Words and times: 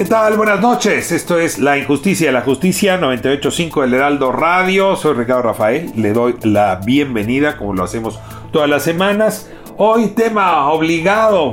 ¿Qué 0.00 0.06
tal? 0.06 0.38
Buenas 0.38 0.62
noches. 0.62 1.12
Esto 1.12 1.38
es 1.38 1.58
La 1.58 1.76
Injusticia 1.76 2.28
de 2.28 2.32
la 2.32 2.40
Justicia 2.40 2.96
985 2.96 3.82
del 3.82 3.92
Heraldo 3.92 4.32
Radio. 4.32 4.96
Soy 4.96 5.12
Ricardo 5.12 5.42
Rafael. 5.42 5.92
Le 5.94 6.14
doy 6.14 6.36
la 6.42 6.76
bienvenida 6.76 7.58
como 7.58 7.74
lo 7.74 7.84
hacemos 7.84 8.18
todas 8.50 8.66
las 8.66 8.82
semanas. 8.82 9.50
Hoy 9.76 10.06
tema 10.16 10.70
obligado. 10.70 11.52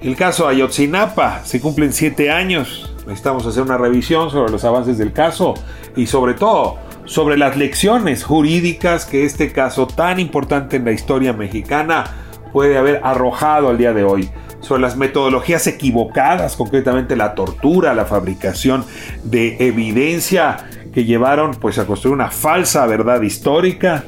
El 0.00 0.16
caso 0.16 0.48
Ayotzinapa. 0.48 1.44
Se 1.44 1.60
cumplen 1.60 1.92
siete 1.92 2.32
años. 2.32 2.92
Necesitamos 3.06 3.46
hacer 3.46 3.62
una 3.62 3.78
revisión 3.78 4.28
sobre 4.32 4.50
los 4.50 4.64
avances 4.64 4.98
del 4.98 5.12
caso 5.12 5.54
y 5.94 6.06
sobre 6.06 6.34
todo 6.34 6.78
sobre 7.04 7.38
las 7.38 7.56
lecciones 7.56 8.24
jurídicas 8.24 9.06
que 9.06 9.24
este 9.24 9.52
caso 9.52 9.86
tan 9.86 10.18
importante 10.18 10.78
en 10.78 10.84
la 10.84 10.90
historia 10.90 11.32
mexicana 11.32 12.06
puede 12.52 12.76
haber 12.76 13.00
arrojado 13.04 13.68
al 13.68 13.78
día 13.78 13.92
de 13.92 14.02
hoy 14.02 14.28
sobre 14.60 14.82
las 14.82 14.96
metodologías 14.96 15.66
equivocadas, 15.66 16.56
concretamente 16.56 17.16
la 17.16 17.34
tortura, 17.34 17.94
la 17.94 18.04
fabricación 18.04 18.84
de 19.24 19.56
evidencia 19.60 20.68
que 20.92 21.04
llevaron 21.04 21.52
pues 21.52 21.78
a 21.78 21.86
construir 21.86 22.14
una 22.14 22.30
falsa 22.30 22.86
verdad 22.86 23.22
histórica 23.22 24.04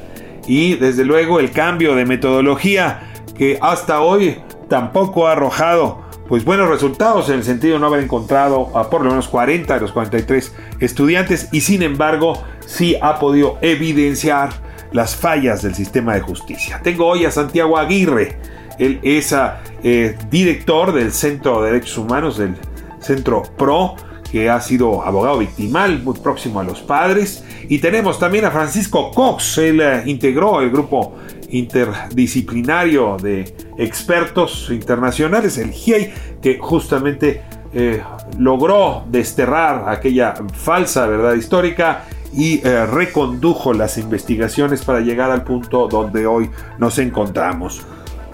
y 0.47 0.75
desde 0.75 1.05
luego 1.05 1.39
el 1.39 1.51
cambio 1.51 1.95
de 1.95 2.05
metodología 2.05 3.11
que 3.37 3.57
hasta 3.61 4.01
hoy 4.01 4.37
tampoco 4.67 5.27
ha 5.27 5.33
arrojado 5.33 6.01
pues 6.27 6.45
buenos 6.45 6.69
resultados 6.69 7.29
en 7.29 7.35
el 7.35 7.43
sentido 7.43 7.73
de 7.73 7.79
no 7.79 7.87
haber 7.87 8.03
encontrado 8.03 8.75
a 8.77 8.89
por 8.89 9.03
lo 9.03 9.09
menos 9.09 9.27
40 9.27 9.73
de 9.73 9.81
los 9.81 9.91
43 9.91 10.53
estudiantes 10.79 11.49
y 11.51 11.61
sin 11.61 11.83
embargo 11.83 12.41
sí 12.65 12.95
ha 13.01 13.19
podido 13.19 13.57
evidenciar 13.61 14.49
las 14.91 15.15
fallas 15.15 15.61
del 15.61 15.75
sistema 15.75 16.13
de 16.13 16.21
justicia. 16.21 16.79
Tengo 16.83 17.07
hoy 17.07 17.25
a 17.25 17.31
Santiago 17.31 17.77
Aguirre, 17.77 18.37
él 18.79 18.99
es 19.03 19.35
eh, 19.83 20.17
director 20.29 20.93
del 20.93 21.11
Centro 21.11 21.61
de 21.61 21.71
Derechos 21.71 21.97
Humanos, 21.97 22.37
del 22.37 22.55
Centro 22.99 23.43
PRO, 23.57 23.95
que 24.31 24.49
ha 24.49 24.61
sido 24.61 25.03
abogado 25.03 25.39
victimal, 25.39 26.01
muy 26.03 26.17
próximo 26.19 26.59
a 26.59 26.63
los 26.63 26.81
padres. 26.81 27.43
Y 27.67 27.79
tenemos 27.79 28.19
también 28.19 28.45
a 28.45 28.51
Francisco 28.51 29.11
Cox, 29.11 29.57
él 29.57 29.81
eh, 29.81 30.03
integró 30.05 30.61
el 30.61 30.69
grupo 30.71 31.15
interdisciplinario 31.49 33.17
de 33.17 33.53
expertos 33.77 34.69
internacionales, 34.71 35.57
el 35.57 35.71
GIEI, 35.71 36.13
que 36.41 36.59
justamente 36.59 37.41
eh, 37.73 38.01
logró 38.37 39.03
desterrar 39.09 39.89
aquella 39.89 40.33
falsa 40.53 41.05
verdad 41.07 41.33
histórica 41.33 42.05
y 42.33 42.61
recondujo 42.61 43.73
las 43.73 43.97
investigaciones 43.97 44.85
para 44.85 45.01
llegar 45.01 45.31
al 45.31 45.43
punto 45.43 45.89
donde 45.89 46.25
hoy 46.25 46.49
nos 46.77 46.97
encontramos 46.97 47.85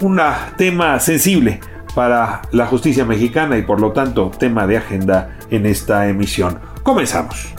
un 0.02 0.22
tema 0.58 1.00
sensible 1.00 1.60
para 1.96 2.44
la 2.52 2.68
justicia 2.68 3.06
mexicana 3.06 3.58
y 3.58 3.64
por 3.64 3.82
lo 3.82 3.92
tanto 3.92 4.32
tema 4.38 4.68
de 4.68 4.78
agenda 4.78 5.38
en 5.50 5.66
esta 5.66 6.08
emisión. 6.08 6.60
Comenzamos. 6.84 7.54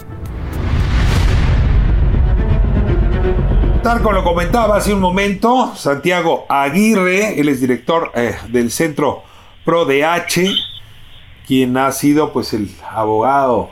Tal 3.82 4.02
lo 4.02 4.22
comentaba 4.22 4.76
hace 4.76 4.92
un 4.92 5.00
momento, 5.00 5.74
Santiago 5.74 6.46
Aguirre, 6.48 7.40
él 7.40 7.48
es 7.48 7.60
director 7.60 8.12
eh, 8.14 8.36
del 8.48 8.70
Centro 8.70 9.22
ProDH, 9.64 10.50
quien 11.46 11.76
ha 11.76 11.90
sido 11.92 12.32
pues 12.32 12.52
el 12.52 12.70
abogado 12.90 13.70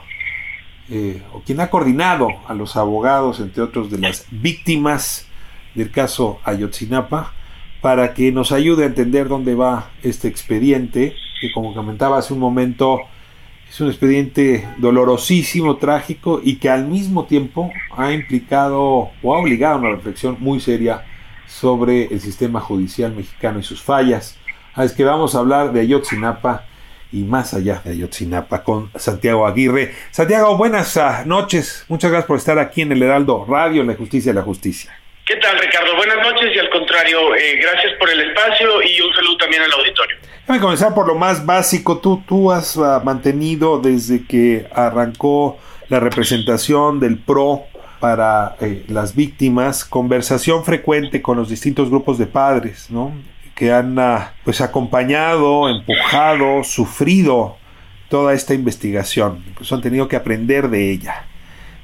eh, 0.88 1.22
o 1.32 1.40
quien 1.40 1.60
ha 1.60 1.68
coordinado 1.68 2.28
a 2.46 2.54
los 2.54 2.76
abogados, 2.76 3.40
entre 3.40 3.62
otros, 3.62 3.90
de 3.90 3.98
las 3.98 4.24
víctimas 4.30 5.26
del 5.74 5.90
caso 5.90 6.40
Ayotzinapa 6.44 7.35
para 7.86 8.14
que 8.14 8.32
nos 8.32 8.50
ayude 8.50 8.82
a 8.82 8.86
entender 8.86 9.28
dónde 9.28 9.54
va 9.54 9.92
este 10.02 10.26
expediente, 10.26 11.14
que 11.40 11.52
como 11.52 11.72
comentaba 11.72 12.18
hace 12.18 12.34
un 12.34 12.40
momento, 12.40 12.98
es 13.70 13.80
un 13.80 13.86
expediente 13.86 14.68
dolorosísimo, 14.78 15.76
trágico 15.76 16.40
y 16.42 16.56
que 16.56 16.68
al 16.68 16.88
mismo 16.88 17.26
tiempo 17.26 17.70
ha 17.96 18.10
implicado 18.10 19.12
o 19.22 19.32
ha 19.32 19.38
obligado 19.38 19.76
a 19.76 19.78
una 19.78 19.90
reflexión 19.90 20.36
muy 20.40 20.58
seria 20.58 21.04
sobre 21.46 22.06
el 22.06 22.18
sistema 22.18 22.60
judicial 22.60 23.14
mexicano 23.14 23.60
y 23.60 23.62
sus 23.62 23.80
fallas. 23.80 24.36
Ah, 24.74 24.84
es 24.84 24.90
que 24.90 25.04
vamos 25.04 25.36
a 25.36 25.38
hablar 25.38 25.72
de 25.72 25.78
Ayotzinapa 25.78 26.64
y 27.12 27.22
más 27.22 27.54
allá 27.54 27.82
de 27.84 27.92
Ayotzinapa 27.92 28.64
con 28.64 28.90
Santiago 28.96 29.46
Aguirre. 29.46 29.94
Santiago, 30.10 30.56
buenas 30.56 30.96
ah, 30.96 31.22
noches. 31.24 31.84
Muchas 31.88 32.10
gracias 32.10 32.26
por 32.26 32.38
estar 32.38 32.58
aquí 32.58 32.82
en 32.82 32.90
el 32.90 33.04
Heraldo 33.04 33.44
Radio, 33.48 33.84
La 33.84 33.94
Justicia 33.94 34.32
de 34.32 34.40
la 34.40 34.44
Justicia. 34.44 34.90
¿Qué 35.26 35.34
tal, 35.38 35.58
Ricardo? 35.58 35.96
Buenas 35.96 36.18
noches 36.18 36.54
y 36.54 36.58
al 36.60 36.70
contrario, 36.70 37.34
eh, 37.34 37.56
gracias 37.60 37.94
por 37.98 38.08
el 38.08 38.20
espacio 38.20 38.80
y 38.80 39.00
un 39.00 39.12
saludo 39.12 39.36
también 39.38 39.60
al 39.60 39.72
auditorio. 39.72 40.18
Déjame 40.42 40.60
comenzar 40.60 40.94
por 40.94 41.08
lo 41.08 41.16
más 41.16 41.44
básico. 41.44 41.98
Tú, 41.98 42.22
tú 42.28 42.52
has 42.52 42.76
uh, 42.76 43.00
mantenido 43.02 43.80
desde 43.80 44.24
que 44.24 44.68
arrancó 44.72 45.58
la 45.88 45.98
representación 45.98 47.00
del 47.00 47.18
PRO 47.18 47.64
para 47.98 48.54
eh, 48.60 48.84
las 48.86 49.16
víctimas 49.16 49.84
conversación 49.84 50.64
frecuente 50.64 51.20
con 51.20 51.36
los 51.36 51.48
distintos 51.48 51.90
grupos 51.90 52.18
de 52.18 52.26
padres, 52.26 52.88
¿no? 52.88 53.12
Que 53.56 53.72
han 53.72 53.98
uh, 53.98 54.20
pues 54.44 54.60
acompañado, 54.60 55.68
empujado, 55.68 56.62
sufrido 56.62 57.56
toda 58.08 58.32
esta 58.32 58.54
investigación. 58.54 59.44
Pues 59.56 59.72
han 59.72 59.80
tenido 59.80 60.06
que 60.06 60.14
aprender 60.14 60.68
de 60.68 60.92
ella. 60.92 61.26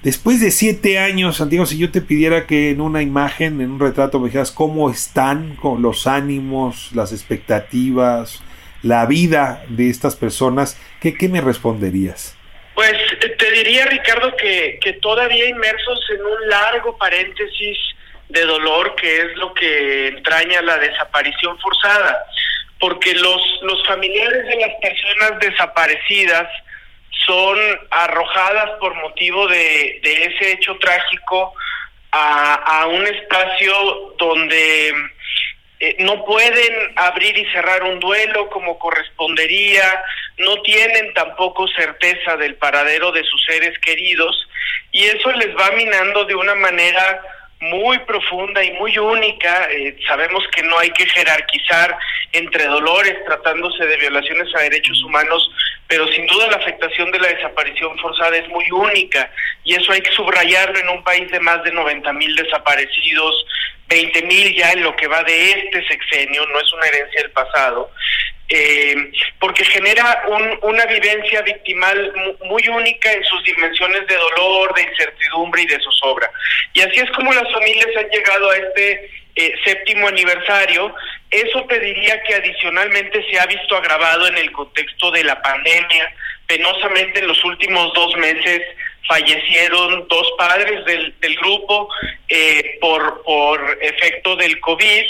Después 0.02 0.40
de 0.40 0.50
siete 0.50 0.98
años, 0.98 1.36
Santiago, 1.36 1.64
si 1.64 1.78
yo 1.78 1.92
te 1.92 2.00
pidiera 2.00 2.46
que 2.48 2.70
en 2.70 2.80
una 2.80 3.02
imagen, 3.02 3.60
en 3.60 3.70
un 3.70 3.78
retrato, 3.80 4.18
me 4.18 4.26
dijeras 4.26 4.50
cómo 4.50 4.90
están 4.90 5.54
con 5.54 5.80
los 5.80 6.08
ánimos, 6.08 6.90
las 6.92 7.12
expectativas, 7.12 8.42
la 8.82 9.06
vida 9.06 9.64
de 9.68 9.90
estas 9.90 10.16
personas, 10.16 10.76
¿qué, 11.00 11.14
qué 11.14 11.28
me 11.28 11.40
responderías? 11.40 12.36
Pues 12.74 12.92
te 13.38 13.50
diría, 13.52 13.86
Ricardo, 13.86 14.34
que, 14.36 14.80
que 14.82 14.94
todavía 14.94 15.48
inmersos 15.48 16.00
en 16.12 16.20
un 16.20 16.48
largo 16.48 16.98
paréntesis 16.98 17.78
de 18.28 18.44
dolor, 18.44 18.96
que 18.96 19.18
es 19.18 19.36
lo 19.36 19.54
que 19.54 20.08
entraña 20.08 20.62
la 20.62 20.78
desaparición 20.78 21.56
forzada, 21.60 22.24
porque 22.80 23.14
los, 23.14 23.40
los 23.62 23.86
familiares 23.86 24.44
de 24.46 24.56
las 24.56 24.72
personas 24.80 25.38
desaparecidas, 25.38 26.48
son 27.26 27.58
arrojadas 27.90 28.70
por 28.80 28.94
motivo 28.94 29.46
de, 29.48 30.00
ese 30.02 30.52
hecho 30.52 30.76
trágico 30.78 31.54
a, 32.10 32.86
un 32.88 33.06
espacio 33.06 34.14
donde 34.18 34.92
eh, 35.80 35.96
no 36.00 36.24
pueden 36.24 36.92
abrir 36.96 37.36
y 37.38 37.50
cerrar 37.52 37.82
un 37.84 38.00
duelo 38.00 38.50
como 38.50 38.78
correspondería, 38.78 40.02
no 40.38 40.60
tienen 40.62 41.14
tampoco 41.14 41.66
certeza 41.68 42.36
del 42.36 42.56
paradero 42.56 43.12
de 43.12 43.24
sus 43.24 43.42
seres 43.44 43.78
queridos 43.78 44.48
y 44.90 45.04
eso 45.04 45.32
les 45.32 45.56
va 45.56 45.70
minando 45.72 46.24
de 46.24 46.34
una 46.34 46.54
manera 46.54 47.22
muy 47.62 47.98
profunda 48.00 48.62
y 48.62 48.72
muy 48.72 48.96
única. 48.98 49.68
Eh, 49.70 49.96
sabemos 50.06 50.44
que 50.54 50.62
no 50.62 50.78
hay 50.78 50.90
que 50.90 51.06
jerarquizar 51.06 51.96
entre 52.32 52.66
dolores 52.66 53.16
tratándose 53.24 53.86
de 53.86 53.96
violaciones 53.98 54.48
a 54.54 54.62
derechos 54.62 55.02
humanos, 55.04 55.48
pero 55.86 56.06
sin 56.08 56.26
duda 56.26 56.48
la 56.48 56.56
afectación 56.56 57.10
de 57.12 57.20
la 57.20 57.28
desaparición 57.28 57.96
forzada 57.98 58.36
es 58.36 58.48
muy 58.48 58.64
única 58.70 59.30
y 59.64 59.74
eso 59.74 59.92
hay 59.92 60.00
que 60.00 60.10
subrayarlo 60.12 60.78
en 60.80 60.88
un 60.88 61.04
país 61.04 61.30
de 61.30 61.40
más 61.40 61.62
de 61.62 61.72
90 61.72 62.12
mil 62.14 62.34
desaparecidos, 62.34 63.46
20 63.88 64.22
mil 64.22 64.56
ya 64.56 64.72
en 64.72 64.82
lo 64.82 64.96
que 64.96 65.06
va 65.06 65.22
de 65.22 65.50
este 65.50 65.86
sexenio, 65.86 66.44
no 66.46 66.58
es 66.58 66.72
una 66.72 66.86
herencia 66.86 67.22
del 67.22 67.30
pasado. 67.30 67.90
Eh, 68.54 69.10
porque 69.40 69.64
genera 69.64 70.24
una 70.60 70.84
vivencia 70.84 71.40
victimal 71.40 72.36
muy 72.44 72.62
única 72.68 73.10
en 73.10 73.24
sus 73.24 73.42
dimensiones 73.44 74.06
de 74.06 74.14
dolor, 74.14 74.74
de 74.74 74.82
incertidumbre 74.82 75.62
y 75.62 75.66
de 75.66 75.80
zozobra. 75.80 76.30
Y 76.74 76.82
así 76.82 77.00
es 77.00 77.10
como 77.12 77.32
las 77.32 77.50
familias 77.50 77.88
han 77.96 78.10
llegado 78.10 78.50
a 78.50 78.56
este 78.56 79.10
eh, 79.36 79.54
séptimo 79.64 80.06
aniversario. 80.06 80.94
Eso 81.30 81.66
pediría 81.66 82.22
que 82.24 82.34
adicionalmente 82.34 83.24
se 83.30 83.40
ha 83.40 83.46
visto 83.46 83.74
agravado 83.74 84.26
en 84.26 84.36
el 84.36 84.52
contexto 84.52 85.10
de 85.10 85.24
la 85.24 85.40
pandemia. 85.40 86.14
Penosamente 86.46 87.20
en 87.20 87.28
los 87.28 87.42
últimos 87.44 87.94
dos 87.94 88.14
meses 88.18 88.60
fallecieron 89.08 90.06
dos 90.08 90.30
padres 90.36 90.84
del, 90.84 91.14
del 91.20 91.36
grupo 91.36 91.88
eh, 92.28 92.76
por, 92.82 93.22
por 93.22 93.78
efecto 93.80 94.36
del 94.36 94.60
COVID. 94.60 95.04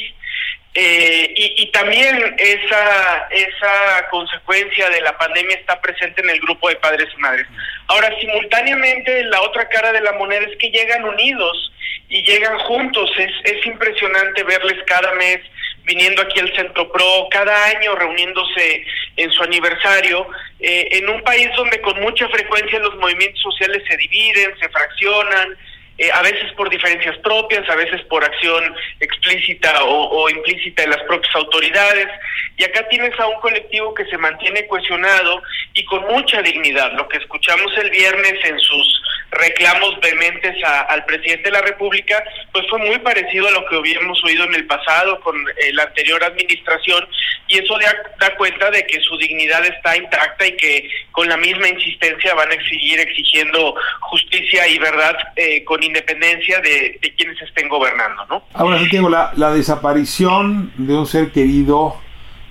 Eh, 0.74 1.34
y, 1.36 1.66
también 1.70 2.34
esa, 2.38 3.28
esa 3.30 4.08
consecuencia 4.10 4.88
de 4.88 5.02
la 5.02 5.16
pandemia 5.18 5.56
está 5.56 5.78
presente 5.80 6.22
en 6.22 6.30
el 6.30 6.40
grupo 6.40 6.68
de 6.70 6.76
padres 6.76 7.08
y 7.14 7.20
madres. 7.20 7.46
Ahora, 7.88 8.10
simultáneamente, 8.18 9.24
la 9.24 9.42
otra 9.42 9.68
cara 9.68 9.92
de 9.92 10.00
la 10.00 10.12
moneda 10.12 10.46
es 10.46 10.56
que 10.56 10.70
llegan 10.70 11.04
unidos 11.04 11.72
y 12.08 12.22
llegan 12.22 12.58
juntos. 12.60 13.10
Es, 13.18 13.32
es 13.44 13.66
impresionante 13.66 14.44
verles 14.44 14.78
cada 14.86 15.12
mes 15.14 15.40
viniendo 15.84 16.22
aquí 16.22 16.38
al 16.40 16.54
Centro 16.54 16.90
Pro, 16.90 17.28
cada 17.30 17.66
año 17.66 17.94
reuniéndose 17.94 18.84
en 19.16 19.30
su 19.32 19.42
aniversario, 19.42 20.26
eh, 20.60 20.88
en 20.92 21.08
un 21.08 21.22
país 21.22 21.48
donde 21.56 21.80
con 21.80 22.00
mucha 22.00 22.28
frecuencia 22.28 22.78
los 22.78 22.96
movimientos 22.96 23.40
sociales 23.42 23.82
se 23.88 23.96
dividen, 23.96 24.56
se 24.58 24.68
fraccionan, 24.68 25.56
eh, 25.98 26.10
a 26.12 26.22
veces 26.22 26.52
por 26.52 26.70
diferencias 26.70 27.16
propias, 27.18 27.68
a 27.68 27.76
veces 27.76 28.00
por 28.06 28.24
acción 28.24 28.74
explícita 29.00 29.84
o, 29.84 30.28
implícita 30.30 30.82
de 30.82 30.88
las 30.88 31.02
propias 31.04 31.34
autoridades. 31.34 32.08
Y 32.56 32.64
acá 32.64 32.86
tienes 32.88 33.18
a 33.18 33.26
un 33.26 33.40
colectivo 33.40 33.94
que 33.94 34.04
se 34.06 34.18
mantiene 34.18 34.66
cohesionado 34.66 35.42
y 35.74 35.84
con 35.84 36.02
mucha 36.06 36.42
dignidad. 36.42 36.92
Lo 36.92 37.08
que 37.08 37.18
escuchamos 37.18 37.76
el 37.78 37.90
viernes 37.90 38.34
en 38.44 38.58
sus 38.60 39.02
reclamos 39.32 39.98
vehementes 40.00 40.54
al 40.64 41.04
presidente 41.06 41.44
de 41.44 41.52
la 41.52 41.62
República, 41.62 42.22
pues 42.52 42.66
fue 42.68 42.78
muy 42.80 42.98
parecido 42.98 43.48
a 43.48 43.50
lo 43.50 43.64
que 43.66 43.76
habíamos 43.76 44.22
oído 44.24 44.44
en 44.44 44.54
el 44.54 44.66
pasado 44.66 45.20
con 45.20 45.36
eh, 45.36 45.72
la 45.72 45.84
anterior 45.84 46.22
administración 46.22 47.08
y 47.48 47.58
eso 47.58 47.78
da, 48.18 48.36
cuenta 48.36 48.70
de 48.70 48.86
que 48.86 49.00
su 49.00 49.16
dignidad 49.16 49.64
está 49.64 49.96
intacta 49.96 50.46
y 50.46 50.56
que 50.56 50.88
con 51.12 51.28
la 51.28 51.36
misma 51.36 51.68
insistencia 51.68 52.34
van 52.34 52.50
a 52.50 52.68
seguir 52.68 53.00
exigiendo 53.00 53.74
justicia 54.00 54.66
y 54.68 54.78
verdad 54.78 55.16
eh, 55.36 55.64
con 55.64 55.81
independencia 55.82 56.60
de, 56.60 56.98
quienes 57.16 57.40
estén 57.42 57.68
gobernando, 57.68 58.24
¿no? 58.28 58.44
Ahora, 58.54 58.78
Santiago, 58.78 59.08
la, 59.08 59.32
la 59.36 59.52
desaparición 59.52 60.72
de 60.76 60.94
un 60.94 61.06
ser 61.06 61.30
querido 61.32 61.96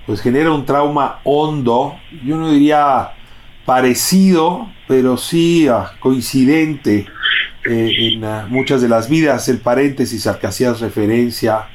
pues 0.06 0.20
genera 0.20 0.50
un 0.50 0.66
trauma 0.66 1.20
hondo, 1.24 1.96
yo 2.24 2.36
no 2.36 2.50
diría 2.50 3.12
parecido, 3.64 4.68
pero 4.88 5.16
sí 5.16 5.68
ah, 5.68 5.92
coincidente 6.00 7.06
eh, 7.64 8.12
en 8.14 8.24
ah, 8.24 8.46
muchas 8.48 8.82
de 8.82 8.88
las 8.88 9.08
vidas. 9.08 9.48
El 9.48 9.58
paréntesis 9.58 10.26
al 10.26 10.38
que 10.38 10.48
hacías 10.48 10.80
referencia, 10.80 11.68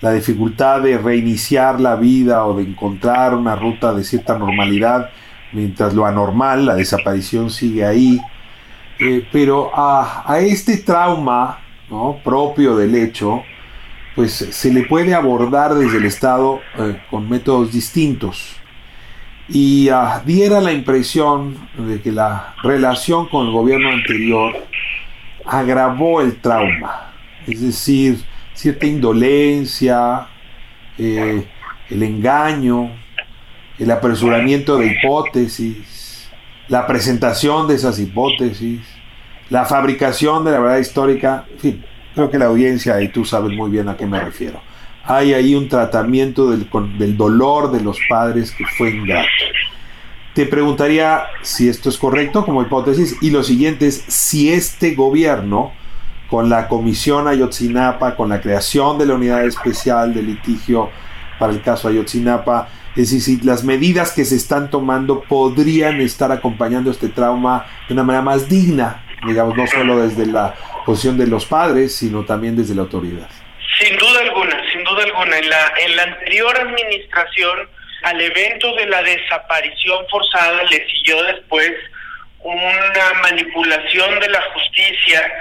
la 0.00 0.12
dificultad 0.12 0.80
de 0.80 0.98
reiniciar 0.98 1.80
la 1.80 1.96
vida 1.96 2.46
o 2.46 2.56
de 2.56 2.62
encontrar 2.62 3.34
una 3.34 3.56
ruta 3.56 3.92
de 3.92 4.04
cierta 4.04 4.38
normalidad, 4.38 5.10
mientras 5.52 5.94
lo 5.94 6.06
anormal, 6.06 6.66
la 6.66 6.74
desaparición 6.74 7.50
sigue 7.50 7.84
ahí. 7.84 8.20
Eh, 8.98 9.26
pero 9.30 9.70
a, 9.74 10.38
este 10.40 10.78
trauma 10.78 11.60
propio 12.24 12.76
del 12.76 12.94
hecho, 12.94 13.42
pues 14.14 14.32
se 14.32 14.72
le 14.72 14.84
puede 14.84 15.14
abordar 15.14 15.74
desde 15.74 15.98
el 15.98 16.06
Estado 16.06 16.60
eh, 16.78 17.00
con 17.10 17.28
métodos 17.28 17.72
distintos. 17.72 18.56
Y 19.48 19.88
ah, 19.90 20.22
diera 20.24 20.60
la 20.60 20.72
impresión 20.72 21.56
de 21.76 22.00
que 22.00 22.10
la 22.10 22.54
relación 22.62 23.28
con 23.28 23.46
el 23.46 23.52
gobierno 23.52 23.90
anterior 23.90 24.66
agravó 25.44 26.20
el 26.20 26.36
trauma. 26.36 27.12
Es 27.46 27.60
decir, 27.60 28.18
cierta 28.54 28.86
indolencia, 28.86 30.26
eh, 30.98 31.46
el 31.90 32.02
engaño, 32.02 32.90
el 33.78 33.90
apresuramiento 33.90 34.78
de 34.78 34.86
hipótesis, 34.86 35.76
la 36.68 36.86
presentación 36.86 37.68
de 37.68 37.74
esas 37.74 37.98
hipótesis, 37.98 38.80
la 39.50 39.64
fabricación 39.64 40.44
de 40.44 40.52
la 40.52 40.60
verdad 40.60 40.78
histórica, 40.78 41.44
en 41.52 41.58
fin, 41.58 41.84
creo 42.14 42.30
que 42.30 42.38
la 42.38 42.46
audiencia 42.46 43.00
y 43.00 43.08
tú 43.08 43.24
sabes 43.24 43.56
muy 43.56 43.70
bien 43.70 43.88
a 43.88 43.96
qué 43.96 44.06
me 44.06 44.20
refiero. 44.20 44.60
Hay 45.04 45.34
ahí 45.34 45.54
un 45.54 45.68
tratamiento 45.68 46.50
del, 46.50 46.68
del 46.98 47.16
dolor 47.16 47.70
de 47.70 47.80
los 47.80 47.98
padres 48.08 48.50
que 48.50 48.64
fue 48.66 48.90
ingrato. 48.90 49.28
Te 50.34 50.46
preguntaría 50.46 51.24
si 51.42 51.68
esto 51.68 51.88
es 51.88 51.96
correcto 51.96 52.44
como 52.44 52.62
hipótesis 52.62 53.16
y 53.22 53.30
lo 53.30 53.42
siguiente 53.42 53.86
es 53.86 54.04
si 54.08 54.52
este 54.52 54.94
gobierno, 54.94 55.72
con 56.28 56.48
la 56.48 56.66
comisión 56.66 57.28
Ayotzinapa, 57.28 58.16
con 58.16 58.28
la 58.28 58.40
creación 58.40 58.98
de 58.98 59.06
la 59.06 59.14
unidad 59.14 59.44
especial 59.44 60.12
de 60.12 60.22
litigio 60.22 60.90
para 61.38 61.52
el 61.52 61.62
caso 61.62 61.88
Ayotzinapa, 61.88 62.68
es 62.96 63.12
decir, 63.12 63.44
las 63.44 63.62
medidas 63.62 64.12
que 64.12 64.24
se 64.24 64.36
están 64.36 64.70
tomando 64.70 65.22
podrían 65.22 66.00
estar 66.00 66.32
acompañando 66.32 66.90
este 66.90 67.08
trauma 67.08 67.66
de 67.88 67.94
una 67.94 68.04
manera 68.04 68.22
más 68.22 68.48
digna, 68.48 69.04
digamos, 69.26 69.54
no 69.56 69.66
solo 69.66 70.06
desde 70.06 70.26
la 70.26 70.54
posición 70.86 71.18
de 71.18 71.26
los 71.26 71.44
padres, 71.44 71.94
sino 71.94 72.24
también 72.24 72.56
desde 72.56 72.74
la 72.74 72.82
autoridad. 72.82 73.28
Sin 73.78 73.96
duda 73.98 74.20
alguna, 74.20 74.62
sin 74.72 74.82
duda 74.84 75.04
alguna. 75.04 75.38
En 75.38 75.50
la, 75.50 75.72
en 75.84 75.96
la 75.96 76.02
anterior 76.04 76.56
administración, 76.58 77.68
al 78.04 78.20
evento 78.20 78.74
de 78.76 78.86
la 78.86 79.02
desaparición 79.02 80.06
forzada 80.10 80.62
le 80.64 80.86
siguió 80.88 81.22
después 81.24 81.72
una 82.40 83.20
manipulación 83.22 84.20
de 84.20 84.28
la 84.30 84.40
justicia 84.54 85.32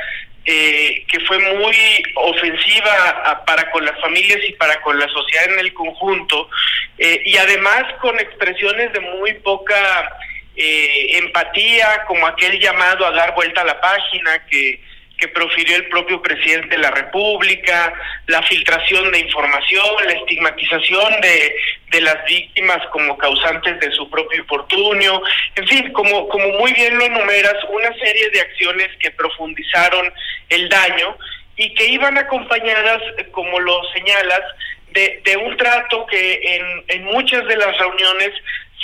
eh, 0.46 1.04
que 1.08 1.20
fue 1.22 1.40
muy 1.40 1.76
ofensiva 2.16 3.44
para 3.48 3.72
con 3.72 3.84
las 3.84 4.00
familias 4.00 4.40
y 4.48 4.54
para 4.54 4.80
con 4.82 5.00
la 5.00 5.08
sociedad 5.08 5.52
en 5.52 5.60
el 5.60 5.74
conjunto, 5.74 6.50
eh, 7.00 7.22
y 7.26 7.36
además 7.38 7.84
con 8.00 8.20
expresiones 8.20 8.94
de 8.94 9.00
muy 9.00 9.34
poca 9.36 10.08
eh, 10.56 11.18
empatía, 11.18 12.04
como 12.08 12.28
aquel 12.28 12.60
llamado 12.60 13.06
a 13.06 13.12
dar 13.12 13.34
vuelta 13.34 13.62
a 13.62 13.66
la 13.66 13.82
página 13.82 14.46
que 14.46 14.80
que 15.18 15.28
profirió 15.30 15.76
el 15.78 15.88
propio 15.88 16.22
presidente 16.22 16.76
de 16.76 16.82
la 16.82 16.92
República, 16.92 17.94
la 18.28 18.44
filtración 18.44 19.12
de 19.12 19.20
información, 19.20 19.86
la 20.06 20.14
estigmatización 20.14 21.22
de, 21.22 21.56
de 21.92 22.02
las 22.02 22.26
víctimas 22.26 22.80
como 22.92 23.18
causantes 23.18 23.80
de 23.80 23.92
su 23.92 24.10
propio 24.10 24.40
infortunio, 24.40 25.22
en 25.56 25.68
fin, 25.68 25.94
como, 25.94 26.28
como 26.28 26.48
muy 26.60 26.74
bien 26.74 26.98
lo 26.98 27.06
enumeras, 27.06 27.56
una 27.70 27.94
serie 27.98 28.30
de 28.32 28.42
acciones 28.42 28.90
que 29.00 29.12
profundizaron 29.12 30.12
el 30.50 30.70
daño 30.70 31.18
y 31.58 31.74
que 31.74 31.88
iban 31.88 32.18
acompañadas, 32.18 33.02
como 33.32 33.60
lo 33.60 33.82
señalas, 33.94 34.42
de, 34.92 35.22
de 35.26 35.38
un 35.38 35.56
trato 35.58 36.06
que 36.06 36.40
en, 36.42 36.84
en 36.88 37.04
muchas 37.06 37.46
de 37.48 37.58
las 37.58 37.78
reuniones 37.78 38.32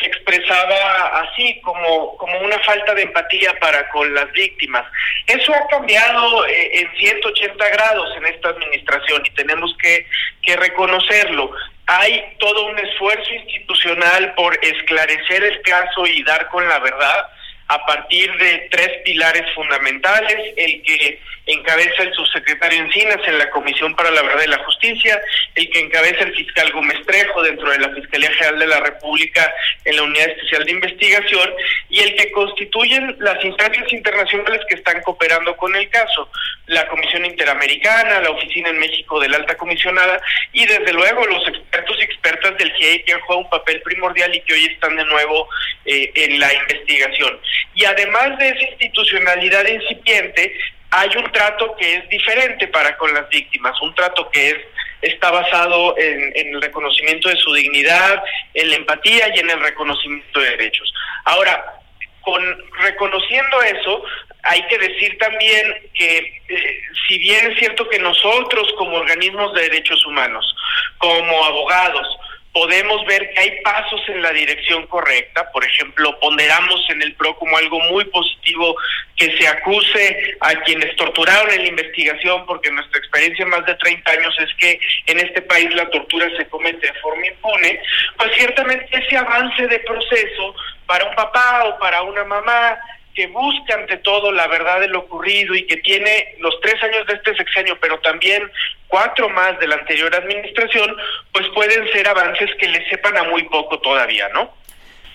se 0.02 0.08
expresaba 0.08 1.22
así, 1.22 1.60
como, 1.62 2.18
como 2.18 2.40
una 2.40 2.60
falta 2.60 2.94
de 2.94 3.04
empatía 3.04 3.54
para 3.60 3.88
con 3.90 4.14
las 4.14 4.32
víctimas. 4.34 4.84
Eso 5.28 5.54
ha 5.54 5.68
cambiado 5.68 6.46
eh, 6.48 6.80
en 6.80 6.92
180 6.98 7.70
grados 7.70 8.18
en 8.18 8.26
esta 8.26 8.50
administración 8.50 9.24
y 9.26 9.30
tenemos 9.32 9.76
que, 9.82 10.06
que 10.42 10.56
reconocerlo. 10.58 11.52
Hay 11.88 12.36
todo 12.40 12.68
un 12.68 12.80
esfuerzo 12.80 13.34
institucional 13.34 14.34
por 14.36 14.58
esclarecer 14.64 15.44
el 15.44 15.62
caso 15.62 16.08
y 16.08 16.24
dar 16.24 16.48
con 16.50 16.68
la 16.68 16.80
verdad 16.80 17.28
a 17.68 17.86
partir 17.86 18.30
de 18.38 18.68
tres 18.70 18.90
pilares 19.06 19.44
fundamentales, 19.56 20.54
el 20.58 20.84
que 20.84 21.22
encabeza 21.54 22.04
el 22.04 22.14
subsecretario 22.14 22.84
Encinas 22.84 23.20
en 23.26 23.38
la 23.38 23.50
Comisión 23.50 23.96
para 23.96 24.12
la 24.12 24.22
Verdad 24.22 24.44
y 24.46 24.50
la 24.50 24.64
Justicia, 24.64 25.20
el 25.56 25.70
que 25.70 25.80
encabeza 25.80 26.24
el 26.24 26.36
fiscal 26.36 26.72
Gómez 26.72 26.98
Trejo 27.06 27.44
dentro 27.44 27.70
de 27.70 27.80
la 27.80 27.90
Fiscalía 27.90 28.32
General 28.34 28.60
de 28.60 28.68
la 28.68 28.80
República 28.80 29.54
en 29.86 29.96
la 29.96 30.04
Unidad 30.04 30.30
Especial 30.30 30.66
de 30.66 30.72
Investigación 30.72 31.54
y 31.90 32.00
el 32.00 32.16
que 32.16 32.32
constituyen 32.32 33.16
las 33.20 33.44
instancias 33.44 33.92
internacionales 33.92 34.62
que 34.68 34.76
están 34.76 35.02
cooperando 35.02 35.56
con 35.58 35.76
el 35.76 35.90
caso, 35.90 36.30
la 36.68 36.88
Comisión 36.88 37.26
Interamericana, 37.26 38.22
la 38.22 38.32
Oficina 38.32 38.70
en 38.70 38.80
México 38.80 39.20
de 39.20 39.30
la 39.30 39.38
Alta 39.38 39.56
Comisionada 39.56 40.22
y 40.54 40.66
desde 40.66 40.94
luego 40.94 41.26
los 41.26 41.48
expertos 41.48 41.98
y 42.00 42.04
expertas 42.04 42.58
del 42.58 42.72
GIEI 42.74 43.04
que 43.04 43.14
han 43.14 43.22
jugado 43.22 43.42
un 43.42 43.50
papel 43.50 43.82
primordial 43.82 44.34
y 44.36 44.42
que 44.42 44.54
hoy 44.54 44.66
están 44.66 44.96
de 44.96 45.06
nuevo 45.06 45.48
eh, 45.86 46.12
en 46.16 46.40
la 46.40 46.54
investigación. 46.54 47.40
Y 47.76 47.86
además 47.86 48.38
de 48.38 48.50
esa 48.50 48.70
institucionalidad 48.70 49.68
incipiente, 49.68 50.54
hay 50.92 51.10
un 51.18 51.32
trato 51.32 51.76
que 51.78 51.96
es 51.96 52.10
diferente 52.10 52.68
para 52.68 52.98
con 52.98 53.14
las 53.14 53.28
víctimas, 53.30 53.82
un 53.82 53.96
trato 53.96 54.30
que 54.30 54.50
es 54.50 54.58
está 55.02 55.32
basado 55.32 55.98
en, 55.98 56.32
el 56.36 56.62
reconocimiento 56.62 57.30
de 57.30 57.36
su 57.38 57.54
dignidad, 57.54 58.24
en 58.54 58.70
la 58.70 58.76
empatía 58.76 59.36
y 59.36 59.40
en 59.40 59.50
el 59.50 59.60
reconocimiento 59.60 60.40
de 60.40 60.50
derechos. 60.52 60.94
Ahora, 61.26 61.80
con 62.22 62.44
reconociendo 62.82 63.62
eso, 63.64 64.04
hay 64.44 64.62
que 64.68 64.78
decir 64.78 65.18
también 65.18 65.90
que 65.94 66.18
eh, 66.50 66.82
si 67.08 67.18
bien 67.18 67.52
es 67.52 67.60
cierto 67.60 67.88
que 67.90 68.00
nosotros 68.00 68.72
como 68.78 68.98
organismos 68.98 69.54
de 69.54 69.64
derechos 69.64 70.06
humanos, 70.06 70.56
como 70.98 71.46
abogados, 71.46 72.08
podemos 72.54 73.06
ver 73.06 73.32
que 73.32 73.40
hay 73.40 73.62
pasos 73.62 74.02
en 74.10 74.22
la 74.22 74.32
dirección 74.32 74.86
correcta. 74.88 75.50
Por 75.52 75.64
ejemplo, 75.64 76.20
ponderamos 76.20 76.86
en 76.90 77.02
el 77.02 77.14
PRO 77.16 77.38
como 77.38 77.58
algo 77.58 77.80
muy 77.92 78.06
positivo 78.06 78.76
que 79.16 79.38
se 79.38 79.48
acuse 79.48 80.36
a 80.42 80.56
quienes 80.64 80.96
torturaron 80.96 81.50
en 81.52 81.64
la 81.64 81.70
investigación, 81.70 82.46
porque 82.46 82.72
nuestra 82.72 83.00
experiencia 83.00 83.44
en 83.44 83.50
más 83.50 83.66
de 83.66 83.76
30 83.76 84.12
años 84.12 84.36
es 84.40 84.50
que 84.56 84.80
en 85.08 85.20
este 85.20 85.42
país 85.44 85.74
la 85.76 85.90
tortura 85.90 86.28
se 86.38 86.48
comete 86.48 86.88
de 86.88 87.00
forma 87.00 87.26
impune. 87.26 87.82
Pues 88.18 88.32
ciertamente 88.36 88.88
ese 88.92 89.18
avance 89.18 89.68
de 89.68 89.80
proceso 89.80 90.56
para 90.86 91.06
un 91.06 91.16
papá 91.16 91.64
o 91.66 91.80
para 91.80 92.02
una 92.02 92.24
mamá 92.26 92.78
que 93.14 93.28
busca 93.28 93.76
ante 93.76 93.98
todo 93.98 94.32
la 94.32 94.48
verdad 94.48 94.80
de 94.80 94.88
lo 94.88 95.00
ocurrido 95.00 95.56
y 95.56 95.66
que 95.66 95.78
tiene 95.78 96.36
los 96.40 96.60
tres 96.62 96.82
años 96.84 97.06
de 97.08 97.14
este 97.14 97.36
sexenio, 97.36 97.78
pero 97.82 98.00
también 98.00 98.44
cuatro 98.88 99.30
más 99.30 99.60
de 99.60 99.68
la 99.68 99.76
anterior 99.76 100.14
administración, 100.16 100.96
pues 101.32 101.48
pueden 101.54 101.88
ser 101.92 102.08
avances 102.08 102.50
que 102.60 102.68
le 102.68 102.88
sepan 102.90 103.18
a 103.18 103.24
muy 103.24 103.44
poco 103.44 103.80
todavía, 103.80 104.28
¿no? 104.34 104.54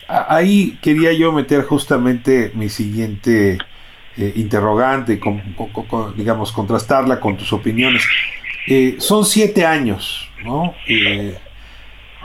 Ahí 0.09 0.79
quería 0.83 1.12
yo 1.12 1.33
meter 1.33 1.62
justamente 1.62 2.53
mi 2.55 2.69
siguiente 2.69 3.59
eh, 4.17 4.33
interrogante, 4.37 5.21
digamos, 6.15 6.53
contrastarla 6.53 7.19
con 7.19 7.37
tus 7.37 7.53
opiniones. 7.53 8.07
Eh, 8.67 8.97
son 8.99 9.25
siete 9.25 9.67
años, 9.67 10.31
¿no? 10.45 10.75
Eh, 10.87 11.37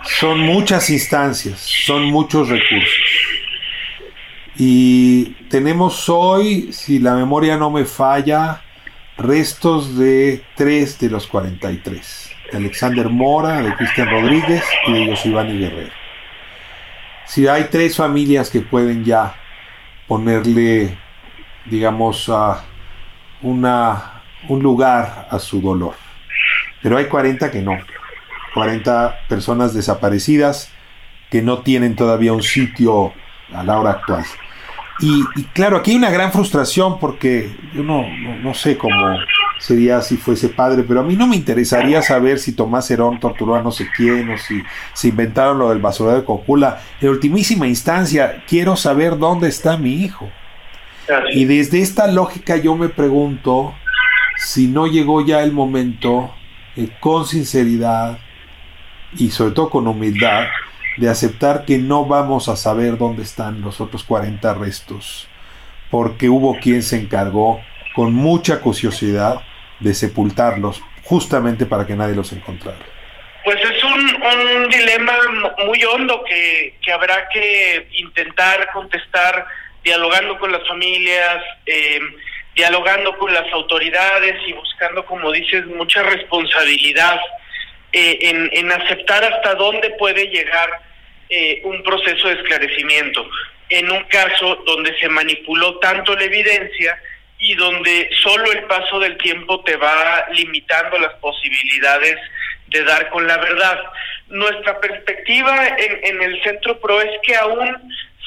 son 0.04 0.40
muchas 0.40 0.90
instancias, 0.90 1.60
son 1.60 2.06
muchos 2.06 2.50
recursos. 2.50 3.41
Y 4.58 5.26
tenemos 5.50 6.10
hoy, 6.10 6.74
si 6.74 7.00
la 7.00 7.16
memoria 7.16 7.58
no 7.58 7.72
me 7.72 7.86
falla, 7.86 8.62
restos 9.18 9.98
de 9.98 10.44
tres 10.56 11.00
de 11.00 11.10
los 11.10 11.28
43. 11.28 12.32
De 12.52 12.58
Alexander 12.58 13.10
Mora, 13.10 13.62
de 13.62 13.74
Cristian 13.76 14.10
Rodríguez 14.10 14.64
y 14.88 14.94
de 14.94 15.08
Yosibani 15.08 15.58
Guerrero. 15.58 15.94
Si 17.26 17.48
hay 17.48 17.68
tres 17.72 17.96
familias 17.96 18.50
que 18.50 18.60
pueden 18.60 19.06
ya 19.06 19.36
ponerle, 20.08 20.98
digamos, 21.66 22.28
a 22.28 22.66
una, 23.42 24.24
un 24.50 24.62
lugar 24.62 25.28
a 25.32 25.40
su 25.40 25.62
dolor. 25.62 25.96
Pero 26.84 26.98
hay 26.98 27.06
40 27.06 27.50
que 27.52 27.62
no. 27.62 27.78
40 28.54 29.28
personas 29.30 29.74
desaparecidas 29.74 30.72
que 31.30 31.42
no 31.42 31.60
tienen 31.60 31.96
todavía 31.96 32.34
un 32.34 32.44
sitio 32.44 33.14
a 33.54 33.64
la 33.64 33.80
hora 33.80 33.92
actual. 33.92 34.24
Y, 35.00 35.24
claro, 35.54 35.78
aquí 35.78 35.92
hay 35.92 35.98
una 35.98 36.12
gran 36.12 36.32
frustración 36.32 37.00
porque 37.00 37.50
yo 37.74 37.82
no, 37.82 38.06
no, 38.44 38.54
sé 38.54 38.78
cómo 38.78 38.96
sería 39.58 40.00
si 40.02 40.16
fuese 40.16 40.50
padre, 40.50 40.84
pero 40.84 41.00
a 41.00 41.04
mí 41.04 41.16
no 41.16 41.26
me 41.26 41.36
interesaría 41.36 42.04
saber 42.04 42.38
si 42.38 42.54
Tomás 42.54 42.90
Herón 42.92 43.20
torturó 43.20 43.56
a 43.56 43.64
no 43.64 43.72
sé 43.72 43.88
quién 43.96 44.30
o 44.30 44.38
si 44.38 44.62
se 44.94 45.08
inventaron 45.08 45.58
lo 45.58 45.70
del 45.70 45.80
basurero 45.80 46.18
de 46.18 46.24
Cocula. 46.24 46.82
En 47.02 47.10
ultimísima 47.10 47.68
instancia, 47.68 48.44
quiero 48.48 48.76
saber 48.76 49.18
dónde 49.18 49.50
está 49.50 49.76
mi 49.76 50.04
hijo. 50.04 50.30
Y 51.34 51.46
desde 51.46 51.82
esta 51.82 52.08
lógica 52.08 52.58
yo 52.58 52.76
me 52.76 52.88
pregunto 52.88 53.74
si 54.38 54.68
no 54.68 54.86
llegó 54.86 55.26
ya 55.26 55.42
el 55.44 55.52
momento, 55.52 56.32
eh, 56.76 56.90
con 57.00 57.26
sinceridad 57.26 58.20
y 59.18 59.30
sobre 59.32 59.54
todo 59.54 59.70
con 59.70 59.88
humildad, 59.88 60.46
de 60.98 61.10
aceptar 61.10 61.66
que 61.66 61.78
no 61.78 62.06
vamos 62.06 62.50
a 62.50 62.56
saber 62.56 62.98
dónde 62.98 63.24
están 63.24 63.62
los 63.62 63.82
otros 63.82 64.04
40 64.04 64.54
restos, 64.56 65.28
porque 65.90 66.30
hubo 66.30 66.58
quien 66.60 66.84
se 66.84 66.98
encargó 66.98 67.62
con 67.96 68.14
mucha 68.14 68.62
curiosidad 68.62 69.42
de 69.80 69.94
sepultarlos, 69.94 70.82
justamente 71.04 71.66
para 71.66 71.86
que 71.86 71.96
nadie 71.96 72.16
los 72.16 72.32
encontrara. 72.34 72.86
Pues 73.44 73.58
es 73.58 73.84
un, 73.84 74.70
dilema 74.70 75.14
muy 75.66 75.84
hondo 75.84 76.24
que, 76.24 76.76
habrá 76.94 77.28
que 77.30 77.88
intentar 77.98 78.70
contestar 78.72 79.46
dialogando 79.84 80.38
con 80.38 80.52
las 80.52 80.66
familias, 80.68 81.44
em, 81.66 82.14
dialogando 82.56 83.18
con 83.18 83.34
las 83.34 83.52
autoridades 83.52 84.36
y 84.48 84.54
buscando, 84.54 85.04
como 85.06 85.32
dices, 85.32 85.66
mucha 85.66 86.04
responsabilidad 86.04 87.20
eh, 87.94 88.50
en, 88.52 88.72
aceptar 88.72 89.24
hasta 89.24 89.56
dónde 89.56 89.90
puede 89.92 90.28
llegar 90.28 90.70
eh, 91.30 91.62
un 91.64 91.84
proceso 91.84 92.28
de 92.28 92.36
esclarecimiento. 92.36 93.28
En 93.70 93.92
un 93.92 94.04
caso 94.06 94.56
donde 94.66 94.98
se 95.00 95.10
manipuló 95.10 95.78
tanto 95.80 96.16
la 96.16 96.24
evidencia 96.24 96.98
y 97.40 97.56
donde 97.56 98.10
solo 98.22 98.52
el 98.52 98.64
paso 98.64 99.00
del 99.00 99.18
tiempo 99.18 99.64
te 99.64 99.76
va 99.76 100.26
limitando 100.34 101.00
las 101.00 101.14
posibilidades 101.16 102.18
de 102.68 102.84
dar 102.84 103.10
con 103.10 103.28
la 103.28 103.38
verdad. 103.38 103.80
Nuestra 104.28 104.80
perspectiva 104.80 105.68
en, 105.78 106.00
en 106.04 106.22
el 106.22 106.42
Centro 106.44 106.80
PRO 106.80 107.02
es 107.02 107.12
que 107.24 107.36
aún 107.36 107.78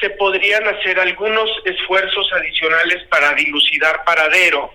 se 0.01 0.11
podrían 0.11 0.67
hacer 0.67 0.99
algunos 0.99 1.51
esfuerzos 1.65 2.31
adicionales 2.33 3.03
para 3.09 3.33
dilucidar 3.35 4.05
paradero, 4.05 4.73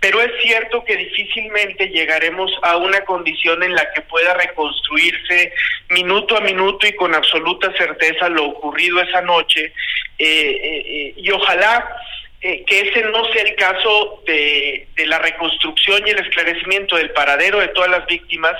pero 0.00 0.20
es 0.22 0.32
cierto 0.42 0.82
que 0.82 0.96
difícilmente 0.96 1.88
llegaremos 1.88 2.50
a 2.62 2.78
una 2.78 3.02
condición 3.02 3.62
en 3.62 3.74
la 3.74 3.92
que 3.92 4.00
pueda 4.00 4.32
reconstruirse 4.32 5.52
minuto 5.90 6.36
a 6.36 6.40
minuto 6.40 6.86
y 6.86 6.96
con 6.96 7.14
absoluta 7.14 7.70
certeza 7.76 8.30
lo 8.30 8.46
ocurrido 8.46 9.00
esa 9.02 9.20
noche. 9.20 9.74
Eh, 10.18 10.24
eh, 10.26 10.82
eh, 10.86 11.14
y 11.16 11.30
ojalá 11.30 11.96
que 12.40 12.64
ese 12.80 13.02
no 13.02 13.22
sea 13.26 13.42
el 13.42 13.54
caso 13.54 14.22
de, 14.26 14.88
la 15.04 15.18
reconstrucción 15.18 16.06
y 16.06 16.10
el 16.10 16.20
esclarecimiento 16.20 16.96
del 16.96 17.10
paradero 17.10 17.60
de 17.60 17.68
todas 17.68 17.90
las 17.90 18.06
víctimas, 18.06 18.54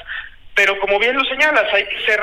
pero 0.54 0.78
como 0.80 0.98
bien 0.98 1.16
lo 1.16 1.24
señalas, 1.24 1.72
hay 1.72 1.84
que 1.84 2.00
ser 2.04 2.20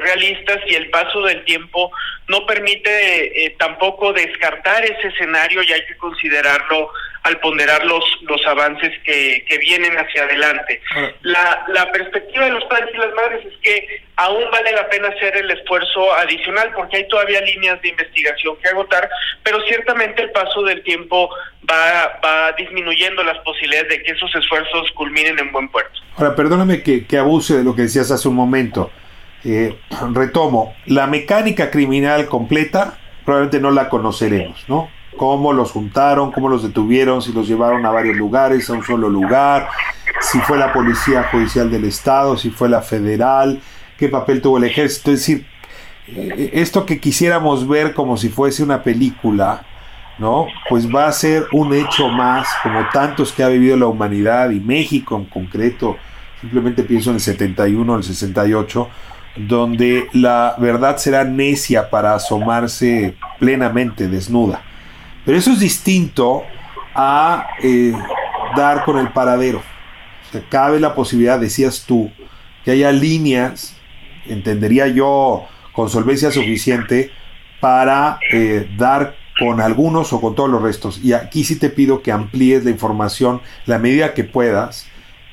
realistas 0.00 0.58
y 0.66 0.74
el 0.74 0.90
paso 0.90 1.22
del 1.22 1.42
tiempo 1.46 1.90
no 2.26 2.44
permite 2.44 3.56
tampoco 3.58 4.12
descartar 4.12 4.84
ese 4.84 5.08
escenario 5.08 5.62
y 5.62 5.72
hay 5.72 5.86
que 5.86 5.96
considerarlo 5.96 6.90
al 7.22 7.38
ponderar 7.40 7.84
los, 7.84 8.04
los 8.22 8.44
avances 8.46 8.92
que, 9.04 9.44
que 9.46 9.58
vienen 9.58 9.96
hacia 9.96 10.24
adelante. 10.24 10.80
Ah. 10.96 11.10
La, 11.22 11.64
la 11.68 11.92
perspectiva 11.92 12.44
de 12.44 12.52
los 12.52 12.64
padres 12.64 12.90
y 12.94 12.98
las 12.98 13.14
madres 13.14 13.46
es 13.46 13.54
que 13.62 14.02
aún 14.16 14.44
vale 14.50 14.72
la 14.72 14.88
pena 14.88 15.08
hacer 15.08 15.36
el 15.36 15.50
esfuerzo 15.50 16.12
adicional 16.14 16.72
porque 16.74 16.98
hay 16.98 17.08
todavía 17.08 17.40
líneas 17.40 17.80
de 17.82 17.88
investigación 17.88 18.56
que 18.56 18.68
agotar, 18.68 19.08
pero 19.42 19.60
ciertamente 19.62 20.22
el 20.22 20.30
paso 20.30 20.62
del 20.62 20.82
tiempo 20.82 21.30
va, 21.70 22.18
va 22.24 22.52
disminuyendo 22.52 23.22
las 23.22 23.38
posibilidades 23.38 23.88
de 23.90 24.02
que 24.02 24.12
esos 24.12 24.34
esfuerzos 24.34 24.90
culminen 24.92 25.38
en 25.38 25.52
buen 25.52 25.68
puerto. 25.68 26.00
Ahora, 26.16 26.34
perdóname 26.34 26.82
que, 26.82 27.06
que 27.06 27.18
abuse 27.18 27.58
de 27.58 27.64
lo 27.64 27.74
que 27.74 27.82
decías 27.82 28.10
hace 28.10 28.28
un 28.28 28.34
momento. 28.34 28.90
Eh, 29.44 29.78
retomo, 30.12 30.74
la 30.86 31.06
mecánica 31.06 31.70
criminal 31.70 32.26
completa 32.26 32.98
probablemente 33.24 33.60
no 33.60 33.70
la 33.70 33.88
conoceremos, 33.88 34.68
¿no? 34.68 34.90
Cómo 35.18 35.52
los 35.52 35.72
juntaron, 35.72 36.32
cómo 36.32 36.48
los 36.48 36.62
detuvieron, 36.62 37.20
si 37.20 37.34
los 37.34 37.46
llevaron 37.46 37.84
a 37.84 37.90
varios 37.90 38.16
lugares, 38.16 38.70
a 38.70 38.72
un 38.72 38.82
solo 38.82 39.10
lugar, 39.10 39.68
si 40.22 40.38
fue 40.40 40.56
la 40.56 40.72
Policía 40.72 41.28
Judicial 41.30 41.70
del 41.70 41.84
Estado, 41.84 42.38
si 42.38 42.48
fue 42.48 42.70
la 42.70 42.80
federal, 42.80 43.60
qué 43.98 44.08
papel 44.08 44.40
tuvo 44.40 44.56
el 44.56 44.64
ejército. 44.64 45.10
Es 45.10 45.20
decir, 45.20 45.46
eh, 46.06 46.50
esto 46.54 46.86
que 46.86 46.98
quisiéramos 46.98 47.68
ver 47.68 47.92
como 47.92 48.16
si 48.16 48.30
fuese 48.30 48.62
una 48.62 48.82
película, 48.82 49.66
¿no? 50.18 50.46
Pues 50.70 50.88
va 50.88 51.06
a 51.06 51.12
ser 51.12 51.46
un 51.52 51.74
hecho 51.74 52.08
más, 52.08 52.48
como 52.62 52.88
tantos 52.92 53.32
que 53.32 53.42
ha 53.42 53.48
vivido 53.48 53.76
la 53.76 53.86
humanidad 53.86 54.50
y 54.50 54.60
México 54.60 55.16
en 55.16 55.26
concreto, 55.26 55.96
simplemente 56.40 56.82
pienso 56.82 57.10
en 57.10 57.16
el 57.16 57.20
71, 57.20 57.96
el 57.96 58.02
68, 58.02 58.88
donde 59.36 60.08
la 60.12 60.56
verdad 60.58 60.96
será 60.96 61.24
necia 61.24 61.90
para 61.90 62.14
asomarse 62.14 63.14
plenamente 63.38 64.08
desnuda. 64.08 64.62
Pero 65.28 65.40
eso 65.40 65.52
es 65.52 65.60
distinto 65.60 66.42
a 66.94 67.48
eh, 67.62 67.92
dar 68.56 68.86
con 68.86 68.96
el 68.96 69.12
paradero. 69.12 69.60
cabe 70.48 70.80
la 70.80 70.94
posibilidad, 70.94 71.38
decías 71.38 71.84
tú, 71.86 72.10
que 72.64 72.70
haya 72.70 72.90
líneas, 72.92 73.76
entendería 74.24 74.88
yo, 74.88 75.44
con 75.74 75.90
solvencia 75.90 76.30
suficiente 76.30 77.10
para 77.60 78.18
eh, 78.32 78.70
dar 78.78 79.16
con 79.38 79.60
algunos 79.60 80.14
o 80.14 80.20
con 80.22 80.34
todos 80.34 80.48
los 80.48 80.62
restos. 80.62 80.98
Y 81.04 81.12
aquí 81.12 81.44
sí 81.44 81.56
te 81.56 81.68
pido 81.68 82.00
que 82.00 82.10
amplíes 82.10 82.64
la 82.64 82.70
información 82.70 83.42
la 83.66 83.78
medida 83.78 84.14
que 84.14 84.24
puedas. 84.24 84.86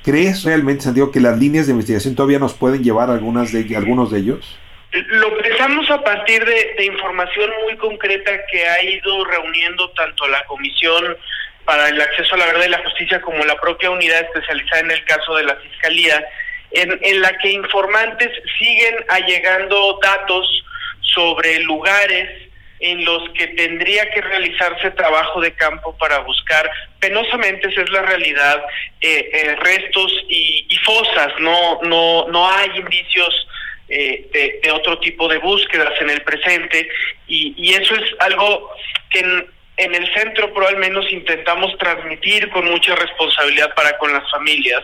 ¿Crees 0.04 0.44
realmente, 0.44 0.84
Santiago, 0.84 1.10
que 1.10 1.22
las 1.22 1.40
líneas 1.40 1.68
de 1.68 1.72
investigación 1.72 2.16
todavía 2.16 2.40
nos 2.40 2.54
pueden 2.54 2.84
llevar 2.84 3.10
algunas 3.10 3.54
de, 3.54 3.74
algunos 3.78 4.12
de 4.12 4.20
ellos? 4.20 4.60
Lo 5.08 5.38
pensamos 5.40 5.90
a 5.90 6.02
partir 6.02 6.46
de, 6.46 6.86
información 6.86 7.52
muy 7.64 7.76
concreta 7.76 8.32
que 8.46 8.66
ha 8.66 8.82
ido 8.82 9.26
reuniendo 9.26 9.90
tanto 9.92 10.26
la 10.28 10.44
Comisión 10.46 11.18
para 11.66 11.90
el 11.90 12.00
Acceso 12.00 12.36
a 12.36 12.38
la 12.38 12.46
Verdad 12.46 12.66
y 12.66 12.70
la 12.70 12.84
Justicia 12.84 13.22
como 13.22 13.44
la 13.44 13.60
propia 13.60 13.90
unidad 13.90 14.22
especializada 14.22 14.82
en 14.82 14.92
el 14.92 15.04
caso 15.04 15.36
de 15.36 15.44
la 15.44 15.56
Fiscalía, 15.58 16.26
en, 16.72 17.22
la 17.22 17.38
que 17.40 17.50
informantes 17.50 18.30
siguen 18.58 18.96
allegando 19.10 20.00
datos 20.02 20.64
sobre 21.02 21.60
lugares 21.60 22.50
en 22.80 23.04
los 23.04 23.30
que 23.32 23.48
tendría 23.48 24.10
que 24.12 24.22
realizarse 24.22 24.92
trabajo 24.92 25.42
de 25.42 25.54
campo 25.56 25.98
para 25.98 26.20
buscar, 26.20 26.70
penosamente 27.00 27.68
esa 27.68 27.82
es 27.82 27.90
la 27.90 28.02
realidad, 28.02 28.64
eh, 29.02 29.30
eh, 29.34 29.56
restos 29.56 30.12
y, 30.30 30.68
y, 30.70 30.78
fosas, 30.78 31.34
no, 31.40 31.80
no, 31.84 32.28
no 32.28 32.50
hay 32.50 32.70
indicios 32.78 33.48
de, 33.88 34.72
otro 34.74 35.00
tipo 35.00 35.28
de 35.28 35.38
búsquedas 35.38 35.94
en 36.02 36.10
el 36.10 36.22
presente 36.22 36.88
y, 37.28 37.74
eso 37.74 37.96
es 37.96 38.16
algo 38.20 38.72
que 39.10 39.20
en, 39.20 39.96
el 39.96 40.14
centro 40.14 40.54
pro 40.54 40.68
al 40.68 40.78
menos 40.78 41.12
intentamos 41.12 41.78
transmitir 41.78 42.50
con 42.50 42.66
mucha 42.66 42.96
responsabilidad 42.96 43.74
para 43.76 43.98
con 43.98 44.12
las 44.14 44.30
familias, 44.32 44.82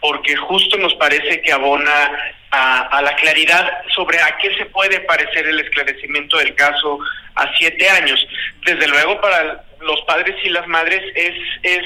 porque 0.00 0.36
justo 0.36 0.76
nos 0.78 0.94
parece 0.94 1.42
que 1.42 1.52
abona 1.52 2.32
a, 2.50 3.02
la 3.02 3.14
claridad 3.16 3.82
sobre 3.94 4.20
a 4.20 4.36
qué 4.40 4.54
se 4.56 4.66
puede 4.66 5.00
parecer 5.00 5.46
el 5.46 5.60
esclarecimiento 5.60 6.38
del 6.38 6.54
caso 6.54 6.98
a 7.34 7.52
siete 7.56 7.88
años. 7.90 8.24
Desde 8.64 8.86
luego 8.86 9.20
para 9.20 9.64
los 9.80 10.00
padres 10.02 10.36
y 10.44 10.50
las 10.50 10.66
madres 10.68 11.02
es, 11.14 11.34
es 11.62 11.82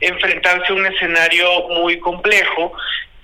enfrentarse 0.00 0.72
a 0.72 0.76
un 0.76 0.86
escenario 0.86 1.68
muy 1.70 1.98
complejo 1.98 2.72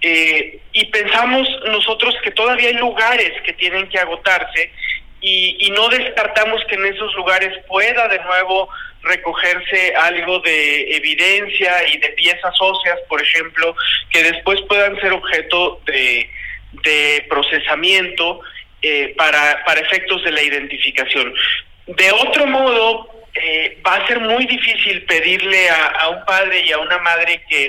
eh, 0.02 0.58
y 0.72 0.84
pensamos 0.86 1.48
nosotros 1.66 2.14
que 2.22 2.30
todavía 2.30 2.68
hay 2.68 2.74
lugares 2.74 3.32
que 3.42 3.52
tienen 3.52 3.88
que 3.88 3.98
agotarse 3.98 4.72
y, 5.20 5.70
no 5.72 5.88
descartamos 5.88 6.62
que 6.64 6.74
en 6.74 6.86
esos 6.86 7.14
lugares 7.14 7.52
pueda 7.68 8.08
de 8.08 8.18
nuevo 8.20 8.68
recogerse 9.02 9.94
algo 9.94 10.40
de 10.40 10.96
evidencia 10.96 11.86
y 11.88 11.98
de 11.98 12.08
piezas 12.10 12.54
óseas, 12.58 12.98
por 13.08 13.22
ejemplo, 13.22 13.76
que 14.10 14.22
después 14.22 14.60
puedan 14.62 14.98
ser 15.00 15.12
objeto 15.12 15.80
de, 15.86 16.28
procesamiento 17.28 18.40
eh, 18.82 19.14
para, 19.16 19.62
para 19.64 19.80
efectos 19.80 20.24
de 20.24 20.32
la 20.32 20.42
identificación. 20.42 21.34
De 21.86 22.10
otro 22.12 22.46
modo, 22.46 23.20
eh, 23.34 23.78
va 23.86 23.94
a 23.94 24.06
ser 24.06 24.20
muy 24.20 24.44
difícil 24.46 25.02
pedirle 25.04 25.68
a, 25.70 26.08
un 26.08 26.24
padre 26.24 26.62
y 26.66 26.72
a 26.72 26.78
una 26.78 26.98
madre 26.98 27.42
que, 27.48 27.68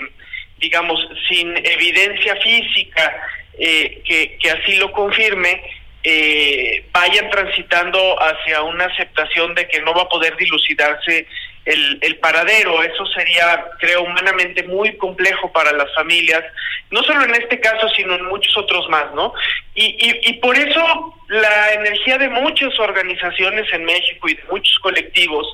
digamos, 0.62 1.06
sin 1.28 1.58
evidencia 1.58 2.36
física 2.38 3.14
eh, 3.58 4.02
que, 4.06 4.38
que 4.38 4.52
así 4.52 4.78
lo 4.78 4.92
confirme, 4.92 5.62
eh, 6.04 6.84
vayan 6.92 7.30
transitando 7.30 8.18
hacia 8.20 8.64
una 8.64 8.86
aceptación 8.86 9.54
de 9.54 9.68
que 9.68 9.82
no 9.82 9.94
va 9.94 10.04
a 10.04 10.10
poder 10.10 10.36
dilucidarse 10.38 11.28
el, 11.66 12.00
el, 12.02 12.16
paradero. 12.18 12.82
Eso 12.82 13.06
sería, 13.08 13.66
creo, 13.80 14.04
humanamente 14.04 14.64
muy 14.64 14.98
complejo 14.98 15.52
para 15.52 15.72
las 15.74 15.94
familias, 15.94 16.44
no 16.90 17.04
solo 17.04 17.24
en 17.24 17.36
este 17.36 17.60
caso, 17.60 17.88
sino 17.90 18.16
en 18.16 18.26
muchos 18.26 18.56
otros 18.58 18.90
más, 18.90 19.14
¿no? 19.14 19.34
Y, 19.76 19.96
y, 20.00 20.30
y 20.30 20.34
por 20.34 20.58
eso 20.58 21.16
la 21.28 21.74
energía 21.74 22.18
de 22.18 22.30
muchas 22.30 22.78
organizaciones 22.80 23.72
en 23.72 23.86
México 23.86 24.28
y 24.28 24.34
de 24.34 24.44
muchos 24.50 24.80
colectivos 24.80 25.48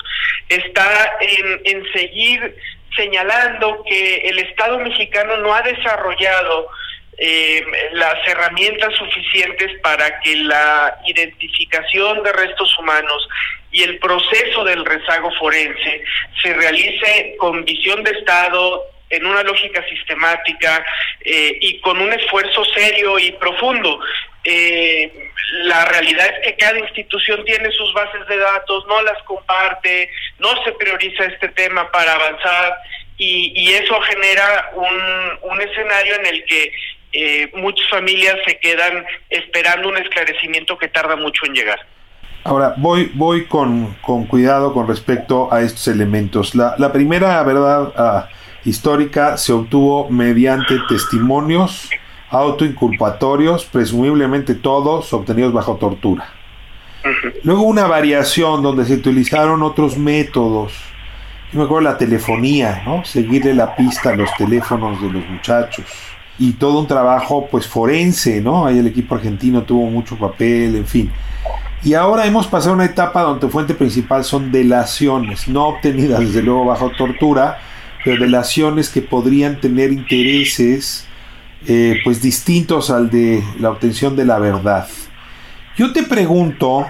está 0.49 1.17
en, 1.19 1.61
en 1.65 1.91
seguir 1.91 2.55
señalando 2.95 3.83
que 3.87 4.17
el 4.17 4.39
Estado 4.39 4.79
mexicano 4.79 5.37
no 5.37 5.53
ha 5.53 5.61
desarrollado 5.61 6.69
eh, 7.17 7.65
las 7.93 8.15
herramientas 8.27 8.93
suficientes 8.95 9.71
para 9.81 10.19
que 10.19 10.35
la 10.35 10.99
identificación 11.05 12.21
de 12.23 12.31
restos 12.31 12.77
humanos 12.77 13.27
y 13.71 13.83
el 13.83 13.97
proceso 13.97 14.63
del 14.63 14.85
rezago 14.85 15.31
forense 15.39 16.03
se 16.41 16.53
realice 16.53 17.35
con 17.39 17.65
visión 17.65 18.03
de 18.03 18.11
Estado, 18.11 18.83
en 19.09 19.25
una 19.25 19.43
lógica 19.43 19.83
sistemática 19.87 20.85
eh, 21.21 21.57
y 21.61 21.79
con 21.79 21.99
un 21.99 22.11
esfuerzo 22.13 22.63
serio 22.65 23.17
y 23.19 23.31
profundo. 23.33 23.99
Eh, 24.49 25.11
la 25.65 25.83
realidad 25.83 26.25
es 26.25 26.45
que 26.45 26.55
cada 26.55 26.79
institución 26.79 27.43
tiene 27.43 27.69
sus 27.71 27.93
bases 27.93 28.25
de 28.29 28.37
datos, 28.37 28.85
no 28.87 29.01
las 29.01 29.21
comparte, 29.23 30.09
no 30.39 30.47
se 30.63 30.71
prioriza 30.71 31.25
este 31.25 31.49
tema 31.49 31.91
para 31.91 32.13
avanzar 32.13 32.77
y, 33.17 33.73
eso 33.73 33.99
genera 34.01 34.71
un, 34.75 35.61
escenario 35.61 36.15
en 36.15 36.25
el 36.27 36.45
que 36.45 36.71
eh, 37.11 37.51
muchas 37.55 37.89
familias 37.89 38.37
se 38.45 38.57
quedan 38.59 39.05
esperando 39.29 39.89
un 39.89 39.97
esclarecimiento 39.97 40.77
que 40.77 40.87
tarda 40.87 41.17
mucho 41.17 41.45
en 41.45 41.53
llegar. 41.53 41.79
Ahora, 42.45 42.73
voy, 42.77 43.11
voy 43.15 43.47
con, 43.47 43.95
con 43.95 44.27
cuidado 44.27 44.73
con 44.73 44.87
respecto 44.87 45.51
a 45.51 45.61
estos 45.61 45.89
elementos. 45.89 46.55
La, 46.55 46.75
la 46.77 46.93
primera 46.93 47.43
verdad 47.43 47.91
ah, 47.97 48.29
histórica 48.63 49.35
se 49.35 49.51
obtuvo 49.51 50.09
mediante 50.09 50.75
testimonios 50.87 51.89
autoinculpatorios, 52.29 53.65
presumiblemente 53.65 54.55
todos 54.55 55.13
obtenidos 55.13 55.53
bajo 55.53 55.75
tortura. 55.75 56.29
Luego 57.43 57.63
una 57.63 57.87
variación 57.87 58.61
donde 58.61 58.85
se 58.85 58.95
utilizaron 58.95 59.63
otros 59.63 59.97
métodos. 59.97 60.73
Yo 61.51 61.59
me 61.59 61.65
acuerdo 61.65 61.89
la 61.89 61.97
telefonía, 61.97 62.81
¿no? 62.85 63.05
Seguirle 63.05 63.53
la 63.53 63.75
pista 63.75 64.09
a 64.09 64.15
los 64.15 64.29
teléfonos 64.37 65.01
de 65.01 65.09
los 65.09 65.25
muchachos 65.29 65.85
y 66.39 66.53
todo 66.53 66.79
un 66.79 66.87
trabajo 66.87 67.47
pues 67.49 67.67
forense, 67.67 68.41
¿no? 68.41 68.65
Ahí 68.65 68.79
el 68.79 68.87
equipo 68.87 69.15
argentino 69.15 69.63
tuvo 69.63 69.89
mucho 69.89 70.17
papel, 70.17 70.75
en 70.75 70.85
fin. 70.85 71.11
Y 71.83 71.93
ahora 71.93 72.25
hemos 72.25 72.47
pasado 72.47 72.71
a 72.71 72.75
una 72.75 72.85
etapa 72.85 73.21
donde 73.21 73.41
tu 73.41 73.49
fuente 73.49 73.73
principal 73.73 74.23
son 74.23 74.51
delaciones, 74.51 75.47
no 75.47 75.67
obtenidas 75.67 76.19
desde 76.19 76.41
luego 76.41 76.65
bajo 76.65 76.91
tortura, 76.91 77.59
pero 78.03 78.21
delaciones 78.21 78.89
que 78.89 79.01
podrían 79.01 79.59
tener 79.59 79.91
intereses 79.91 81.07
eh, 81.65 81.99
pues 82.03 82.21
distintos 82.21 82.89
al 82.89 83.09
de 83.09 83.43
la 83.59 83.71
obtención 83.71 84.15
de 84.15 84.25
la 84.25 84.39
verdad. 84.39 84.87
Yo 85.77 85.93
te 85.93 86.03
pregunto 86.03 86.85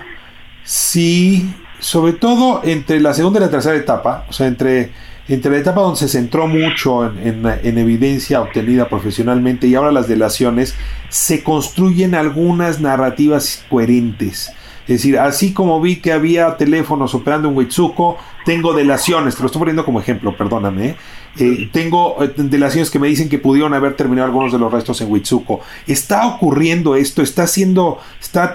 si, 0.64 1.54
sobre 1.80 2.14
todo 2.14 2.62
entre 2.64 3.00
la 3.00 3.14
segunda 3.14 3.40
y 3.40 3.44
la 3.44 3.50
tercera 3.50 3.76
etapa, 3.76 4.26
o 4.30 4.34
sea, 4.34 4.48
entre 4.48 4.92
entre 5.28 5.52
la 5.52 5.58
etapa 5.58 5.82
donde 5.82 6.00
se 6.00 6.08
centró 6.08 6.48
mucho 6.48 7.06
en, 7.06 7.46
evidencia 7.78 8.42
obtenida 8.42 8.88
profesionalmente 8.88 9.68
y 9.68 9.76
ahora 9.76 9.92
las 9.92 10.08
delaciones, 10.08 10.76
se 11.10 11.44
construyen 11.44 12.16
algunas 12.16 12.80
narrativas 12.80 13.66
coherentes. 13.70 14.52
Es 14.88 15.02
decir, 15.02 15.20
así 15.20 15.54
como 15.54 15.82
vi 15.82 15.98
que 15.98 16.14
había 16.14 16.56
teléfonos 16.56 17.14
operando 17.14 17.50
en 17.50 17.58
Huitzuco, 17.58 18.18
tengo 18.46 18.74
delaciones, 18.74 19.36
te 19.36 19.42
lo 19.42 19.48
estoy 19.48 19.60
poniendo 19.60 19.84
como 19.84 20.00
ejemplo, 20.00 20.36
perdóname. 20.38 20.96
Eh, 21.38 21.68
tengo 21.74 22.24
eh, 22.24 22.32
delaciones 22.36 22.90
que 22.90 22.98
me 22.98 23.10
dicen 23.10 23.28
que 23.28 23.38
pudieron 23.38 23.74
haber 23.74 23.96
terminado 23.98 24.28
algunos 24.28 24.54
de 24.54 24.60
los 24.60 24.72
restos 24.72 25.02
en 25.02 25.12
Huitzuco. 25.12 25.60
Está 25.88 26.26
ocurriendo 26.26 26.96
esto, 26.96 27.22
está 27.22 27.44
haciendo, 27.44 28.02
está 28.22 28.54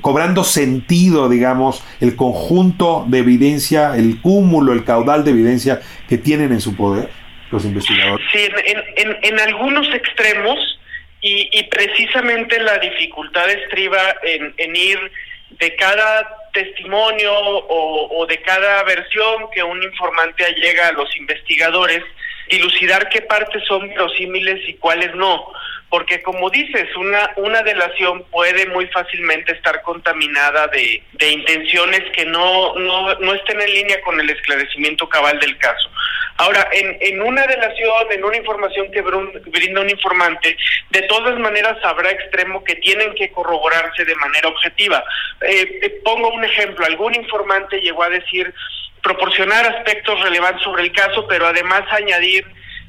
cobrando 0.00 0.42
sentido, 0.42 1.28
digamos, 1.28 1.84
el 2.00 2.16
conjunto 2.16 3.04
de 3.06 3.18
evidencia, 3.18 3.94
el 3.94 4.22
cúmulo, 4.22 4.72
el 4.72 4.84
caudal 4.84 5.22
de 5.22 5.32
evidencia 5.32 5.82
que 6.08 6.16
tienen 6.16 6.50
en 6.52 6.62
su 6.62 6.74
poder 6.74 7.10
los 7.50 7.66
investigadores. 7.66 8.26
Sí, 8.32 8.48
en, 8.96 9.40
algunos 9.40 9.86
extremos 9.94 10.58
y, 11.20 11.62
precisamente 11.64 12.58
la 12.58 12.78
dificultad 12.78 13.48
estriba 13.50 14.00
en 14.24 14.76
ir 14.76 14.98
de 15.58 15.76
cada 15.76 16.36
testimonio 16.52 17.32
o, 17.36 18.26
de 18.26 18.40
cada 18.42 18.82
versión 18.84 19.50
que 19.52 19.62
un 19.62 19.82
informante 19.82 20.44
llega 20.54 20.88
a 20.88 20.92
los 20.92 21.14
investigadores, 21.16 22.02
dilucidar 22.48 23.08
qué 23.08 23.22
partes 23.22 23.62
son 23.66 23.88
verosímiles 23.88 24.68
y 24.68 24.74
cuáles 24.74 25.14
no. 25.14 25.52
Porque 25.90 26.22
como 26.22 26.50
dices, 26.50 26.88
una, 26.96 27.30
una 27.36 27.62
delación 27.62 28.24
puede 28.30 28.66
muy 28.66 28.86
fácilmente 28.88 29.52
estar 29.52 29.82
contaminada 29.82 30.66
de, 30.68 31.02
de 31.12 31.30
intenciones 31.30 32.02
que 32.12 32.24
no, 32.24 32.74
no, 32.76 33.14
no 33.16 33.34
estén 33.34 33.60
en 33.60 33.72
línea 33.72 34.00
con 34.02 34.18
el 34.20 34.30
esclarecimiento 34.30 35.08
cabal 35.08 35.38
del 35.40 35.56
caso. 35.58 35.90
Ahora, 36.36 36.68
en, 36.72 36.96
en 37.00 37.22
una 37.22 37.46
delación, 37.46 38.10
en 38.10 38.24
una 38.24 38.36
información 38.36 38.90
que 38.90 39.02
brinda 39.02 39.80
un 39.80 39.90
informante, 39.90 40.56
de 40.90 41.02
todas 41.02 41.38
maneras 41.38 41.76
habrá 41.84 42.10
extremo 42.10 42.64
que 42.64 42.74
tienen 42.76 43.14
que 43.14 43.30
corroborarse 43.30 44.04
de 44.04 44.14
manera 44.16 44.48
objetiva. 44.48 45.04
Eh, 45.42 45.80
eh, 45.82 46.00
pongo 46.04 46.30
un 46.30 46.44
ejemplo, 46.44 46.84
algún 46.86 47.14
informante 47.14 47.80
llegó 47.80 48.02
a 48.02 48.08
decir 48.08 48.52
proporcionar 49.00 49.66
aspectos 49.66 50.20
relevantes 50.22 50.62
sobre 50.62 50.82
el 50.82 50.92
caso, 50.92 51.26
pero 51.28 51.46
además 51.46 51.82
añadir 51.90 52.44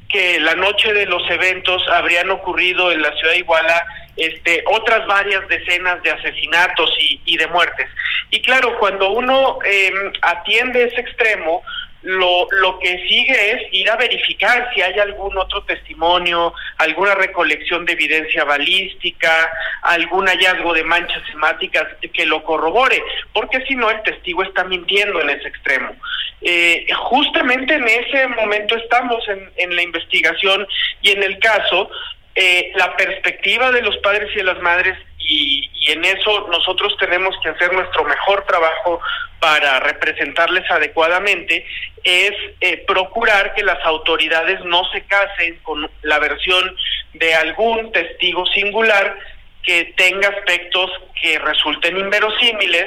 que 0.08 0.40
la 0.40 0.54
noche 0.54 0.92
de 0.92 1.06
los 1.06 1.28
eventos 1.30 1.86
habrían 1.88 2.30
ocurrido 2.30 2.90
en 2.90 3.02
la 3.02 3.12
ciudad 3.16 3.32
de 3.32 3.38
Iguala 3.38 3.86
este, 4.16 4.64
otras 4.66 5.06
varias 5.06 5.46
decenas 5.48 6.02
de 6.02 6.10
asesinatos 6.10 6.90
y, 6.98 7.20
y 7.26 7.36
de 7.36 7.46
muertes. 7.48 7.88
Y 8.30 8.40
claro, 8.40 8.78
cuando 8.78 9.10
uno 9.10 9.58
eh, 9.64 9.92
atiende 10.22 10.84
ese 10.84 11.00
extremo, 11.00 11.62
lo, 12.06 12.46
lo 12.52 12.78
que 12.78 13.06
sigue 13.08 13.52
es 13.52 13.62
ir 13.72 13.90
a 13.90 13.96
verificar 13.96 14.70
si 14.72 14.80
hay 14.80 14.98
algún 14.98 15.36
otro 15.36 15.62
testimonio, 15.64 16.54
alguna 16.78 17.14
recolección 17.16 17.84
de 17.84 17.94
evidencia 17.94 18.44
balística, 18.44 19.50
algún 19.82 20.26
hallazgo 20.26 20.72
de 20.72 20.84
manchas 20.84 21.22
semáticas 21.30 21.84
que 22.12 22.26
lo 22.26 22.44
corrobore, 22.44 23.02
porque 23.32 23.60
si 23.66 23.74
no 23.74 23.90
el 23.90 24.02
testigo 24.02 24.44
está 24.44 24.64
mintiendo 24.64 25.20
en 25.20 25.30
ese 25.30 25.48
extremo. 25.48 25.96
Eh, 26.42 26.86
justamente 26.94 27.74
en 27.74 27.88
ese 27.88 28.28
momento 28.28 28.76
estamos 28.76 29.28
en, 29.28 29.50
en 29.56 29.74
la 29.74 29.82
investigación 29.82 30.66
y 31.02 31.10
en 31.10 31.24
el 31.24 31.38
caso, 31.40 31.90
eh, 32.36 32.70
la 32.76 32.94
perspectiva 32.96 33.72
de 33.72 33.82
los 33.82 33.96
padres 33.98 34.30
y 34.32 34.36
de 34.36 34.44
las 34.44 34.60
madres 34.60 34.96
y, 35.18 35.70
en 35.92 36.04
eso 36.04 36.48
nosotros 36.48 36.96
tenemos 36.98 37.34
que 37.42 37.50
hacer 37.50 37.72
nuestro 37.72 38.04
mejor 38.04 38.44
trabajo 38.46 39.00
para 39.38 39.80
representarles 39.80 40.68
adecuadamente, 40.70 41.66
es 42.02 42.32
eh, 42.60 42.84
procurar 42.86 43.54
que 43.54 43.62
las 43.62 43.84
autoridades 43.84 44.64
no 44.64 44.84
se 44.90 45.02
casen 45.02 45.58
con 45.62 45.90
la 46.02 46.18
versión 46.18 46.74
de 47.14 47.34
algún 47.34 47.92
testigo 47.92 48.46
singular 48.46 49.18
que 49.62 49.92
tenga 49.96 50.28
aspectos 50.28 50.90
que 51.20 51.38
resulten 51.38 51.96
inverosímiles, 51.96 52.86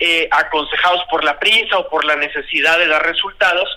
eh, 0.00 0.28
aconsejados 0.30 1.02
por 1.10 1.24
la 1.24 1.38
prisa 1.38 1.78
o 1.78 1.88
por 1.88 2.04
la 2.04 2.16
necesidad 2.16 2.78
de 2.78 2.88
dar 2.88 3.04
resultados, 3.04 3.68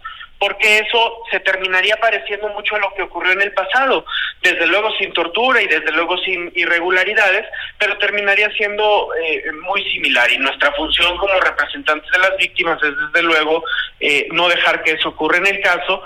porque 0.42 0.80
eso 0.80 1.22
se 1.30 1.40
terminaría 1.42 1.96
pareciendo 1.98 2.50
mucho 2.50 2.76
a 2.76 2.80
lo 2.80 2.92
que 2.96 3.04
ocurrió 3.04 3.34
en 3.34 3.44
el 3.44 3.54
pasado, 3.54 4.04
desde 4.42 4.66
luego 4.66 4.90
sin 4.98 5.14
tortura 5.14 5.62
y 5.62 5.68
desde 5.68 5.92
luego 5.92 6.18
sin 6.18 6.52
irregularidades, 6.56 7.46
pero 7.78 7.96
terminaría 8.00 8.50
siendo 8.54 9.10
eh, 9.24 9.44
muy 9.70 9.88
similar. 9.92 10.32
Y 10.32 10.40
nuestra 10.40 10.72
función 10.72 11.16
como 11.20 11.40
representantes 11.40 12.10
de 12.10 12.18
las 12.18 12.36
víctimas 12.38 12.82
es 12.82 12.92
desde 12.98 13.22
luego 13.22 13.64
eh, 14.00 14.30
no 14.32 14.50
dejar 14.50 14.82
que 14.82 14.94
eso 14.94 15.10
ocurra 15.10 15.38
en 15.38 15.46
el 15.46 15.62
caso, 15.62 16.04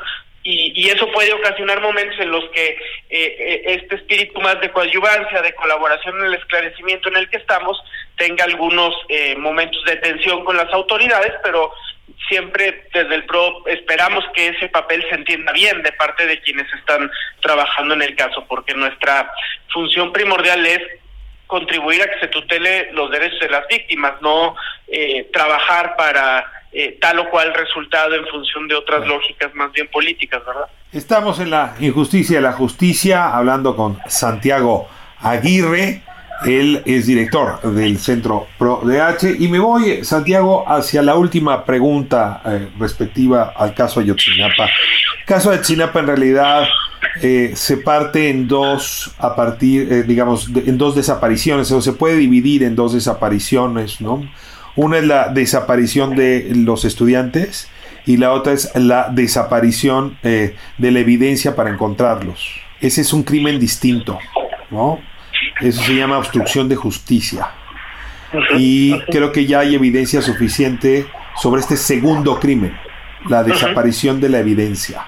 y, 0.48 0.90
eso 0.90 1.12
puede 1.12 1.34
ocasionar 1.34 1.82
momentos 1.82 2.20
en 2.20 2.30
los 2.30 2.48
que 2.52 2.68
eh, 2.68 2.78
eh, 3.10 3.62
este 3.66 3.96
espíritu 3.96 4.40
más 4.42 4.62
de 4.62 4.70
coadyuvancia, 4.70 5.42
de 5.42 5.56
colaboración 5.56 6.20
en 6.20 6.26
el 6.26 6.36
esclarecimiento 6.36 7.10
en 7.10 7.18
el 7.18 7.30
que 7.30 7.38
estamos, 7.38 7.82
tenga 8.16 8.44
algunos 8.44 8.94
eh, 9.10 9.36
momentos 9.38 9.84
de 9.86 9.96
tensión 9.98 10.46
con 10.46 10.56
las 10.56 10.72
autoridades, 10.72 11.34
pero 11.44 11.74
siempre 12.28 12.88
desde 12.94 13.16
el 13.16 13.26
PRO 13.26 13.66
esperamos 13.68 14.24
que 14.34 14.48
ese 14.48 14.70
papel 14.70 15.04
se 15.10 15.16
entienda 15.16 15.52
bien 15.52 15.82
de 15.84 15.92
parte 15.94 16.26
de 16.26 16.40
quienes 16.42 16.72
están 16.74 17.10
trabajando 17.42 17.94
en 17.94 18.02
el 18.02 18.16
caso, 18.16 18.46
porque 18.48 18.74
nuestra 18.74 19.32
función 19.74 20.12
primordial 20.12 20.66
es 20.66 20.82
contribuir 21.48 22.02
a 22.02 22.06
que 22.06 22.20
se 22.20 22.28
tutele 22.28 22.92
los 22.94 23.12
derechos 23.12 23.40
de 23.40 23.50
las 23.50 23.68
víctimas, 23.68 24.14
no 24.22 24.56
trabajar 25.32 25.96
para 25.96 26.52
eh, 26.78 26.98
tal 27.00 27.20
o 27.20 27.30
cual 27.30 27.54
resultado 27.54 28.16
en 28.16 28.28
función 28.28 28.68
de 28.68 28.76
otras 28.76 29.08
lógicas 29.08 29.56
más 29.56 29.72
bien 29.72 29.88
políticas, 29.88 30.46
¿verdad? 30.46 30.66
Estamos 30.92 31.40
en 31.40 31.50
la 31.50 31.74
injusticia 31.80 32.36
de 32.36 32.42
la 32.42 32.52
justicia, 32.52 33.34
hablando 33.34 33.78
con 33.78 33.98
Santiago 34.08 34.86
Aguirre, 35.22 36.02
él 36.46 36.82
es 36.86 37.08
director 37.08 37.62
del 37.62 37.98
Centro 37.98 38.48
ProDH, 38.58 39.40
y 39.40 39.48
me 39.48 39.60
voy, 39.60 40.04
Santiago, 40.04 40.68
hacia 40.68 41.02
la 41.02 41.16
última 41.16 41.64
pregunta 41.64 42.42
eh, 42.46 42.70
respectiva 42.80 43.54
al 43.56 43.74
caso 43.74 44.00
Ayotzinapa. 44.00 44.66
El 44.66 45.26
caso 45.26 45.50
de 45.50 45.56
Ayotzinapa 45.56 46.00
en 46.00 46.08
realidad 46.08 46.68
eh, 47.22 47.52
se 47.56 47.78
parte 47.78 48.30
en 48.30 48.48
dos, 48.48 49.14
a 49.20 49.36
partir, 49.36 50.06
digamos, 50.06 50.50
en 50.54 50.78
dos 50.78 50.96
desapariciones, 50.96 51.72
o 51.72 51.82
se 51.82 51.94
puede 51.94 52.18
dividir 52.18 52.64
en 52.64 52.76
dos 52.76 52.94
desapariciones, 52.94 54.02
¿no? 54.02 54.22
Una 54.76 54.98
es 54.98 55.06
la 55.06 55.30
desaparición 55.30 56.16
de 56.16 56.52
los 56.54 56.84
estudiantes 56.84 57.70
y 58.06 58.18
la 58.18 58.34
otra 58.34 58.54
es 58.54 58.72
la 58.76 59.10
desaparición 59.10 60.18
eh, 60.24 60.56
de 60.78 60.92
la 60.92 61.00
evidencia 61.00 61.56
para 61.56 61.70
encontrarlos. 61.70 62.46
Ese 62.82 63.02
es 63.02 63.14
un 63.14 63.24
crimen 63.24 63.60
distinto, 63.60 64.20
¿no? 64.70 65.00
Eso 65.62 65.82
se 65.84 65.96
llama 65.96 66.18
obstrucción 66.18 66.68
de 66.68 66.76
justicia. 66.76 67.52
Y 68.58 69.00
creo 69.12 69.32
que 69.32 69.46
ya 69.46 69.60
hay 69.60 69.76
evidencia 69.76 70.22
suficiente 70.22 71.08
sobre 71.42 71.62
este 71.62 71.78
segundo 71.78 72.40
crimen, 72.40 72.76
la 73.30 73.44
desaparición 73.44 74.20
de 74.20 74.30
la 74.30 74.40
evidencia. 74.40 75.08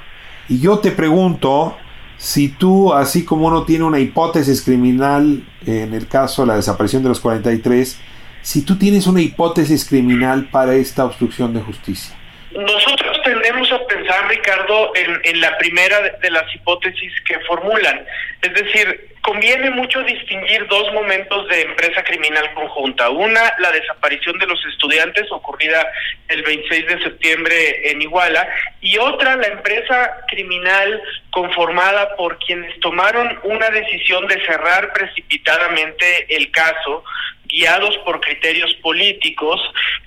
Y 0.49 0.59
yo 0.59 0.79
te 0.79 0.91
pregunto 0.91 1.77
si 2.17 2.49
tú, 2.49 2.93
así 2.93 3.25
como 3.25 3.47
uno 3.47 3.63
tiene 3.63 3.83
una 3.83 3.99
hipótesis 3.99 4.61
criminal 4.61 5.43
en 5.65 5.93
el 5.93 6.07
caso 6.07 6.43
de 6.43 6.47
la 6.47 6.55
desaparición 6.55 7.03
de 7.03 7.09
los 7.09 7.19
43, 7.19 7.99
si 8.41 8.61
tú 8.61 8.77
tienes 8.77 9.07
una 9.07 9.21
hipótesis 9.21 9.85
criminal 9.87 10.47
para 10.49 10.75
esta 10.75 11.05
obstrucción 11.05 11.53
de 11.53 11.61
justicia? 11.61 12.15
Nosotros 12.51 13.17
tendemos 13.23 13.71
a 13.71 13.79
pensar, 14.07 14.27
Ricardo, 14.27 14.91
en, 14.95 15.41
la 15.41 15.57
primera 15.57 16.01
de 16.21 16.31
las 16.31 16.53
hipótesis 16.55 17.11
que 17.25 17.39
formulan. 17.41 18.05
Es 18.41 18.53
decir, 18.53 19.15
conviene 19.21 19.69
mucho 19.71 20.01
distinguir 20.03 20.65
dos 20.67 20.91
momentos 20.93 21.47
de 21.49 21.61
empresa 21.61 22.03
criminal 22.03 22.53
conjunta. 22.53 23.09
Una, 23.09 23.53
la 23.59 23.71
desaparición 23.71 24.37
de 24.39 24.47
los 24.47 24.63
estudiantes 24.65 25.31
ocurrida 25.31 25.85
el 26.29 26.43
26 26.43 26.87
de 26.87 27.03
septiembre 27.03 27.91
en 27.91 28.01
Iguala, 28.01 28.47
y 28.81 28.97
otra, 28.97 29.35
la 29.35 29.47
empresa 29.47 30.17
criminal 30.27 31.01
conformada 31.31 32.15
por 32.15 32.37
quienes 32.39 32.79
tomaron 32.79 33.39
una 33.43 33.69
decisión 33.69 34.27
de 34.27 34.43
cerrar 34.45 34.93
precipitadamente 34.93 36.35
el 36.35 36.49
caso 36.51 37.03
guiados 37.47 37.97
por 37.99 38.19
criterios 38.19 38.73
políticos, 38.75 39.59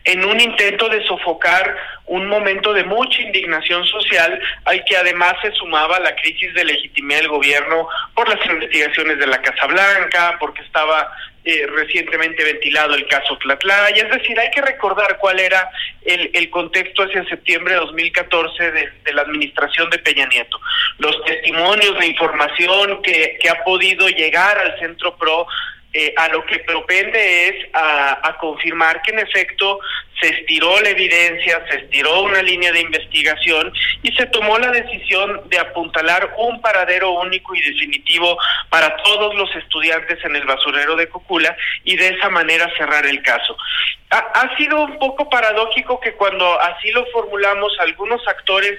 en 0.05 0.25
un 0.25 0.41
intento 0.41 0.89
de 0.89 1.05
sofocar 1.07 1.77
un 2.07 2.27
momento 2.27 2.73
de 2.73 2.85
mucha 2.85 3.21
indignación 3.23 3.85
social 3.87 4.41
al 4.65 4.85
que 4.85 4.97
además 4.97 5.35
se 5.43 5.53
sumaba 5.53 6.01
la 6.01 6.15
crisis 6.17 6.53
de 6.55 6.65
legitimidad 6.65 7.21
del 7.21 7.29
gobierno 7.29 7.89
por 8.15 8.29
las 8.29 8.45
investigaciones 8.47 9.19
de 9.19 9.27
la 9.27 9.41
Casa 9.41 9.67
Blanca, 9.67 10.37
porque 10.41 10.63
estaba 10.63 11.13
eh, 11.45 11.67
recientemente 11.69 12.45
ventilado 12.45 12.95
el 12.95 13.07
caso 13.07 13.39
Tlatlaya, 13.39 14.03
es 14.03 14.11
decir, 14.11 14.39
hay 14.39 14.51
que 14.51 14.61
recordar 14.61 15.19
cuál 15.19 15.41
era 15.41 15.71
el, 16.03 16.51
contexto 16.51 17.05
hacia 17.05 17.25
septiembre 17.27 17.75
de 17.75 17.81
2014 17.81 18.73
de, 18.73 18.93
de, 19.05 19.13
la 19.15 19.23
administración 19.23 19.89
de 19.89 19.99
Peña 19.99 20.27
Nieto. 20.27 20.61
Los 20.99 21.25
testimonios, 21.25 21.99
de 21.99 22.07
información 22.07 23.01
que 23.03 23.49
ha 23.49 23.65
podido 23.65 24.09
llegar 24.09 24.59
al 24.59 24.79
Centro 24.81 25.17
PRO 25.17 25.47
eh, 25.93 26.15
a 26.17 26.29
lo 26.29 26.45
que 26.47 26.61
propende 26.61 27.49
es 27.49 27.67
a, 27.73 28.37
confirmar 28.39 29.03
que 29.03 29.11
en 29.11 29.19
efecto 29.19 29.81
se 30.21 30.29
estiró 30.29 30.81
la 30.81 30.91
evidencia, 30.91 31.65
se 31.69 31.79
estiró 31.79 32.23
una 32.23 32.43
línea 32.43 32.71
de 32.73 32.81
investigación 32.81 33.73
y 34.03 34.13
se 34.13 34.27
tomó 34.27 34.59
la 34.59 34.71
decisión 34.71 35.49
de 35.49 35.59
apuntalar 35.59 36.35
un 36.39 36.61
paradero 36.61 37.11
único 37.11 37.55
y 37.55 37.61
definitivo 37.61 38.39
para 38.69 38.97
todos 39.03 39.35
los 39.35 39.55
estudiantes 39.57 40.25
en 40.25 40.37
el 40.37 40.45
basurero 40.45 40.95
de 40.95 41.09
Cocula 41.09 41.57
y 41.85 41.97
de 41.97 42.09
esa 42.09 42.31
manera 42.31 42.71
cerrar 42.77 43.05
el 43.07 43.21
caso. 43.23 43.57
ha 44.11 44.57
sido 44.57 44.85
un 44.85 44.99
poco 44.99 45.29
paradójico 45.29 45.99
que 45.99 46.13
cuando 46.13 46.61
así 46.61 46.93
lo 46.93 47.05
formulamos 47.07 47.73
algunos 47.81 48.27
actores 48.29 48.79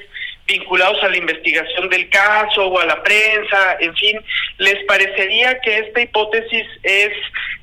vinculados 0.52 1.02
a 1.04 1.10
la 1.10 1.18
investigación 1.18 1.90
del 1.90 2.10
caso 2.10 2.68
o 2.68 2.80
a 2.80 2.86
la 2.86 3.02
prensa, 3.02 3.78
en 3.80 3.96
fin, 3.96 4.20
les 4.58 4.84
parecería 4.86 5.60
que 5.62 5.78
esta 5.80 6.02
hipótesis 6.02 6.66
es 6.84 7.14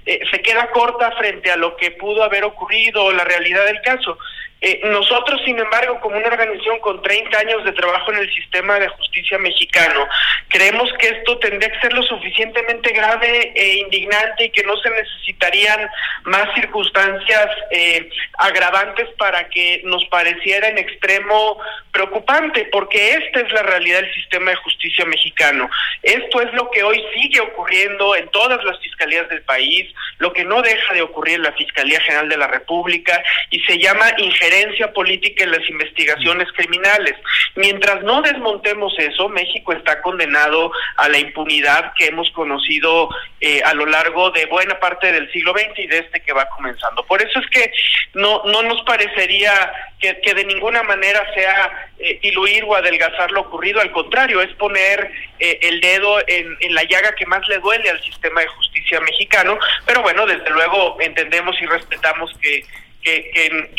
eh, 0.07 0.21
se 0.31 0.41
queda 0.41 0.71
corta 0.71 1.13
frente 1.13 1.51
a 1.51 1.57
lo 1.57 1.77
que 1.77 1.91
pudo 1.91 2.23
haber 2.23 2.43
ocurrido 2.45 3.05
o 3.05 3.13
la 3.13 3.25
realidad 3.25 3.67
del 3.67 3.81
caso. 3.83 4.17
Eh, 4.61 4.81
nosotros, 4.85 5.41
sin 5.45 5.57
embargo, 5.59 6.01
como 6.01 6.17
una 6.17 6.27
organización 6.27 6.81
con 6.81 7.01
30 7.01 7.39
años 7.39 7.65
de 7.65 7.73
trabajo 7.73 8.13
en 8.13 8.19
el 8.19 8.35
sistema 8.35 8.81
de 8.81 8.89
justicia 8.89 9.39
mexicano, 9.39 10.07
creemos 10.49 10.93
que 10.99 11.09
esto 11.09 11.39
tendría 11.39 11.71
que 11.71 11.81
ser 11.81 11.93
lo 11.93 12.03
suficientemente 12.03 12.91
grave 12.91 13.53
e 13.55 13.77
indignante 13.77 14.47
y 14.47 14.51
que 14.51 14.65
no 14.65 14.77
se 14.79 14.91
necesitarían 14.91 15.89
más 16.25 16.53
circunstancias 16.55 17.47
eh, 17.71 18.11
agravantes 18.39 19.09
para 19.17 19.49
que 19.49 19.83
nos 19.85 20.05
pareciera 20.07 20.69
en 20.69 20.79
extremo 20.79 21.59
preocupante, 21.93 22.69
porque 22.73 23.13
esta 23.13 23.41
es 23.41 23.53
la 23.53 23.63
realidad 23.63 24.01
del 24.01 24.15
sistema 24.15 24.51
de 24.51 24.57
justicia 24.57 25.05
mexicano. 25.05 25.71
Esto 26.03 26.41
es 26.41 26.53
lo 26.55 26.69
que 26.71 26.83
hoy 26.83 27.01
sigue 27.15 27.41
ocurriendo 27.41 28.17
en 28.17 28.29
todas 28.31 28.63
las 28.65 28.79
fiscalías 28.81 29.29
del 29.29 29.43
país, 29.43 29.93
lo 30.19 30.33
que 30.33 30.45
no 30.45 30.63
deja 30.63 30.95
de 30.95 31.03
ocurrir 31.03 31.37
en 31.37 31.43
la 31.43 31.53
Fiscalía 31.53 32.01
General 32.01 32.29
de 32.29 32.37
la 32.37 32.49
República 32.49 33.23
y 33.51 33.61
se 33.61 33.79
llama 33.79 34.07
injerencia 34.19 34.48
política 34.93 35.45
en 35.45 35.53
las 35.53 35.69
investigaciones 35.69 36.49
criminales. 36.53 37.15
Mientras 37.55 38.03
no 38.03 38.23
desmontemos 38.23 38.93
eso, 38.99 39.29
México 39.29 39.73
está 39.73 40.01
condenado 40.03 40.71
a 40.97 41.09
la 41.09 41.19
impunidad 41.19 41.93
que 41.97 42.07
hemos 42.07 42.31
conocido 42.33 43.09
eh, 43.41 43.61
a 43.65 43.75
lo 43.75 43.87
largo 43.87 44.31
de 44.31 44.47
buena 44.47 44.79
parte 44.81 45.13
del 45.13 45.31
siglo 45.33 45.53
XX 45.53 45.79
y 45.79 45.87
de 45.87 45.99
este 45.99 46.21
que 46.21 46.33
va 46.33 46.49
comenzando. 46.49 47.05
Por 47.05 47.23
eso 47.23 47.39
es 47.39 47.47
que 47.51 47.73
no, 48.15 48.43
no 48.45 48.63
nos 48.63 48.83
parecería 48.83 49.73
que, 50.01 50.35
de 50.35 50.45
ninguna 50.45 50.83
manera 50.83 51.25
sea 51.35 51.91
eh, 51.99 52.19
diluir 52.23 52.65
o 52.65 52.75
adelgazar 52.75 53.31
lo 53.33 53.43
ocurrido, 53.43 53.81
al 53.81 53.91
contrario, 53.93 54.41
es 54.41 54.53
poner 54.55 55.11
eh, 55.39 55.59
el 55.63 55.81
dedo 55.81 56.21
en, 56.27 56.57
en 56.61 56.75
la 56.75 56.85
llaga 56.85 57.15
que 57.15 57.27
más 57.27 57.47
le 57.49 57.59
duele 57.59 57.91
al 57.91 58.03
sistema 58.03 58.41
de 58.41 58.47
justicia 58.47 59.01
mexicano, 59.01 59.59
pero 59.87 60.03
bueno, 60.03 60.27
desde 60.27 60.51
luego 60.51 60.97
entendemos 61.01 61.57
y 61.61 61.67
respetamos 61.67 62.33
que 62.41 62.63
que, 63.03 63.31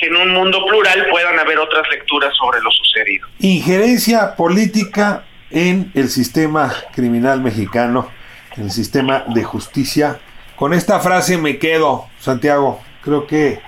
en, 0.01 0.15
un 0.15 0.33
mundo 0.33 0.65
plural 0.65 1.07
puedan 1.09 1.37
haber 1.39 1.59
otras 1.59 1.87
lecturas 1.89 2.33
sobre 2.35 2.61
lo 2.61 2.71
sucedido. 2.71 3.27
Injerencia 3.39 4.35
política 4.35 5.25
en 5.51 5.91
el 5.93 6.09
sistema 6.09 6.73
criminal 6.93 7.41
mexicano, 7.41 8.09
en 8.55 8.63
el 8.65 8.71
sistema 8.71 9.25
de 9.27 9.43
justicia. 9.43 10.19
Con 10.55 10.73
esta 10.73 10.99
frase 10.99 11.37
me 11.37 11.57
quedo, 11.57 12.07
Santiago. 12.19 12.81
Creo 13.01 13.27
que 13.27 13.59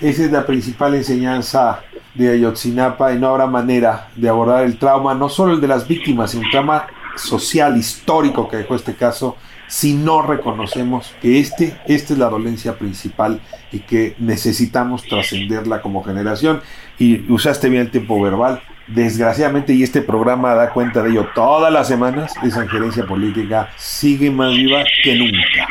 esa 0.00 0.24
es 0.24 0.32
la 0.32 0.46
principal 0.46 0.94
enseñanza 0.94 1.82
de 2.14 2.32
Ayotzinapa 2.32 3.12
y 3.12 3.18
no 3.18 3.28
habrá 3.28 3.46
manera 3.46 4.08
de 4.16 4.28
abordar 4.28 4.64
el 4.64 4.78
trauma, 4.78 5.14
no 5.14 5.28
solo 5.28 5.54
el 5.54 5.60
de 5.60 5.68
las 5.68 5.86
víctimas, 5.86 6.32
sino 6.32 6.44
el 6.44 6.50
trauma 6.50 6.86
social, 7.16 7.76
histórico 7.76 8.48
que 8.48 8.58
dejó 8.58 8.74
este 8.74 8.94
caso 8.94 9.36
si 9.70 9.94
no 9.94 10.20
reconocemos 10.20 11.14
que 11.22 11.38
este, 11.38 11.76
esta 11.86 12.12
es 12.12 12.18
la 12.18 12.28
dolencia 12.28 12.76
principal 12.76 13.40
y 13.70 13.78
que 13.78 14.16
necesitamos 14.18 15.04
trascenderla 15.04 15.80
como 15.80 16.02
generación. 16.02 16.60
Y 16.98 17.30
usaste 17.32 17.68
bien 17.68 17.82
el 17.82 17.90
tiempo 17.90 18.20
verbal. 18.20 18.60
Desgraciadamente, 18.88 19.72
y 19.72 19.84
este 19.84 20.02
programa 20.02 20.56
da 20.56 20.70
cuenta 20.70 21.02
de 21.02 21.10
ello 21.10 21.28
todas 21.36 21.72
las 21.72 21.86
semanas, 21.86 22.34
esa 22.42 22.64
injerencia 22.64 23.06
política 23.06 23.70
sigue 23.76 24.28
más 24.32 24.52
viva 24.56 24.82
que 25.04 25.14
nunca. 25.14 25.68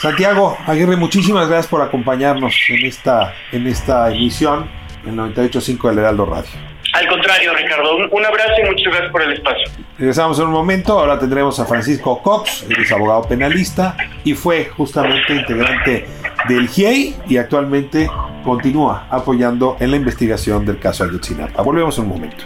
Santiago 0.00 0.58
Aguirre, 0.66 0.96
muchísimas 0.96 1.46
gracias 1.46 1.68
por 1.68 1.82
acompañarnos 1.82 2.52
en 2.68 2.84
esta, 2.84 3.32
en 3.52 3.68
esta 3.68 4.10
emisión 4.10 4.68
en 5.06 5.16
98.5 5.16 5.88
del 5.90 5.98
Heraldo 6.00 6.26
Radio. 6.26 6.69
Al 6.92 7.06
contrario, 7.08 7.54
Ricardo, 7.54 7.96
un, 8.10 8.24
abrazo 8.24 8.52
y 8.62 8.68
muchas 8.68 8.92
gracias 8.92 9.12
por 9.12 9.22
el 9.22 9.32
espacio. 9.32 9.70
Regresamos 9.96 10.38
en 10.38 10.46
un 10.46 10.52
momento, 10.52 10.98
ahora 10.98 11.18
tendremos 11.18 11.60
a 11.60 11.64
Francisco 11.64 12.20
Cox, 12.20 12.64
él 12.68 12.76
es 12.82 12.90
abogado 12.90 13.22
penalista 13.22 13.96
y 14.24 14.34
fue 14.34 14.64
justamente 14.76 15.34
integrante 15.34 16.06
del 16.48 16.68
GIEI 16.68 17.16
y 17.28 17.36
actualmente 17.36 18.10
continúa 18.44 19.06
apoyando 19.08 19.76
en 19.78 19.92
la 19.92 19.96
investigación 19.98 20.66
del 20.66 20.80
caso 20.80 21.04
Ayotzinapa. 21.04 21.62
Volvemos 21.62 21.96
en 21.98 22.04
un 22.04 22.10
momento. 22.10 22.44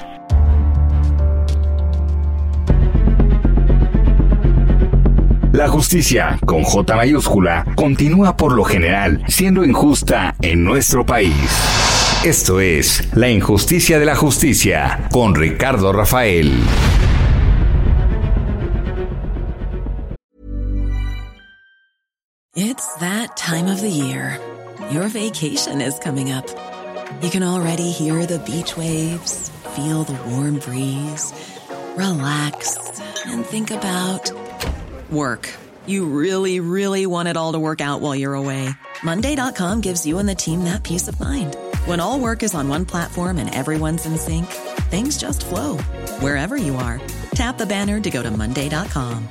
La 5.52 5.68
justicia, 5.68 6.36
con 6.44 6.64
J 6.64 6.96
mayúscula, 6.96 7.64
continúa 7.76 8.36
por 8.36 8.52
lo 8.52 8.64
general 8.64 9.22
siendo 9.28 9.64
injusta 9.64 10.34
en 10.42 10.64
nuestro 10.64 11.06
país. 11.06 11.93
Esto 12.24 12.58
es 12.58 13.14
La 13.14 13.28
injusticia 13.28 13.98
de 13.98 14.06
la 14.06 14.16
justicia 14.16 15.10
con 15.12 15.34
Ricardo 15.34 15.92
Rafael. 15.92 16.50
It's 22.56 22.94
that 23.00 23.36
time 23.36 23.66
of 23.66 23.82
the 23.82 23.90
year. 23.90 24.40
Your 24.90 25.08
vacation 25.08 25.82
is 25.82 25.98
coming 25.98 26.32
up. 26.32 26.46
You 27.20 27.28
can 27.28 27.42
already 27.42 27.90
hear 27.90 28.24
the 28.24 28.38
beach 28.38 28.74
waves, 28.74 29.50
feel 29.76 30.04
the 30.04 30.16
warm 30.30 30.60
breeze, 30.60 31.30
relax 31.94 32.78
and 33.26 33.44
think 33.44 33.70
about 33.70 34.32
Work. 35.10 35.50
You 35.86 36.06
really, 36.06 36.60
really 36.60 37.04
want 37.04 37.28
it 37.28 37.36
all 37.36 37.52
to 37.52 37.58
work 37.58 37.82
out 37.82 38.00
while 38.00 38.16
you're 38.16 38.34
away. 38.34 38.70
Monday.com 39.02 39.82
gives 39.82 40.06
you 40.06 40.18
and 40.18 40.26
the 40.26 40.34
team 40.34 40.64
that 40.64 40.82
peace 40.82 41.06
of 41.06 41.20
mind. 41.20 41.58
When 41.86 42.00
all 42.00 42.18
work 42.18 42.42
is 42.42 42.54
on 42.54 42.66
one 42.70 42.86
platform 42.86 43.36
and 43.36 43.54
everyone's 43.54 44.06
in 44.06 44.16
sync, 44.16 44.46
things 44.88 45.18
just 45.18 45.44
flow 45.44 45.76
wherever 46.20 46.56
you 46.56 46.76
are. 46.76 46.98
Tap 47.34 47.58
the 47.58 47.66
banner 47.66 48.00
to 48.00 48.10
go 48.10 48.22
to 48.22 48.30
Monday.com. 48.30 49.28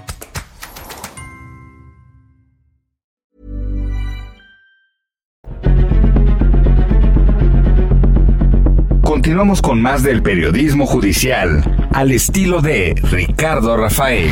Continuamos 9.01 9.61
con 9.61 9.81
más 9.81 10.03
del 10.03 10.21
periodismo 10.21 10.85
judicial 10.85 11.63
al 11.93 12.11
estilo 12.11 12.61
de 12.61 12.93
Ricardo 13.09 13.77
Rafael. 13.77 14.29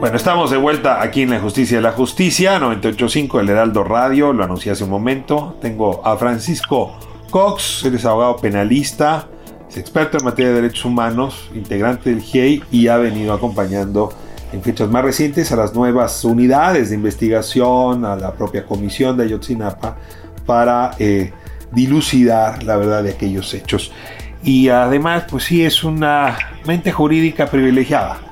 Bueno, 0.00 0.16
estamos 0.16 0.52
de 0.52 0.56
vuelta 0.56 1.02
aquí 1.02 1.22
en 1.22 1.30
la 1.30 1.40
Justicia 1.40 1.78
de 1.78 1.82
la 1.82 1.90
Justicia, 1.90 2.60
98.5 2.60 3.40
El 3.40 3.48
Heraldo 3.48 3.82
Radio, 3.82 4.32
lo 4.32 4.44
anuncié 4.44 4.70
hace 4.70 4.84
un 4.84 4.90
momento. 4.90 5.56
Tengo 5.60 6.06
a 6.06 6.16
Francisco 6.16 6.96
Cox, 7.30 7.84
él 7.84 7.96
es 7.96 8.04
abogado 8.04 8.36
penalista, 8.36 9.26
es 9.68 9.76
experto 9.76 10.16
en 10.16 10.24
materia 10.24 10.50
de 10.50 10.62
derechos 10.62 10.84
humanos, 10.84 11.50
integrante 11.52 12.10
del 12.10 12.22
GIEI 12.22 12.62
y 12.70 12.86
ha 12.86 12.96
venido 12.96 13.32
acompañando 13.32 14.10
en 14.52 14.62
fechas 14.62 14.88
más 14.88 15.02
recientes 15.02 15.50
a 15.50 15.56
las 15.56 15.74
nuevas 15.74 16.24
unidades 16.24 16.90
de 16.90 16.94
investigación, 16.94 18.04
a 18.04 18.14
la 18.14 18.34
propia 18.34 18.64
comisión 18.64 19.16
de 19.16 19.24
Ayotzinapa, 19.24 19.96
para 20.46 20.92
eh, 21.00 21.32
dilucidar 21.72 22.62
la 22.62 22.76
verdad 22.76 23.02
de 23.02 23.10
aquellos 23.10 23.52
hechos. 23.52 23.90
Y 24.44 24.68
además, 24.68 25.24
pues 25.28 25.42
sí, 25.42 25.64
es 25.64 25.82
una 25.82 26.38
mente 26.64 26.92
jurídica 26.92 27.46
privilegiada 27.46 28.27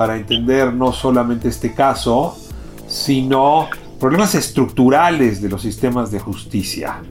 para 0.00 0.16
entender 0.16 0.72
no 0.72 0.94
solamente 0.94 1.48
este 1.48 1.74
caso, 1.74 2.34
sino 2.88 3.68
problemas 3.98 4.34
estructurales 4.34 5.42
de 5.42 5.50
los 5.50 5.60
sistemas 5.60 6.10
de 6.10 6.18
justicia. 6.18 7.02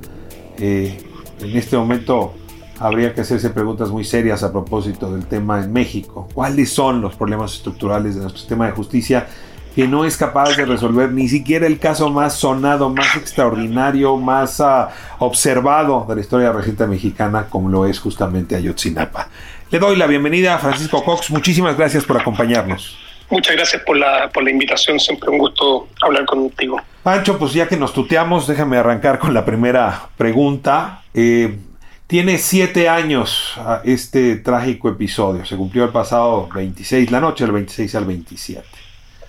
Eh, 0.58 0.98
en 1.40 1.56
este 1.56 1.78
momento 1.78 2.34
habría 2.80 3.14
que 3.14 3.22
hacerse 3.22 3.52
preguntas 3.52 3.92
muy 3.92 4.04
serias 4.04 4.42
a 4.42 4.52
propósito 4.52 5.14
del 5.14 5.28
tema 5.28 5.64
en 5.64 5.72
México. 5.72 6.28
¿Cuáles 6.34 6.74
son 6.74 7.00
los 7.00 7.14
problemas 7.14 7.54
estructurales 7.54 8.16
de 8.16 8.22
nuestro 8.22 8.40
sistema 8.40 8.66
de 8.66 8.72
justicia 8.72 9.28
que 9.76 9.88
no 9.88 10.04
es 10.04 10.18
capaz 10.18 10.58
de 10.58 10.66
resolver 10.66 11.12
ni 11.12 11.30
siquiera 11.30 11.68
el 11.68 11.78
caso 11.78 12.10
más 12.10 12.34
sonado, 12.34 12.90
más 12.90 13.16
extraordinario, 13.16 14.18
más 14.18 14.60
ah, 14.62 14.90
observado 15.20 16.08
de 16.10 16.16
la 16.16 16.22
historia 16.22 16.52
reciente 16.52 16.88
mexicana 16.88 17.46
como 17.52 17.70
lo 17.70 17.86
es 17.86 18.00
justamente 18.00 18.56
Ayotzinapa? 18.56 19.30
Le 19.72 19.78
doy 19.78 19.98
la 19.98 20.08
bienvenida 20.08 20.56
a 20.56 20.58
Francisco 20.58 21.04
Cox. 21.04 21.30
Muchísimas 21.30 21.78
gracias 21.78 22.04
por 22.04 22.20
acompañarnos. 22.20 22.98
Muchas 23.30 23.56
gracias 23.56 23.84
por 23.84 23.98
la, 23.98 24.28
por 24.30 24.44
la 24.44 24.50
invitación. 24.50 25.00
Siempre 25.00 25.30
un 25.30 25.38
gusto 25.38 25.90
hablar 26.02 26.26
contigo. 26.26 26.82
Pancho, 27.04 27.38
pues 27.38 27.54
ya 27.54 27.68
que 27.68 27.78
nos 27.78 27.94
tuteamos, 27.94 28.48
déjame 28.48 28.78
arrancar 28.78 29.20
con 29.20 29.32
la 29.36 29.46
primera 29.46 30.10
pregunta. 30.18 31.04
Eh, 31.14 31.60
tiene 32.08 32.40
siete 32.40 32.90
años 32.90 33.60
este 33.84 34.38
trágico 34.38 34.90
episodio. 34.90 35.46
Se 35.46 35.56
cumplió 35.56 35.84
el 35.84 35.92
pasado 35.92 36.50
26, 36.52 37.12
la 37.12 37.20
noche 37.20 37.44
del 37.44 37.54
26 37.54 37.94
al 37.94 38.06
27. 38.06 38.66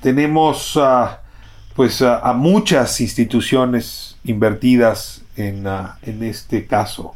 Tenemos 0.01 0.81
pues 1.77 2.01
a 2.01 2.33
muchas 2.33 2.99
instituciones 3.03 4.17
invertidas 4.25 5.21
en, 5.37 5.67
en 5.67 6.23
este 6.23 6.67
caso. 6.67 7.15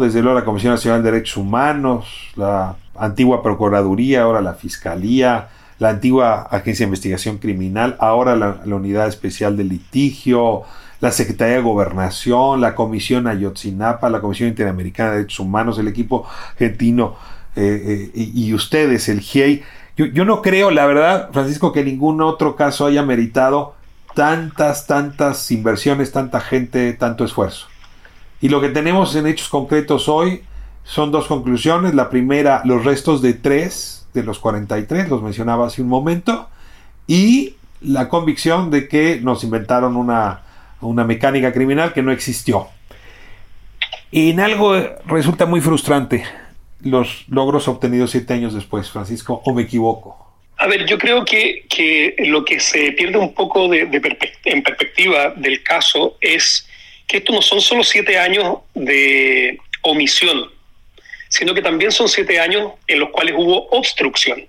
Desde 0.00 0.22
luego 0.22 0.36
la 0.36 0.44
Comisión 0.44 0.72
Nacional 0.72 1.04
de 1.04 1.12
Derechos 1.12 1.36
Humanos, 1.36 2.32
la 2.34 2.74
antigua 2.96 3.44
Procuraduría, 3.44 4.22
ahora 4.22 4.40
la 4.40 4.54
Fiscalía, 4.54 5.50
la 5.78 5.90
antigua 5.90 6.48
Agencia 6.50 6.84
de 6.84 6.88
Investigación 6.88 7.38
Criminal, 7.38 7.96
ahora 8.00 8.34
la, 8.34 8.74
Unidad 8.74 9.06
Especial 9.06 9.56
de 9.56 9.62
Litigio, 9.62 10.64
la 10.98 11.12
Secretaría 11.12 11.54
de 11.56 11.62
Gobernación, 11.62 12.60
la 12.60 12.74
Comisión 12.74 13.28
Ayotzinapa, 13.28 14.10
la 14.10 14.20
Comisión 14.20 14.48
Interamericana 14.48 15.10
de 15.10 15.16
Derechos 15.18 15.38
Humanos, 15.38 15.78
el 15.78 15.86
equipo 15.86 16.26
argentino 16.54 17.14
eh, 17.54 18.10
eh, 18.12 18.30
y, 18.34 18.52
ustedes, 18.54 19.08
el 19.08 19.20
GIEI. 19.20 19.62
Yo, 19.96 20.06
yo 20.06 20.24
no 20.24 20.42
creo, 20.42 20.72
la 20.72 20.86
verdad, 20.86 21.30
Francisco, 21.32 21.70
que 21.70 21.84
ningún 21.84 22.20
otro 22.20 22.56
caso 22.56 22.84
haya 22.84 23.04
meritado 23.04 23.76
tantas, 24.16 24.88
tantas 24.88 25.48
inversiones, 25.52 26.10
tanta 26.10 26.40
gente, 26.40 26.92
tanto 26.94 27.24
esfuerzo. 27.24 27.68
Y 28.40 28.48
lo 28.48 28.60
que 28.60 28.68
tenemos 28.68 29.14
en 29.16 29.26
hechos 29.26 29.48
concretos 29.48 30.08
hoy 30.08 30.42
son 30.84 31.10
dos 31.10 31.26
conclusiones. 31.26 31.94
La 31.94 32.08
primera, 32.10 32.62
los 32.64 32.84
restos 32.84 33.20
de 33.20 33.34
tres 33.34 34.06
de 34.14 34.22
los 34.22 34.38
43, 34.38 35.08
los 35.08 35.22
mencionaba 35.22 35.66
hace 35.66 35.82
un 35.82 35.88
momento, 35.88 36.48
y 37.06 37.54
la 37.80 38.08
convicción 38.08 38.70
de 38.70 38.88
que 38.88 39.20
nos 39.20 39.44
inventaron 39.44 39.96
una, 39.96 40.42
una 40.80 41.04
mecánica 41.04 41.52
criminal 41.52 41.92
que 41.92 42.02
no 42.02 42.12
existió. 42.12 42.68
En 44.10 44.40
algo 44.40 44.74
resulta 45.06 45.46
muy 45.46 45.60
frustrante 45.60 46.24
los 46.82 47.24
logros 47.28 47.68
obtenidos 47.68 48.12
siete 48.12 48.34
años 48.34 48.54
después, 48.54 48.90
Francisco, 48.90 49.42
o 49.44 49.52
me 49.52 49.62
equivoco. 49.62 50.26
A 50.56 50.66
ver, 50.66 50.86
yo 50.86 50.98
creo 50.98 51.24
que, 51.24 51.66
que 51.68 52.16
lo 52.26 52.44
que 52.44 52.58
se 52.58 52.92
pierde 52.92 53.18
un 53.18 53.34
poco 53.34 53.68
de, 53.68 53.80
en 54.44 54.62
perspectiva 54.62 55.30
del 55.36 55.62
caso 55.62 56.16
es 56.20 56.68
que 57.08 57.16
estos 57.16 57.34
no 57.34 57.42
son 57.42 57.60
solo 57.60 57.82
siete 57.82 58.18
años 58.18 58.58
de 58.74 59.58
omisión, 59.82 60.50
sino 61.28 61.54
que 61.54 61.62
también 61.62 61.90
son 61.90 62.08
siete 62.08 62.38
años 62.38 62.72
en 62.86 63.00
los 63.00 63.08
cuales 63.10 63.34
hubo 63.36 63.66
obstrucción. 63.70 64.46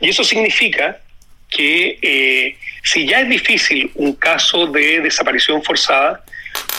Y 0.00 0.08
eso 0.08 0.22
significa 0.22 1.00
que 1.50 1.98
eh, 2.00 2.56
si 2.84 3.06
ya 3.06 3.20
es 3.20 3.28
difícil 3.28 3.90
un 3.96 4.14
caso 4.14 4.66
de 4.66 5.00
desaparición 5.00 5.62
forzada, 5.62 6.24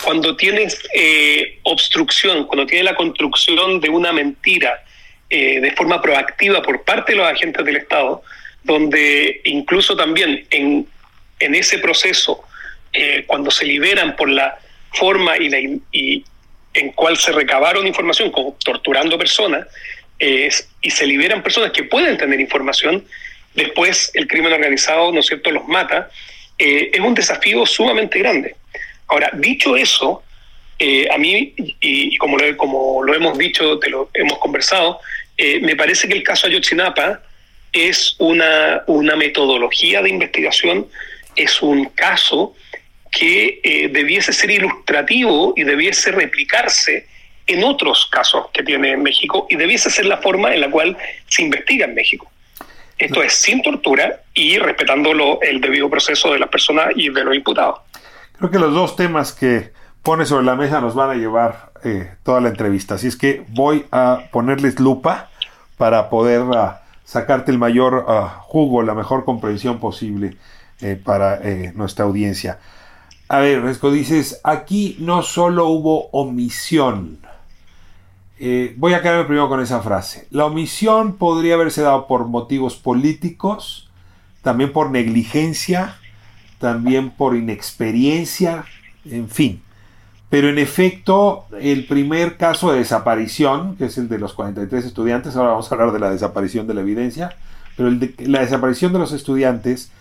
cuando 0.04 0.36
tienes 0.36 0.82
eh, 0.94 1.60
obstrucción, 1.64 2.46
cuando 2.46 2.66
tienes 2.66 2.86
la 2.86 2.96
construcción 2.96 3.82
de 3.82 3.90
una 3.90 4.14
mentira 4.14 4.84
eh, 5.30 5.60
de 5.60 5.72
forma 5.72 6.02
proactiva 6.02 6.62
por 6.62 6.84
parte 6.84 7.12
de 7.12 7.18
los 7.18 7.28
agentes 7.28 7.66
del 7.66 7.76
Estado, 7.76 8.24
donde 8.64 9.42
incluso 9.44 9.96
también 9.96 10.46
en, 10.50 10.88
en 11.40 11.56
ese 11.56 11.78
proceso, 11.80 12.42
cuando 13.26 13.50
se 13.50 13.66
liberan 13.66 14.16
por 14.16 14.30
la 14.30 14.60
forma 14.94 15.38
y, 15.38 15.50
la, 15.50 15.60
y 15.92 16.24
en 16.74 16.92
cual 16.94 17.18
se 17.18 17.32
recabaron 17.32 17.86
información, 17.88 18.32
como 18.32 18.58
torturando 18.64 19.18
personas, 19.18 19.68
y 20.20 20.90
se 20.90 21.06
liberan 21.06 21.44
personas 21.44 21.72
que 21.72 21.84
pueden 21.84 22.18
tener 22.18 22.40
información, 22.40 23.04
después 23.56 24.12
el 24.14 24.28
crimen 24.28 24.54
organizado, 24.54 25.12
¿no 25.12 25.20
es 25.20 25.26
cierto?, 25.26 25.52
los 25.52 25.68
mata, 25.68 26.10
eh, 26.58 26.92
es 26.94 27.00
un 27.00 27.14
desafío 27.14 27.66
sumamente 27.66 28.20
grande. 28.20 28.56
Ahora, 29.08 29.30
dicho 29.34 29.76
eso, 29.76 30.24
eh, 30.80 31.08
a 31.12 31.18
mí, 31.18 31.54
y, 31.58 32.18
como, 32.18 32.38
lo, 32.38 32.58
como 32.58 33.04
lo 33.04 33.14
hemos 33.14 33.38
dicho, 33.38 33.80
te 33.80 33.90
lo 33.90 34.10
hemos 34.14 34.38
conversado, 34.40 35.00
eh, 35.38 35.60
me 35.60 35.76
parece 35.76 36.08
que 36.08 36.14
el 36.14 36.24
caso 36.24 36.48
Ayotzinapa 36.48 37.22
es 37.72 38.16
una, 38.20 38.84
una 38.88 39.16
metodología 39.16 40.02
de 40.02 40.10
investigación, 40.10 40.88
es 41.36 41.62
un 41.62 41.86
caso 41.86 42.56
que 43.14 43.62
eh, 43.64 43.90
debiese 43.90 44.34
ser 44.34 44.50
ilustrativo 44.50 45.54
y 45.56 45.64
debiese 45.64 46.12
replicarse 46.12 47.08
en 47.46 47.64
otros 47.64 48.08
casos 48.12 48.48
que 48.52 48.64
tiene 48.64 48.98
México 48.98 49.46
y 49.50 49.56
debiese 49.56 49.92
ser 49.92 50.06
la 50.06 50.18
forma 50.18 50.54
en 50.54 50.62
la 50.62 50.72
cual 50.72 50.98
se 51.28 51.44
investiga 51.44 51.86
en 51.86 51.94
México. 51.94 52.30
Esto 52.98 53.22
es 53.22 53.34
sin 53.34 53.62
tortura 53.62 54.22
y 54.34 54.58
respetando 54.58 55.40
el 55.42 55.62
debido 55.62 55.90
proceso 55.90 56.32
de 56.34 56.40
las 56.40 56.50
personas 56.50 56.88
y 56.96 57.10
de 57.10 57.24
los 57.24 57.36
imputados. 57.36 57.82
Creo 58.38 58.50
que 58.50 58.60
los 58.60 58.74
dos 58.74 58.96
temas 58.96 59.32
que 59.32 59.72
pone 60.02 60.26
sobre 60.26 60.46
la 60.46 60.56
mesa 60.56 60.82
nos 60.82 60.96
van 60.96 61.12
a 61.12 61.16
llevar 61.16 61.72
eh, 61.84 62.14
toda 62.24 62.42
la 62.42 62.50
entrevista. 62.50 62.96
Así 62.96 63.08
es 63.08 63.16
que 63.16 63.44
voy 63.50 63.86
a 63.92 64.24
ponerles 64.32 64.80
lupa 64.80 65.30
para 65.78 66.10
poder 66.10 66.42
uh, 66.42 66.72
sacarte 67.04 67.52
el 67.52 67.58
mayor 67.58 68.06
uh, 68.08 68.42
jugo, 68.42 68.82
la 68.84 68.94
mejor 68.94 69.26
comprensión 69.26 69.80
posible 69.80 70.38
eh, 70.82 71.00
para 71.02 71.36
eh, 71.36 71.72
nuestra 71.76 72.04
audiencia. 72.04 72.60
A 73.34 73.40
ver, 73.40 73.64
Resco, 73.64 73.92
dices, 73.92 74.40
aquí 74.44 74.96
no 75.00 75.24
solo 75.24 75.68
hubo 75.70 76.08
omisión. 76.12 77.18
Eh, 78.38 78.76
voy 78.78 78.94
a 78.94 79.02
quedarme 79.02 79.24
primero 79.24 79.50
con 79.50 79.60
esa 79.60 79.82
frase. 79.82 80.28
La 80.30 80.46
omisión 80.46 81.16
podría 81.16 81.56
haberse 81.56 81.82
dado 81.82 82.06
por 82.06 82.28
motivos 82.28 82.76
políticos, 82.76 83.90
también 84.44 84.72
por 84.72 84.92
negligencia, 84.92 85.96
también 86.60 87.10
por 87.10 87.36
inexperiencia, 87.36 88.66
en 89.04 89.28
fin. 89.28 89.64
Pero 90.30 90.48
en 90.48 90.60
efecto, 90.60 91.48
el 91.60 91.88
primer 91.88 92.38
caso 92.38 92.72
de 92.72 92.78
desaparición, 92.78 93.78
que 93.78 93.86
es 93.86 93.98
el 93.98 94.10
de 94.10 94.20
los 94.20 94.34
43 94.34 94.86
estudiantes, 94.86 95.36
ahora 95.36 95.54
vamos 95.54 95.72
a 95.72 95.74
hablar 95.74 95.92
de 95.92 96.00
la 96.00 96.12
desaparición 96.12 96.68
de 96.68 96.76
la 96.76 96.82
evidencia, 96.82 97.36
pero 97.76 97.90
la 97.90 98.42
desaparición 98.42 98.94
de 98.94 99.00
los 99.00 99.12
estudiantes 99.12 99.92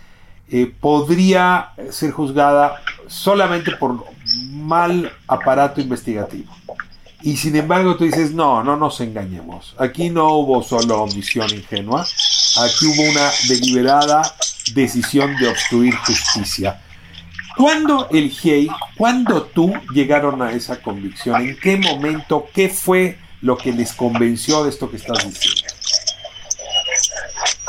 eh, 0.54 0.70
podría 0.80 1.70
ser 1.90 2.10
juzgada 2.10 2.82
solamente 3.06 3.70
por 3.72 4.04
mal 4.50 5.10
aparato 5.26 5.80
investigativo. 5.80 6.54
Y 7.22 7.38
sin 7.38 7.56
embargo 7.56 7.96
tú 7.96 8.04
dices, 8.04 8.32
no, 8.32 8.62
no 8.62 8.76
nos 8.76 9.00
engañemos. 9.00 9.74
Aquí 9.78 10.10
no 10.10 10.28
hubo 10.34 10.62
solo 10.62 11.04
omisión 11.04 11.48
ingenua, 11.54 12.02
aquí 12.02 12.84
hubo 12.86 13.10
una 13.10 13.30
deliberada 13.48 14.20
decisión 14.74 15.34
de 15.36 15.48
obstruir 15.48 15.96
justicia. 15.96 16.82
¿Cuándo 17.56 18.08
el 18.10 18.28
GIEI, 18.28 18.68
cuándo 18.98 19.44
tú 19.44 19.72
llegaron 19.94 20.42
a 20.42 20.52
esa 20.52 20.82
convicción? 20.82 21.40
¿En 21.40 21.56
qué 21.60 21.78
momento? 21.78 22.46
¿Qué 22.52 22.68
fue 22.68 23.18
lo 23.40 23.56
que 23.56 23.72
les 23.72 23.94
convenció 23.94 24.64
de 24.64 24.68
esto 24.68 24.90
que 24.90 24.98
estás 24.98 25.24
diciendo? 25.24 25.61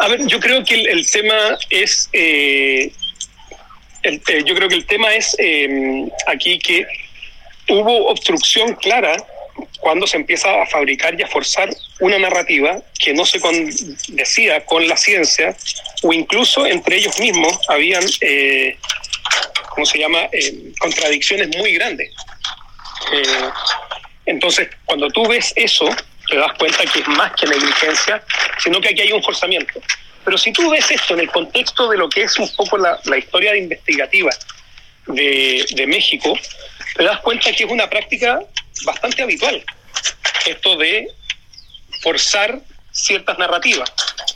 A 0.03 0.09
ver, 0.09 0.27
yo 0.27 0.37
creo 0.41 0.65
que 0.65 0.75
el, 0.75 1.09
tema 1.09 1.57
es, 1.69 2.09
eh, 2.11 2.91
eh, 4.03 4.43
yo 4.45 4.53
creo 4.53 4.67
que 4.67 4.75
el 4.75 4.85
tema 4.85 5.15
es 5.15 5.33
eh, 5.39 6.09
aquí 6.27 6.59
que 6.59 6.85
hubo 7.69 8.07
obstrucción 8.09 8.75
clara 8.75 9.15
cuando 9.79 10.05
se 10.05 10.17
empieza 10.17 10.61
a 10.61 10.65
fabricar 10.65 11.17
y 11.17 11.23
a 11.23 11.27
forzar 11.27 11.69
una 12.01 12.19
narrativa 12.19 12.81
que 12.99 13.13
no 13.13 13.25
se 13.25 13.39
decía 14.09 14.65
con 14.65 14.85
la 14.89 14.97
ciencia 14.97 15.55
o 16.01 16.11
incluso 16.11 16.65
entre 16.65 16.97
ellos 16.97 17.17
mismos 17.21 17.57
habían, 17.69 18.03
¿cómo 19.69 19.85
se 19.85 19.99
llama?, 19.99 20.29
contradicciones 20.79 21.47
muy 21.55 21.75
grandes. 21.75 22.11
entonces, 24.25 24.67
cuando 24.83 25.07
tú 25.11 25.25
ves 25.29 25.53
eso, 25.55 25.89
te 26.27 26.37
das 26.37 26.53
cuenta 26.57 26.85
que 26.85 26.99
es 26.99 27.07
más 27.07 27.31
que 27.33 27.47
negligencia, 27.47 28.23
sino 28.59 28.79
que 28.81 28.89
aquí 28.89 29.01
hay 29.01 29.11
un 29.11 29.23
forzamiento. 29.23 29.81
Pero 30.23 30.37
si 30.37 30.53
tú 30.53 30.69
ves 30.69 30.89
esto 30.89 31.13
en 31.13 31.21
el 31.21 31.29
contexto 31.29 31.89
de 31.89 31.97
lo 31.97 32.09
que 32.09 32.23
es 32.23 32.37
un 32.39 32.49
poco 32.55 32.77
la, 32.77 33.17
historia 33.17 33.55
investigativa 33.55 34.31
de, 35.07 35.65
de, 35.75 35.87
México, 35.87 36.33
te 36.95 37.03
das 37.03 37.19
cuenta 37.19 37.51
que 37.51 37.65
es 37.65 37.69
una 37.69 37.89
práctica 37.89 38.39
bastante 38.85 39.23
habitual, 39.23 39.63
esto 40.45 40.77
de 40.77 41.07
forzar 42.01 42.61
ciertas 42.91 43.37
narrativas. 43.37 43.91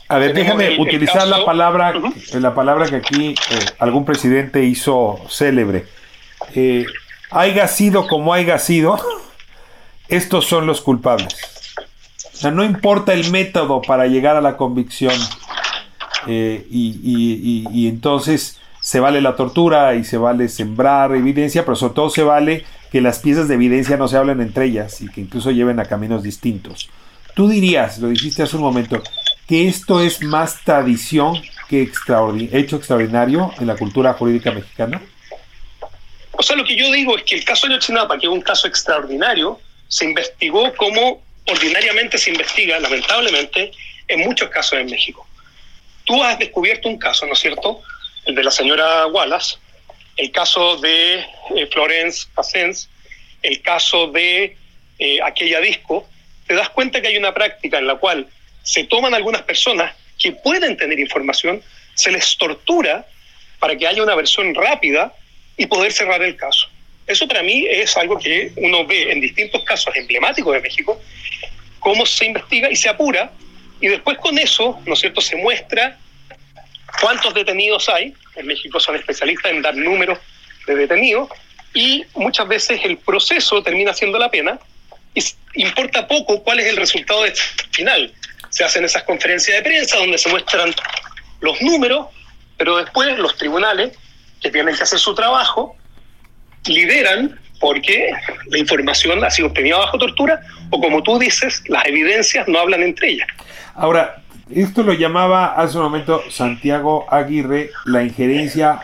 A 0.10 0.18
ver, 0.18 0.34
déjame 0.34 0.80
utilizar 0.80 1.28
la 1.28 1.46
palabra, 1.46 1.94
la 2.34 2.56
palabra 2.56 2.88
que 2.88 2.96
aquí 2.98 3.36
eh, 3.52 3.66
algún 3.80 4.06
presidente 4.06 4.64
hizo 4.64 5.22
célebre. 5.30 5.86
Eh, 6.56 6.86
haya 7.30 7.68
sido 7.68 8.08
como 8.08 8.34
haya 8.34 8.58
sido, 8.58 9.00
estos 10.08 10.48
son 10.48 10.66
los 10.66 10.82
culpables. 10.82 11.57
O 12.38 12.40
sea, 12.40 12.52
no 12.52 12.64
importa 12.64 13.14
el 13.14 13.32
método 13.32 13.82
para 13.82 14.06
llegar 14.06 14.36
a 14.36 14.42
la 14.42 14.58
convicción 14.58 15.16
eh, 16.28 16.68
y, 16.70 17.88
entonces 17.88 18.60
se 18.80 19.00
vale 19.00 19.22
la 19.22 19.36
tortura 19.36 19.96
y 19.96 20.04
se 20.04 20.18
vale 20.18 20.48
sembrar 20.48 21.16
evidencia, 21.16 21.66
pero 21.66 21.76
sobre 21.76 21.96
todo 21.96 22.10
se 22.12 22.22
vale 22.22 22.64
que 22.92 23.02
las 23.02 23.18
piezas 23.20 23.48
de 23.48 23.56
evidencia 23.56 23.98
no 23.98 24.08
se 24.08 24.18
hablen 24.18 24.40
entre 24.40 24.66
ellas 24.66 25.02
y 25.02 25.08
que 25.10 25.22
incluso 25.22 25.50
lleven 25.50 25.80
a 25.80 25.86
caminos 25.86 26.22
distintos. 26.22 26.90
Tú 27.34 27.50
dirías, 27.50 27.98
lo 27.98 28.10
dijiste 28.10 28.44
hace 28.44 28.56
un 28.56 28.62
momento, 28.62 29.02
que 29.48 29.68
esto 29.68 30.00
es 30.00 30.22
más 30.24 30.64
tradición 30.64 31.42
que 31.68 31.90
hecho 32.52 32.76
extraordinario 32.76 33.52
en 33.60 33.66
la 33.66 33.76
cultura 33.76 34.14
jurídica 34.14 34.52
mexicana? 34.52 35.02
O 36.34 36.44
sea, 36.44 36.56
lo 36.56 36.64
que 36.64 36.76
yo 36.76 36.92
digo 36.92 37.18
es 37.18 37.24
que 37.24 37.36
el 37.36 37.44
caso 37.44 37.66
de 37.66 37.74
Yotzinapa, 37.74 38.20
que 38.20 38.28
es 38.28 38.32
un 38.32 38.42
caso 38.42 38.68
extraordinario, 38.68 39.60
se 39.88 40.06
investigó 40.06 40.72
como 40.76 41.26
ordinariamente 41.48 42.18
se 42.18 42.32
investiga, 42.32 42.80
lamentablemente, 42.80 43.72
en 44.08 44.20
muchos 44.22 44.50
casos 44.50 44.80
en 44.80 44.88
México. 44.88 45.28
Tú 46.06 46.24
has 46.24 46.40
descubierto 46.40 46.88
un 46.88 46.98
caso, 46.98 47.26
¿no 47.26 47.34
es 47.34 47.40
cierto? 47.40 47.82
El 48.26 48.36
de 48.36 48.44
la 48.44 48.52
señora 48.52 49.08
Wallace, 49.08 49.58
el 50.16 50.32
caso 50.32 50.78
de 50.78 51.26
eh, 51.56 51.68
Florence 51.72 52.28
Passens, 52.34 52.90
el 53.42 53.62
caso 53.62 54.08
de 54.08 54.58
eh, 55.00 55.20
aquella 55.24 55.60
disco. 55.60 56.08
Te 56.48 56.56
das 56.56 56.70
cuenta 56.70 57.02
que 57.02 57.10
hay 57.10 57.18
una 57.18 57.34
práctica 57.34 57.78
en 57.78 57.88
la 57.88 57.96
cual 57.96 58.28
se 58.64 58.84
toman 58.86 59.14
algunas 59.14 59.44
personas 59.44 59.94
que 60.20 60.32
pueden 60.32 60.76
tener 60.76 61.00
información, 61.00 61.62
se 61.94 62.12
les 62.12 62.38
tortura 62.38 63.06
para 63.60 63.76
que 63.76 63.88
haya 63.88 64.04
una 64.04 64.16
versión 64.16 64.54
rápida 64.56 65.14
y 65.56 65.66
poder 65.66 65.92
cerrar 65.92 66.22
el 66.22 66.36
caso. 66.36 66.70
Eso 67.06 67.28
para 67.28 67.42
mí 67.42 67.66
es 67.70 67.96
algo 67.96 68.20
que 68.20 68.52
uno 68.58 68.86
ve 68.86 69.12
en 69.12 69.22
distintos 69.22 69.64
casos 69.64 69.96
emblemáticos 69.96 70.54
de 70.54 70.62
México, 70.62 71.02
cómo 71.88 72.06
se 72.06 72.26
investiga 72.26 72.70
y 72.70 72.76
se 72.76 72.90
apura, 72.90 73.32
y 73.80 73.88
después 73.88 74.18
con 74.18 74.38
eso, 74.38 74.78
¿no 74.86 74.92
es 74.92 75.00
cierto?, 75.00 75.22
se 75.22 75.38
muestra 75.38 75.98
cuántos 77.00 77.34
detenidos 77.34 77.88
hay. 77.88 78.14
En 78.36 78.46
México 78.46 78.78
son 78.78 78.98
especialistas 78.98 79.54
en 79.54 79.62
dar 79.62 79.74
números 79.74 80.20
de 80.66 80.76
detenidos, 80.76 81.30
y 81.74 82.04
muchas 82.14 82.46
veces 82.46 82.82
el 82.84 82.98
proceso 82.98 83.64
termina 83.64 83.94
siendo 83.94 84.20
la 84.20 84.30
pena, 84.30 84.60
y 85.16 85.24
importa 85.62 86.06
poco 86.06 86.44
cuál 86.44 86.60
es 86.60 86.66
el 86.66 86.76
resultado 86.76 87.24
final. 87.72 88.14
Se 88.50 88.66
hacen 88.66 88.84
esas 88.84 89.04
conferencias 89.04 89.56
de 89.56 89.64
prensa 89.64 89.96
donde 89.96 90.18
se 90.18 90.28
muestran 90.28 90.76
los 91.40 91.62
números, 91.62 92.08
pero 92.58 92.76
después 92.76 93.18
los 93.18 93.38
tribunales, 93.38 93.98
que 94.42 94.52
tienen 94.52 94.76
que 94.76 94.84
hacer 94.84 95.00
su 95.00 95.16
trabajo, 95.16 95.78
lideran 96.66 97.40
porque 97.60 98.12
la 98.50 98.58
información 98.58 99.24
ha 99.24 99.30
sido 99.30 99.48
obtenida 99.50 99.78
bajo 99.78 99.98
tortura 99.98 100.42
o 100.70 100.80
como 100.82 101.02
tú 101.04 101.18
dices, 101.20 101.64
las 101.68 101.86
evidencias 101.86 102.48
no 102.48 102.60
hablan 102.60 102.84
entre 102.84 103.12
ellas. 103.12 103.28
Ahora, 103.76 104.24
esto 104.50 104.84
lo 104.84 104.94
llamaba 104.94 105.56
hace 105.56 105.78
un 105.78 105.84
momento 105.84 106.24
Santiago 106.30 107.06
Aguirre 107.10 107.72
la 107.86 108.04
injerencia 108.04 108.80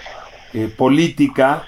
eh, 0.53 0.67
política 0.67 1.63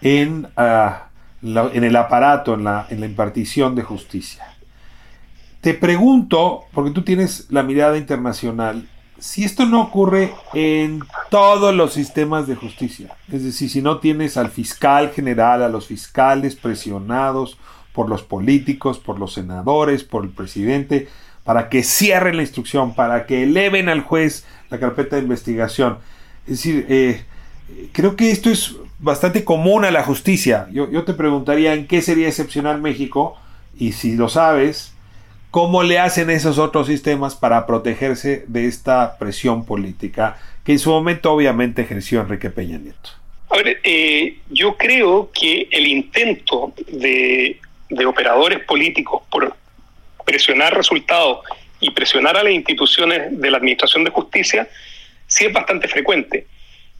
en, 0.00 0.48
ah, 0.56 1.08
en 1.42 1.84
el 1.84 1.96
aparato, 1.96 2.54
en 2.54 2.64
la, 2.64 2.86
en 2.90 3.00
la 3.00 3.06
impartición 3.06 3.74
de 3.74 3.82
justicia. 3.82 4.44
Te 5.60 5.74
pregunto, 5.74 6.64
porque 6.72 6.90
tú 6.90 7.02
tienes 7.02 7.46
la 7.50 7.62
mirada 7.62 7.96
internacional, 7.96 8.88
si 9.22 9.44
esto 9.44 9.66
no 9.66 9.80
ocurre 9.80 10.34
en 10.52 11.00
todos 11.30 11.72
los 11.72 11.92
sistemas 11.92 12.48
de 12.48 12.56
justicia, 12.56 13.16
es 13.30 13.44
decir, 13.44 13.70
si 13.70 13.80
no 13.80 13.98
tienes 13.98 14.36
al 14.36 14.50
fiscal 14.50 15.12
general, 15.12 15.62
a 15.62 15.68
los 15.68 15.86
fiscales 15.86 16.56
presionados 16.56 17.56
por 17.92 18.08
los 18.08 18.24
políticos, 18.24 18.98
por 18.98 19.20
los 19.20 19.34
senadores, 19.34 20.02
por 20.02 20.24
el 20.24 20.30
presidente, 20.30 21.06
para 21.44 21.68
que 21.68 21.84
cierren 21.84 22.36
la 22.36 22.42
instrucción, 22.42 22.96
para 22.96 23.26
que 23.26 23.44
eleven 23.44 23.88
al 23.88 24.00
juez 24.00 24.44
la 24.70 24.80
carpeta 24.80 25.14
de 25.14 25.22
investigación. 25.22 25.98
Es 26.44 26.56
decir, 26.56 26.86
eh, 26.88 27.24
creo 27.92 28.16
que 28.16 28.32
esto 28.32 28.50
es 28.50 28.74
bastante 28.98 29.44
común 29.44 29.84
a 29.84 29.92
la 29.92 30.02
justicia. 30.02 30.66
Yo, 30.72 30.90
yo 30.90 31.04
te 31.04 31.14
preguntaría 31.14 31.74
en 31.74 31.86
qué 31.86 32.02
sería 32.02 32.26
excepcional 32.26 32.80
México, 32.80 33.36
y 33.78 33.92
si 33.92 34.16
lo 34.16 34.28
sabes, 34.28 34.94
¿Cómo 35.52 35.82
le 35.82 35.98
hacen 35.98 36.30
esos 36.30 36.56
otros 36.56 36.86
sistemas 36.86 37.36
para 37.36 37.66
protegerse 37.66 38.42
de 38.46 38.66
esta 38.66 39.18
presión 39.18 39.66
política 39.66 40.38
que 40.64 40.72
en 40.72 40.78
su 40.78 40.88
momento 40.88 41.30
obviamente 41.30 41.82
ejerció 41.82 42.22
Enrique 42.22 42.48
Peña 42.48 42.78
Nieto? 42.78 43.10
A 43.50 43.58
ver, 43.58 43.78
eh, 43.84 44.38
yo 44.48 44.78
creo 44.78 45.30
que 45.30 45.68
el 45.70 45.88
intento 45.88 46.72
de, 46.90 47.60
operadores 48.06 48.60
políticos 48.60 49.24
por 49.30 49.54
presionar 50.24 50.74
resultados 50.74 51.40
y 51.80 51.90
presionar 51.90 52.38
a 52.38 52.42
las 52.42 52.54
instituciones 52.54 53.38
de 53.38 53.50
la 53.50 53.58
Administración 53.58 54.04
de 54.04 54.10
Justicia 54.10 54.66
sí 55.26 55.44
es 55.44 55.52
bastante 55.52 55.86
frecuente. 55.86 56.46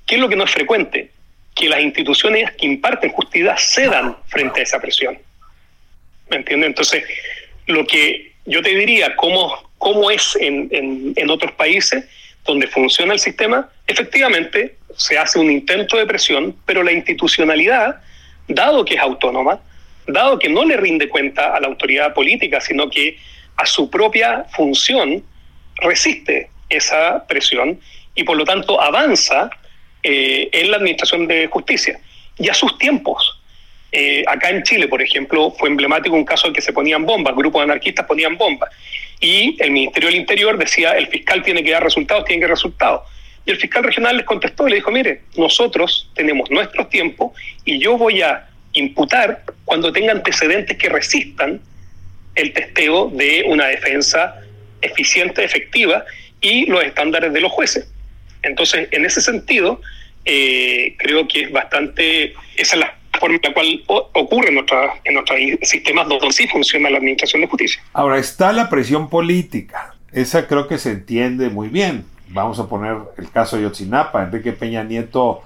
¿Qué 0.04 0.16
es 0.16 0.20
lo 0.20 0.28
que 0.28 0.36
no 0.36 0.44
es 0.44 0.50
frecuente? 0.50 1.10
Que 1.54 1.70
las 1.70 1.80
instituciones 1.80 2.50
que 2.50 2.66
imparten 2.66 3.12
justicia 3.12 3.56
cedan 3.56 4.18
frente 4.26 4.60
a 4.60 4.64
esa 4.64 4.78
presión. 4.78 5.18
¿Me 6.28 6.36
entiendes? 6.36 6.66
Entonces, 6.68 7.02
lo 7.66 7.86
que 7.86 8.31
yo 8.44 8.62
te 8.62 8.74
diría, 8.74 9.16
¿cómo, 9.16 9.54
cómo 9.78 10.10
es 10.10 10.36
en, 10.40 10.68
en, 10.70 11.12
en 11.16 11.30
otros 11.30 11.52
países 11.52 12.04
donde 12.44 12.66
funciona 12.66 13.12
el 13.12 13.18
sistema? 13.18 13.68
Efectivamente, 13.86 14.76
se 14.96 15.18
hace 15.18 15.38
un 15.38 15.50
intento 15.50 15.96
de 15.96 16.06
presión, 16.06 16.56
pero 16.66 16.82
la 16.82 16.92
institucionalidad, 16.92 18.00
dado 18.48 18.84
que 18.84 18.94
es 18.94 19.00
autónoma, 19.00 19.60
dado 20.06 20.38
que 20.38 20.48
no 20.48 20.64
le 20.64 20.76
rinde 20.76 21.08
cuenta 21.08 21.54
a 21.54 21.60
la 21.60 21.68
autoridad 21.68 22.14
política, 22.14 22.60
sino 22.60 22.90
que 22.90 23.18
a 23.56 23.66
su 23.66 23.90
propia 23.90 24.44
función, 24.54 25.22
resiste 25.76 26.50
esa 26.68 27.26
presión 27.26 27.80
y 28.14 28.24
por 28.24 28.36
lo 28.36 28.44
tanto 28.44 28.80
avanza 28.80 29.50
eh, 30.02 30.48
en 30.52 30.70
la 30.70 30.76
administración 30.76 31.26
de 31.26 31.46
justicia 31.46 32.00
y 32.38 32.48
a 32.48 32.54
sus 32.54 32.76
tiempos. 32.78 33.41
Eh, 33.94 34.24
acá 34.26 34.48
en 34.48 34.62
Chile, 34.62 34.88
por 34.88 35.02
ejemplo, 35.02 35.50
fue 35.50 35.68
emblemático 35.68 36.16
un 36.16 36.24
caso 36.24 36.46
en 36.46 36.54
que 36.54 36.62
se 36.62 36.72
ponían 36.72 37.04
bombas, 37.04 37.36
grupos 37.36 37.62
anarquistas 37.62 38.06
ponían 38.06 38.38
bombas, 38.38 38.70
y 39.20 39.54
el 39.60 39.70
Ministerio 39.70 40.08
del 40.08 40.18
Interior 40.18 40.58
decía, 40.58 40.96
el 40.96 41.08
fiscal 41.08 41.42
tiene 41.42 41.62
que 41.62 41.70
dar 41.70 41.84
resultados, 41.84 42.24
tiene 42.24 42.40
que 42.40 42.46
dar 42.46 42.56
resultados. 42.56 43.02
Y 43.44 43.50
el 43.50 43.58
fiscal 43.58 43.84
regional 43.84 44.16
les 44.16 44.24
contestó 44.24 44.66
y 44.66 44.70
le 44.70 44.76
dijo, 44.76 44.90
mire, 44.90 45.22
nosotros 45.36 46.10
tenemos 46.14 46.50
nuestro 46.50 46.86
tiempo 46.86 47.34
y 47.64 47.78
yo 47.78 47.98
voy 47.98 48.22
a 48.22 48.48
imputar 48.72 49.42
cuando 49.64 49.92
tenga 49.92 50.12
antecedentes 50.12 50.76
que 50.78 50.88
resistan 50.88 51.60
el 52.34 52.52
testeo 52.52 53.10
de 53.10 53.44
una 53.46 53.66
defensa 53.66 54.36
eficiente, 54.80 55.44
efectiva 55.44 56.04
y 56.40 56.66
los 56.66 56.82
estándares 56.82 57.32
de 57.32 57.40
los 57.40 57.52
jueces. 57.52 57.92
Entonces, 58.42 58.88
en 58.90 59.04
ese 59.04 59.20
sentido, 59.20 59.80
eh, 60.24 60.94
creo 60.98 61.28
que 61.28 61.42
es 61.42 61.52
bastante, 61.52 62.34
esa 62.56 62.76
es 62.76 62.80
la 62.80 63.01
forma 63.18 63.36
en 63.36 63.42
la 63.42 63.54
cual 63.54 63.84
ocurre 64.14 64.48
en, 64.48 64.54
nuestros 65.14 65.40
sistemas 65.62 66.08
donde 66.08 66.32
sí 66.32 66.46
funciona 66.48 66.90
la 66.90 66.98
administración 66.98 67.42
de 67.42 67.48
justicia. 67.48 67.82
Ahora, 67.92 68.18
está 68.18 68.52
la 68.52 68.68
presión 68.68 69.08
política. 69.08 69.94
Esa 70.12 70.46
creo 70.46 70.68
que 70.68 70.78
se 70.78 70.90
entiende 70.90 71.48
muy 71.48 71.68
bien. 71.68 72.04
Vamos 72.28 72.58
a 72.58 72.68
poner 72.68 72.96
el 73.18 73.30
caso 73.30 73.56
de 73.56 73.62
Yotzinapa. 73.62 74.22
Enrique 74.22 74.52
Peña 74.52 74.84
Nieto 74.84 75.42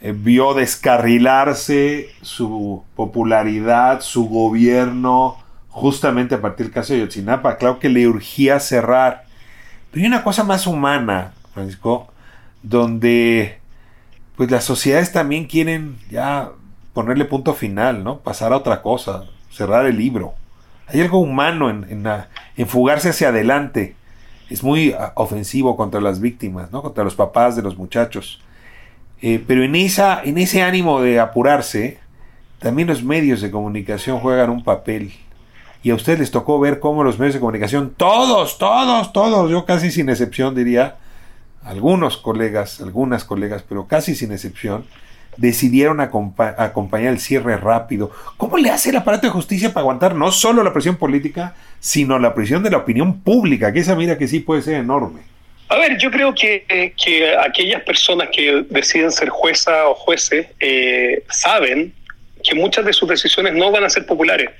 eh, 0.00 0.12
vio 0.14 0.54
descarrilarse 0.54 2.10
su 2.22 2.84
popularidad, 2.94 4.00
su 4.00 4.28
gobierno, 4.28 5.38
justamente 5.68 6.34
a 6.34 6.40
partir 6.40 6.66
del 6.66 6.74
caso 6.74 6.92
de 6.92 7.00
Yotzinapa. 7.00 7.56
Claro 7.56 7.78
que 7.78 7.88
le 7.88 8.06
urgía 8.06 8.60
cerrar. 8.60 9.24
Pero 9.90 10.02
hay 10.02 10.06
una 10.08 10.22
cosa 10.22 10.44
más 10.44 10.66
humana, 10.66 11.32
Francisco, 11.54 12.08
donde 12.62 13.58
pues 14.36 14.50
las 14.50 14.64
sociedades 14.64 15.12
también 15.12 15.46
quieren 15.46 15.96
ya 16.10 16.50
ponerle 16.96 17.26
punto 17.26 17.52
final, 17.52 18.02
¿no? 18.02 18.20
Pasar 18.20 18.54
a 18.54 18.56
otra 18.56 18.80
cosa, 18.80 19.24
cerrar 19.52 19.84
el 19.84 19.98
libro. 19.98 20.32
Hay 20.86 21.02
algo 21.02 21.18
humano 21.18 21.68
en, 21.68 22.06
en, 22.56 22.66
fugarse 22.66 23.10
hacia 23.10 23.28
adelante. 23.28 23.94
Es 24.48 24.62
muy 24.62 24.94
ah, 24.98 25.12
ofensivo 25.14 25.76
contra 25.76 26.00
las 26.00 26.20
víctimas, 26.20 26.72
¿no? 26.72 26.80
Contra 26.80 27.04
los 27.04 27.14
papás 27.14 27.54
de 27.54 27.60
los 27.60 27.76
muchachos. 27.76 28.40
Eh, 29.20 29.44
pero 29.46 29.62
en, 29.62 29.76
esa, 29.76 30.22
en 30.24 30.38
ese 30.38 30.62
ánimo 30.62 31.02
de 31.02 31.20
apurarse, 31.20 31.98
también 32.60 32.88
los 32.88 33.04
medios 33.04 33.42
de 33.42 33.50
comunicación 33.50 34.18
juegan 34.20 34.48
un 34.48 34.64
papel. 34.64 35.12
Y 35.82 35.90
a 35.90 35.94
ustedes 35.94 36.18
les 36.18 36.30
tocó 36.30 36.58
ver 36.58 36.80
cómo 36.80 37.04
los 37.04 37.18
medios 37.18 37.34
de 37.34 37.40
comunicación, 37.40 37.92
todos, 37.94 38.56
todos, 38.56 39.12
todos, 39.12 39.50
yo 39.50 39.66
casi 39.66 39.90
sin 39.90 40.08
excepción 40.08 40.54
diría, 40.54 40.96
algunos 41.62 42.16
colegas, 42.16 42.80
algunas 42.80 43.24
colegas, 43.24 43.62
pero 43.68 43.86
casi 43.86 44.14
sin 44.14 44.32
excepción, 44.32 44.86
decidieron 45.36 46.00
acompañar 46.00 47.12
el 47.12 47.20
cierre 47.20 47.56
rápido. 47.56 48.10
¿Cómo 48.36 48.56
le 48.58 48.70
hace 48.70 48.90
el 48.90 48.96
aparato 48.96 49.26
de 49.26 49.32
justicia 49.32 49.72
para 49.72 49.82
aguantar 49.82 50.14
no 50.14 50.32
solo 50.32 50.62
la 50.62 50.72
presión 50.72 50.96
política, 50.96 51.54
sino 51.80 52.18
la 52.18 52.34
presión 52.34 52.62
de 52.62 52.70
la 52.70 52.78
opinión 52.78 53.20
pública? 53.20 53.72
Que 53.72 53.80
esa 53.80 53.94
mira 53.94 54.18
que 54.18 54.28
sí 54.28 54.40
puede 54.40 54.62
ser 54.62 54.74
enorme. 54.74 55.20
A 55.68 55.76
ver, 55.76 55.98
yo 55.98 56.10
creo 56.10 56.32
que, 56.34 56.64
eh, 56.68 56.92
que 57.02 57.36
aquellas 57.36 57.82
personas 57.82 58.28
que 58.32 58.64
deciden 58.70 59.10
ser 59.10 59.28
jueza 59.30 59.88
o 59.88 59.94
jueces 59.94 60.46
eh, 60.60 61.24
saben 61.28 61.92
que 62.44 62.54
muchas 62.54 62.84
de 62.84 62.92
sus 62.92 63.08
decisiones 63.08 63.54
no 63.54 63.72
van 63.72 63.84
a 63.84 63.90
ser 63.90 64.06
populares. 64.06 64.50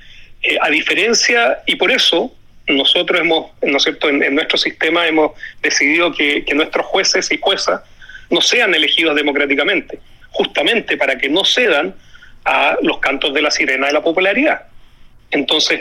Eh, 0.42 0.58
a 0.60 0.68
diferencia, 0.68 1.58
y 1.66 1.76
por 1.76 1.92
eso 1.92 2.32
nosotros 2.66 3.20
hemos, 3.20 3.52
¿no 3.62 3.76
es 3.76 3.84
cierto?, 3.84 4.08
en, 4.08 4.34
nuestro 4.34 4.58
sistema 4.58 5.06
hemos 5.06 5.32
decidido 5.62 6.12
que, 6.12 6.44
que, 6.44 6.54
nuestros 6.54 6.84
jueces 6.86 7.30
y 7.30 7.38
juezas 7.38 7.80
no 8.28 8.40
sean 8.40 8.74
elegidos 8.74 9.14
democráticamente, 9.14 10.00
justamente 10.36 10.96
para 10.96 11.16
que 11.16 11.28
no 11.28 11.44
cedan 11.44 11.94
a 12.44 12.76
los 12.82 12.98
cantos 12.98 13.32
de 13.32 13.42
la 13.42 13.50
sirena 13.50 13.86
de 13.86 13.92
la 13.94 14.02
popularidad. 14.02 14.66
Entonces, 15.30 15.80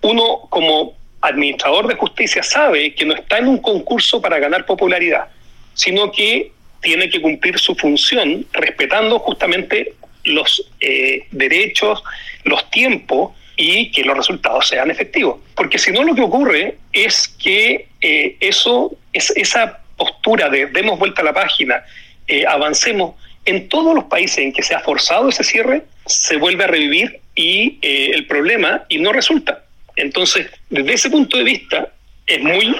uno 0.00 0.46
como 0.48 0.94
administrador 1.20 1.88
de 1.88 1.96
justicia 1.96 2.42
sabe 2.42 2.94
que 2.94 3.04
no 3.04 3.14
está 3.14 3.38
en 3.38 3.48
un 3.48 3.58
concurso 3.58 4.20
para 4.20 4.38
ganar 4.38 4.64
popularidad, 4.64 5.26
sino 5.74 6.12
que 6.12 6.52
tiene 6.80 7.08
que 7.10 7.20
cumplir 7.20 7.58
su 7.58 7.74
función 7.74 8.46
respetando 8.52 9.18
justamente 9.18 9.94
los 10.24 10.70
eh, 10.80 11.26
derechos, 11.32 12.02
los 12.44 12.70
tiempos 12.70 13.32
y 13.56 13.90
que 13.90 14.04
los 14.04 14.16
resultados 14.16 14.68
sean 14.68 14.90
efectivos. 14.90 15.40
Porque 15.54 15.78
si 15.78 15.90
no 15.90 16.04
lo 16.04 16.14
que 16.14 16.22
ocurre 16.22 16.78
es 16.92 17.28
que 17.28 17.88
eh, 18.00 18.36
eso, 18.40 18.96
es, 19.12 19.30
esa 19.36 19.80
postura 19.96 20.48
de 20.48 20.66
demos 20.66 20.98
vuelta 20.98 21.22
a 21.22 21.24
la 21.24 21.32
página, 21.32 21.82
eh, 22.28 22.44
avancemos, 22.46 23.14
en 23.46 23.68
todos 23.68 23.94
los 23.94 24.04
países 24.04 24.38
en 24.38 24.52
que 24.52 24.62
se 24.62 24.74
ha 24.74 24.80
forzado 24.80 25.28
ese 25.28 25.44
cierre, 25.44 25.84
se 26.04 26.36
vuelve 26.36 26.64
a 26.64 26.66
revivir 26.66 27.20
y 27.34 27.78
el 27.82 28.26
problema 28.26 28.82
y 28.88 28.98
no 28.98 29.12
resulta. 29.12 29.64
Entonces, 29.96 30.48
desde 30.68 30.92
ese 30.92 31.10
punto 31.10 31.38
de 31.38 31.44
vista, 31.44 31.88
es 32.26 32.42
muy, 32.42 32.76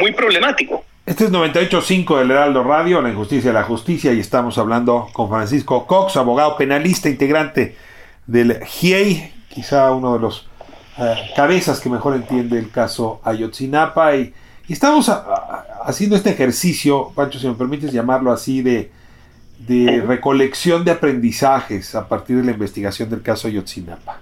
muy 0.00 0.12
problemático. 0.12 0.84
Este 1.04 1.24
es 1.24 1.30
98.5 1.30 2.18
del 2.18 2.30
Heraldo 2.30 2.64
Radio, 2.64 3.00
La 3.00 3.10
Injusticia 3.10 3.52
la 3.52 3.62
Justicia, 3.62 4.12
y 4.12 4.20
estamos 4.20 4.58
hablando 4.58 5.08
con 5.12 5.28
Francisco 5.28 5.86
Cox, 5.86 6.16
abogado 6.16 6.56
penalista 6.56 7.08
integrante 7.08 7.76
del 8.26 8.64
GIEI, 8.64 9.32
quizá 9.48 9.92
uno 9.92 10.14
de 10.14 10.20
los 10.20 10.48
eh, 10.98 11.14
cabezas 11.36 11.80
que 11.80 11.88
mejor 11.88 12.16
entiende 12.16 12.58
el 12.58 12.70
caso 12.70 13.20
Ayotzinapa, 13.24 14.16
y, 14.16 14.34
y 14.66 14.72
estamos 14.72 15.08
haciendo 15.84 16.16
este 16.16 16.30
ejercicio, 16.30 17.12
Pancho, 17.14 17.38
si 17.38 17.46
me 17.46 17.54
permites 17.54 17.92
llamarlo 17.92 18.32
así, 18.32 18.62
de, 18.62 18.90
de 19.58 20.02
recolección 20.06 20.84
de 20.84 20.92
aprendizajes 20.92 21.94
a 21.94 22.08
partir 22.08 22.36
de 22.36 22.44
la 22.44 22.52
investigación 22.52 23.10
del 23.10 23.22
caso 23.22 23.48
Ayotzinapa. 23.48 24.20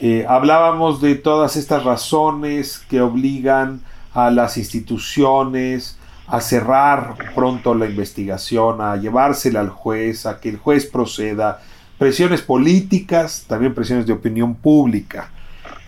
Eh, 0.00 0.24
hablábamos 0.28 1.00
de 1.00 1.14
todas 1.16 1.56
estas 1.56 1.84
razones 1.84 2.78
que 2.88 3.00
obligan 3.00 3.80
a 4.14 4.30
las 4.30 4.56
instituciones 4.56 5.98
a 6.26 6.40
cerrar 6.40 7.16
pronto 7.34 7.74
la 7.74 7.86
investigación, 7.86 8.80
a 8.80 8.96
llevársela 8.96 9.60
al 9.60 9.70
juez, 9.70 10.26
a 10.26 10.40
que 10.40 10.50
el 10.50 10.58
juez 10.58 10.86
proceda, 10.86 11.60
presiones 11.96 12.42
políticas, 12.42 13.44
también 13.48 13.74
presiones 13.74 14.06
de 14.06 14.12
opinión 14.12 14.54
pública. 14.54 15.30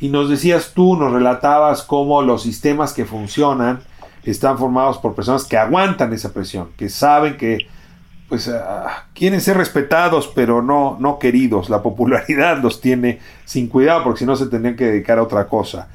Y 0.01 0.09
nos 0.09 0.31
decías 0.31 0.73
tú, 0.75 0.97
nos 0.97 1.13
relatabas 1.13 1.83
cómo 1.83 2.23
los 2.23 2.43
sistemas 2.43 2.95
que 2.95 3.05
funcionan 3.05 3.81
están 4.25 4.59
formados 4.59 4.99
por 4.99 5.15
personas 5.15 5.45
que 5.45 5.59
aguantan 5.59 6.13
esa 6.13 6.33
presión, 6.33 6.71
que 6.77 6.89
saben 6.89 7.37
que 7.37 7.67
pues 8.31 8.47
ah, 8.49 9.07
quieren 9.13 9.41
ser 9.41 9.57
respetados, 9.57 10.31
pero 10.33 10.63
no, 10.63 10.97
no 11.01 11.19
queridos. 11.19 11.69
La 11.69 11.83
popularidad 11.83 12.63
los 12.63 12.81
tiene 12.81 13.19
sin 13.45 13.67
cuidado, 13.67 14.05
porque 14.05 14.21
si 14.21 14.25
no 14.25 14.37
se 14.37 14.47
tendrían 14.47 14.77
que 14.77 14.87
dedicar 14.87 15.19
a 15.19 15.25
otra 15.25 15.49
cosa. 15.49 15.89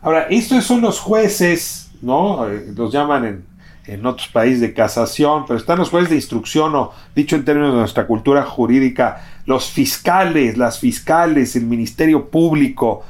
Ahora, 0.00 0.22
estos 0.30 0.64
son 0.64 0.80
los 0.80 0.98
jueces, 0.98 1.90
¿no? 2.00 2.48
Eh, 2.48 2.72
los 2.74 2.90
llaman 2.92 3.26
en, 3.26 3.44
en 3.86 4.06
otros 4.06 4.28
países 4.28 4.60
de 4.60 4.72
casación, 4.72 5.44
pero 5.46 5.58
están 5.58 5.78
los 5.78 5.90
jueces 5.90 6.08
de 6.08 6.16
instrucción, 6.16 6.74
o 6.74 6.92
dicho 7.14 7.36
en 7.36 7.44
términos 7.44 7.74
de 7.74 7.80
nuestra 7.80 8.06
cultura 8.06 8.42
jurídica, 8.42 9.22
los 9.44 9.70
fiscales, 9.70 10.56
las 10.56 10.78
fiscales, 10.78 11.54
el 11.56 11.66
Ministerio 11.66 12.30
Público, 12.30 13.04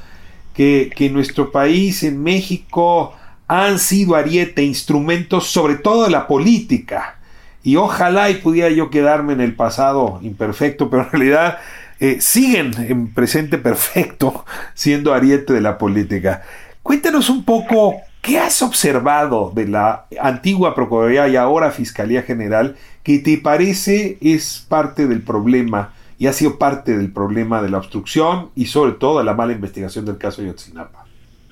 que, 0.55 0.91
que 0.95 1.07
en 1.07 1.13
nuestro 1.13 1.53
país, 1.53 2.03
en 2.03 2.21
México, 2.21 3.15
han 3.47 3.79
sido 3.79 4.17
ariete, 4.17 4.65
instrumentos 4.65 5.47
sobre 5.47 5.77
todo 5.77 6.03
de 6.03 6.11
la 6.11 6.27
política 6.27 7.19
y 7.63 7.77
ojalá 7.77 8.31
y 8.31 8.35
pudiera 8.35 8.71
yo 8.71 8.91
quedarme 8.91 9.33
en 9.33 9.41
el 9.41 9.55
pasado 9.55 10.19
imperfecto, 10.23 10.91
pero 10.91 11.05
en 11.05 11.11
realidad 11.11 11.59
eh, 12.01 12.21
siguen 12.21 12.73
en 12.79 13.15
presente 13.15 13.59
perfecto 13.59 14.45
siendo 14.75 15.15
ariete 15.15 15.53
de 15.53 15.61
la 15.61 15.79
política. 15.79 16.43
Cuéntanos 16.83 17.31
un 17.31 17.45
poco 17.45 18.01
qué 18.21 18.39
has 18.39 18.63
observado 18.63 19.53
de 19.55 19.69
la 19.69 20.07
antigua 20.21 20.75
Procuraduría 20.75 21.29
y 21.29 21.37
ahora 21.37 21.71
Fiscalía 21.71 22.23
General 22.23 22.77
que 23.05 23.19
te 23.19 23.39
parece 23.39 24.19
es 24.21 24.67
parte 24.69 25.07
del 25.07 25.23
problema 25.23 25.95
y 26.19 26.27
ha 26.27 26.33
sido 26.33 26.59
parte 26.59 26.97
del 26.97 27.13
problema 27.13 27.63
de 27.63 27.71
la 27.71 27.79
obstrucción 27.79 28.51
y 28.57 28.67
sobre 28.67 28.93
todo 28.93 29.19
de 29.19 29.25
la 29.25 29.35
mala 29.35 29.53
investigación 29.53 30.05
del 30.05 30.19
caso 30.19 30.43
de 30.43 30.49
Yotzinapa. 30.49 31.05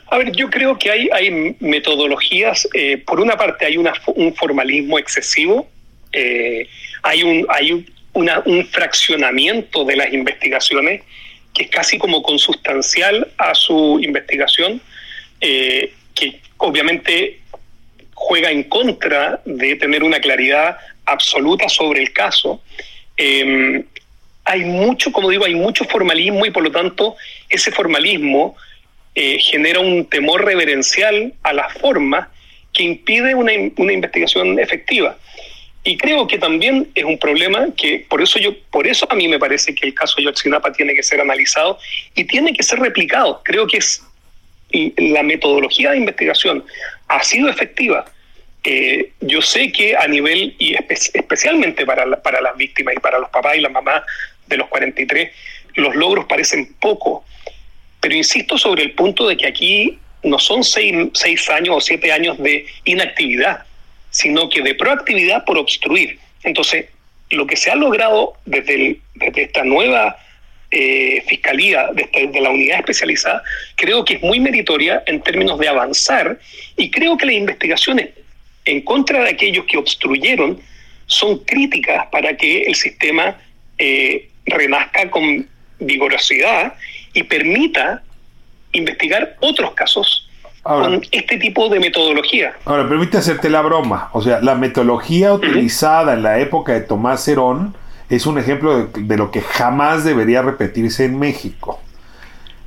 A 0.08 0.18
ver, 0.18 0.32
yo 0.32 0.50
creo 0.50 0.76
que 0.76 0.90
hay, 0.90 1.08
hay 1.12 1.56
metodologías, 1.60 2.68
eh, 2.74 2.98
por 2.98 3.20
una 3.20 3.36
parte 3.36 3.66
hay 3.66 3.76
un 3.76 4.34
formalismo 4.34 4.98
excesivo 4.98 5.68
eh, 6.12 6.68
hay 7.02 7.22
un, 7.22 7.46
hay 7.48 7.84
un 8.12 8.66
fraccionamiento 8.66 9.84
de 9.84 9.96
las 9.96 10.12
investigaciones 10.12 11.02
que 11.54 11.64
es 11.64 11.70
casi 11.70 11.98
como 11.98 12.22
consustancial 12.22 13.28
a 13.38 13.54
su 13.54 13.98
investigación, 14.02 14.80
eh, 15.40 15.92
que 16.14 16.40
obviamente 16.58 17.40
juega 18.14 18.50
en 18.50 18.64
contra 18.64 19.40
de 19.44 19.76
tener 19.76 20.04
una 20.04 20.20
claridad 20.20 20.76
absoluta 21.06 21.68
sobre 21.68 22.02
el 22.02 22.12
caso. 22.12 22.62
Em, 23.16 23.84
hay 24.44 24.64
mucho, 24.64 25.12
como 25.12 25.30
digo, 25.30 25.44
hay 25.44 25.54
mucho 25.54 25.84
formalismo 25.84 26.44
y 26.46 26.50
por 26.50 26.62
lo 26.62 26.70
tanto 26.70 27.16
ese 27.48 27.70
formalismo 27.70 28.56
eh, 29.14 29.38
genera 29.40 29.80
un 29.80 30.06
temor 30.06 30.44
reverencial 30.44 31.34
a 31.42 31.52
la 31.52 31.68
forma 31.68 32.30
que 32.72 32.84
impide 32.84 33.34
una, 33.34 33.52
una, 33.76 33.92
investigación 33.92 34.58
efectiva. 34.58 35.18
Y 35.82 35.96
creo 35.96 36.26
que 36.26 36.38
también 36.38 36.90
es 36.94 37.04
un 37.04 37.18
problema 37.18 37.68
que 37.74 38.04
por 38.08 38.20
eso 38.20 38.38
yo, 38.38 38.52
por 38.70 38.86
eso 38.86 39.06
a 39.10 39.14
mí 39.14 39.28
me 39.28 39.38
parece 39.38 39.74
que 39.74 39.86
el 39.86 39.94
caso 39.94 40.20
Yotzinapa 40.20 40.72
tiene 40.72 40.94
que 40.94 41.02
ser 41.02 41.20
analizado 41.20 41.78
y 42.14 42.24
tiene 42.24 42.52
que 42.52 42.62
ser 42.62 42.78
replicado. 42.80 43.40
Creo 43.44 43.66
que 43.66 43.78
es 43.78 44.02
la 44.72 45.22
metodología 45.22 45.90
de 45.90 45.98
investigación 45.98 46.64
ha 47.08 47.22
sido 47.24 47.48
efectiva. 47.48 48.04
Eh, 48.62 49.12
yo 49.20 49.40
sé 49.40 49.72
que 49.72 49.96
a 49.96 50.06
nivel, 50.06 50.54
y 50.58 50.76
especialmente 51.14 51.86
para, 51.86 52.22
para 52.22 52.40
las 52.40 52.56
víctimas 52.56 52.94
y 52.96 53.00
para 53.00 53.18
los 53.18 53.30
papás 53.30 53.56
y 53.56 53.60
las 53.60 53.72
mamás 53.72 54.02
de 54.46 54.56
los 54.58 54.68
43, 54.68 55.30
los 55.74 55.96
logros 55.96 56.26
parecen 56.26 56.74
poco. 56.74 57.24
Pero 58.00 58.14
insisto 58.14 58.58
sobre 58.58 58.82
el 58.82 58.92
punto 58.92 59.28
de 59.28 59.36
que 59.36 59.46
aquí 59.46 59.98
no 60.22 60.38
son 60.38 60.62
seis, 60.62 60.94
seis 61.14 61.48
años 61.48 61.76
o 61.76 61.80
siete 61.80 62.12
años 62.12 62.38
de 62.38 62.66
inactividad, 62.84 63.64
sino 64.10 64.48
que 64.48 64.62
de 64.62 64.74
proactividad 64.74 65.44
por 65.44 65.58
obstruir. 65.58 66.18
Entonces, 66.42 66.86
lo 67.30 67.46
que 67.46 67.56
se 67.56 67.70
ha 67.70 67.74
logrado 67.74 68.34
desde, 68.44 69.00
desde 69.14 69.42
esta 69.42 69.64
nueva 69.64 70.16
eh, 70.72 71.22
fiscalía, 71.26 71.88
de, 71.92 72.40
la 72.40 72.50
unidad 72.50 72.78
especializada, 72.78 73.42
creo 73.76 74.04
que 74.04 74.14
es 74.14 74.22
muy 74.22 74.40
meritoria 74.40 75.02
en 75.06 75.20
términos 75.20 75.58
de 75.58 75.68
avanzar 75.68 76.38
y 76.76 76.90
creo 76.90 77.16
que 77.16 77.26
las 77.26 77.34
investigaciones 77.34 78.10
en 78.64 78.80
contra 78.82 79.24
de 79.24 79.30
aquellos 79.30 79.64
que 79.64 79.76
obstruyeron 79.76 80.60
son 81.06 81.38
críticas 81.44 82.06
para 82.12 82.36
que 82.36 82.62
el 82.62 82.74
sistema 82.74 83.36
eh, 83.78 84.28
renazca 84.46 85.10
con 85.10 85.48
vigorosidad 85.80 86.74
y 87.14 87.24
permita 87.24 88.02
investigar 88.72 89.36
otros 89.40 89.72
casos 89.74 90.29
con 90.62 91.00
este 91.10 91.38
tipo 91.38 91.68
de 91.68 91.80
metodología. 91.80 92.54
Ahora, 92.64 92.88
permite 92.88 93.18
hacerte 93.18 93.48
la 93.48 93.62
broma. 93.62 94.10
O 94.12 94.22
sea, 94.22 94.40
la 94.40 94.54
metodología 94.54 95.32
utilizada 95.32 96.14
en 96.14 96.22
la 96.22 96.38
época 96.38 96.72
de 96.72 96.80
Tomás 96.80 97.26
Herón 97.26 97.74
es 98.10 98.26
un 98.26 98.38
ejemplo 98.38 98.86
de, 98.86 99.16
lo 99.16 99.30
que 99.30 99.40
jamás 99.40 100.04
debería 100.04 100.42
repetirse 100.42 101.04
en 101.04 101.18
México. 101.18 101.80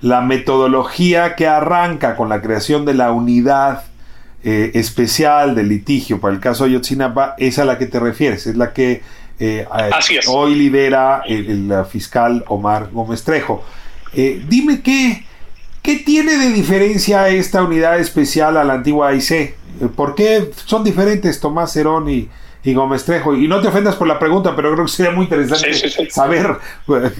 La 0.01 0.21
metodología 0.21 1.35
que 1.35 1.47
arranca 1.47 2.15
con 2.15 2.29
la 2.29 2.41
creación 2.41 2.85
de 2.85 2.93
la 2.93 3.11
unidad 3.11 3.83
eh, 4.43 4.71
especial 4.73 5.55
de 5.55 5.63
litigio 5.63 6.19
para 6.19 6.33
el 6.33 6.41
caso 6.41 6.65
Ayotzinapa 6.65 7.35
es 7.37 7.59
a 7.59 7.65
la 7.65 7.77
que 7.77 7.85
te 7.85 7.99
refieres, 7.99 8.45
es 8.45 8.57
la 8.57 8.73
que 8.73 9.01
eh, 9.39 9.65
hoy 10.27 10.55
lidera 10.55 11.23
el, 11.25 11.73
fiscal 11.89 12.43
Omar 12.47 12.89
Gómez 12.91 13.23
Trejo. 13.23 13.63
Eh, 14.13 14.43
dime 14.47 14.81
qué, 14.81 15.25
qué 15.83 15.97
tiene 15.97 16.37
de 16.37 16.49
diferencia 16.49 17.29
esta 17.29 17.61
unidad 17.61 17.99
especial 17.99 18.57
a 18.57 18.63
la 18.63 18.73
antigua 18.73 19.09
AIC. 19.09 19.55
¿Por 19.95 20.15
qué 20.15 20.49
son 20.65 20.83
diferentes 20.83 21.39
Tomás 21.39 21.75
Herón 21.75 22.09
y, 22.09 22.29
y 22.63 22.73
Gómez 22.73 23.05
Trejo? 23.05 23.35
Y 23.35 23.47
no 23.47 23.61
te 23.61 23.67
ofendas 23.67 23.95
por 23.95 24.07
la 24.07 24.17
pregunta, 24.17 24.55
pero 24.55 24.73
creo 24.73 24.85
que 24.85 24.91
sería 24.91 25.11
muy 25.11 25.25
interesante 25.25 25.73
saber, 26.09 26.55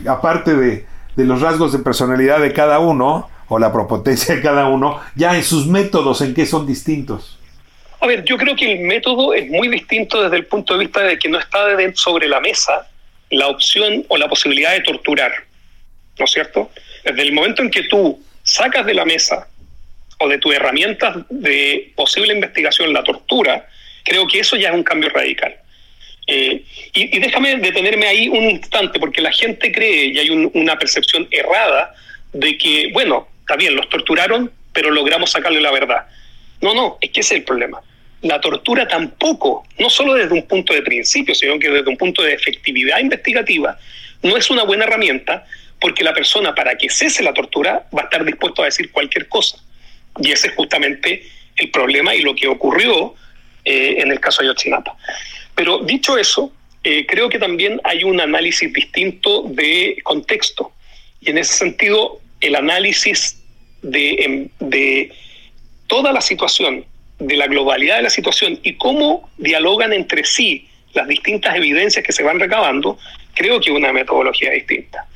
aparte 0.07 0.55
de, 0.55 0.86
de 1.16 1.26
los 1.26 1.41
rasgos 1.41 1.74
de 1.74 1.80
personalidad 1.80 2.39
de 2.39 2.53
cada 2.53 2.80
uno, 2.80 3.30
o 3.49 3.59
la 3.59 3.72
propotencia 3.72 4.36
de 4.36 4.41
cada 4.41 4.68
uno, 4.70 5.01
ya 5.16 5.36
en 5.36 5.43
sus 5.43 5.68
métodos, 5.68 6.22
en 6.22 6.34
qué 6.34 6.45
son 6.45 6.66
distintos. 6.66 7.38
A 7.99 8.07
ver, 8.07 8.24
yo 8.24 8.38
creo 8.38 8.55
que 8.55 8.72
el 8.72 8.80
método 8.88 9.34
es 9.34 9.49
muy 9.49 9.68
distinto 9.68 10.24
desde 10.24 10.38
el 10.38 10.45
punto 10.45 10.74
de 10.74 10.80
vista 10.80 11.01
de 11.01 11.20
que 11.20 11.30
no 11.30 11.39
está 11.39 11.59
sobre 11.93 12.28
la 12.28 12.39
mesa 12.39 12.88
la 13.30 13.47
opción 13.47 14.05
o 14.09 14.18
la 14.18 14.30
posibilidad 14.30 14.74
de 14.74 14.82
torturar, 14.82 15.32
¿no 16.20 16.26
es 16.26 16.32
cierto? 16.32 16.70
Desde 17.03 17.22
el 17.24 17.34
momento 17.34 17.61
en 17.61 17.72
que 17.72 17.84
tú 17.84 18.20
sacas 18.54 18.86
de 18.86 18.93
la 18.93 19.04
mesa 19.04 19.47
o 20.20 20.30
de 20.30 20.38
tus 20.38 20.54
herramientas 20.54 21.18
de 21.30 21.91
posible 21.95 22.34
investigación 22.34 22.93
la 22.93 23.04
tortura, 23.04 23.68
creo 24.04 24.28
que 24.28 24.39
eso 24.39 24.56
ya 24.56 24.70
es 24.70 24.76
un 24.76 24.84
cambio 24.84 25.10
radical. 25.10 25.56
Eh, 26.28 26.64
y, 26.93 27.20
déjame 27.20 27.56
detenerme 27.56 28.06
ahí 28.06 28.28
un 28.28 28.43
instante, 28.43 28.99
porque 28.99 29.22
la 29.22 29.32
gente 29.32 29.72
cree 29.72 30.06
y 30.06 30.20
hay 30.20 30.30
una 30.30 30.78
percepción 30.78 31.28
errada 31.32 31.95
de 32.32 32.56
que, 32.58 32.91
bueno, 32.93 33.28
está 33.39 33.56
bien, 33.56 33.76
los 33.76 33.89
torturaron, 33.89 34.51
pero 34.72 34.91
logramos 34.91 35.32
sacarle 35.32 35.60
la 35.60 35.72
verdad. 35.72 36.06
No, 36.62 36.76
no, 36.76 36.99
es 37.01 37.10
que 37.10 37.22
ese 37.22 37.34
es 37.34 37.39
el 37.39 37.45
problema 37.45 37.82
la 38.22 38.39
tortura 38.39 38.88
tampoco, 38.88 39.66
no 39.78 39.89
solo 39.89 40.14
desde 40.14 40.34
un 40.34 40.47
punto 40.47 40.74
de 40.74 40.82
principio, 40.82 41.36
sino 41.36 41.60
que 41.60 41.70
desde 41.70 41.89
un 41.89 41.97
punto 41.97 42.24
de 42.24 42.34
efectividad 42.34 42.99
investigativa, 42.99 43.78
no 44.22 44.38
es 44.38 44.49
una 44.49 44.64
buena 44.64 44.86
herramienta 44.86 45.45
porque 45.84 46.02
la 46.02 46.14
persona 46.14 46.56
para 46.56 46.78
que 46.78 46.90
cese 46.90 47.22
la 47.22 47.34
tortura 47.34 47.86
va 47.94 48.04
a 48.04 48.06
estar 48.06 48.24
dispuesto 48.24 48.62
a 48.62 48.66
decir 48.68 48.90
cualquier 48.90 49.28
cosa. 49.28 49.58
Y 50.18 50.32
ese 50.32 50.48
es 50.48 50.56
justamente 50.56 51.24
el 51.58 51.72
problema 51.72 52.16
y 52.16 52.22
lo 52.22 52.34
que 52.34 52.48
ocurrió 52.48 53.16
eh, 53.66 53.96
en 53.98 54.10
el 54.10 54.22
caso 54.22 54.42
de 54.42 54.48
Ayotzinapa. 54.48 54.96
Pero 55.54 55.80
dicho 55.80 56.18
eso, 56.18 56.54
eh, 56.86 57.06
creo 57.06 57.28
que 57.28 57.38
también 57.38 57.82
hay 57.84 58.06
un 58.06 58.22
análisis 58.22 58.72
distinto 58.72 59.44
de 59.50 59.98
contexto. 60.04 60.72
Y 61.20 61.32
en 61.32 61.40
ese 61.40 61.54
sentido, 61.54 62.22
el 62.40 62.56
análisis 62.56 63.44
de, 63.82 64.50
de 64.62 65.12
toda 65.88 66.14
la 66.14 66.22
situación 66.22 66.86
de 67.20 67.36
la 67.36 67.48
globalidad 67.48 67.98
de 67.98 68.04
la 68.04 68.10
situación 68.10 68.58
y 68.64 68.76
cómo 68.76 69.30
dialogan 69.38 69.92
entre 69.92 70.24
sí 70.24 70.66
las 70.94 71.10
distintas 71.10 71.58
evidencias 71.58 72.06
que 72.06 72.14
se 72.14 72.24
van 72.24 72.40
recabando, 72.40 72.98
creo 73.34 73.60
que 73.60 73.70
es 73.70 73.76
una 73.76 73.92
metodología 73.92 74.52
distinta. 74.52 75.10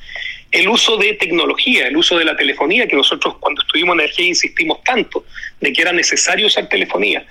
El 0.50 0.68
uso 0.68 0.96
de 0.96 1.12
tecnología, 1.14 1.88
el 1.88 1.96
uso 1.96 2.16
de 2.18 2.24
la 2.24 2.34
telefonía, 2.34 2.86
que 2.86 2.96
nosotros 2.96 3.36
cuando 3.38 3.60
estuvimos 3.60 3.94
en 3.94 4.00
energía 4.00 4.26
insistimos 4.26 4.82
tanto 4.82 5.26
de 5.60 5.72
que 5.72 5.82
era 5.82 5.92
necesario 5.92 6.46
usar 6.46 6.68
telefonía, 6.68 7.26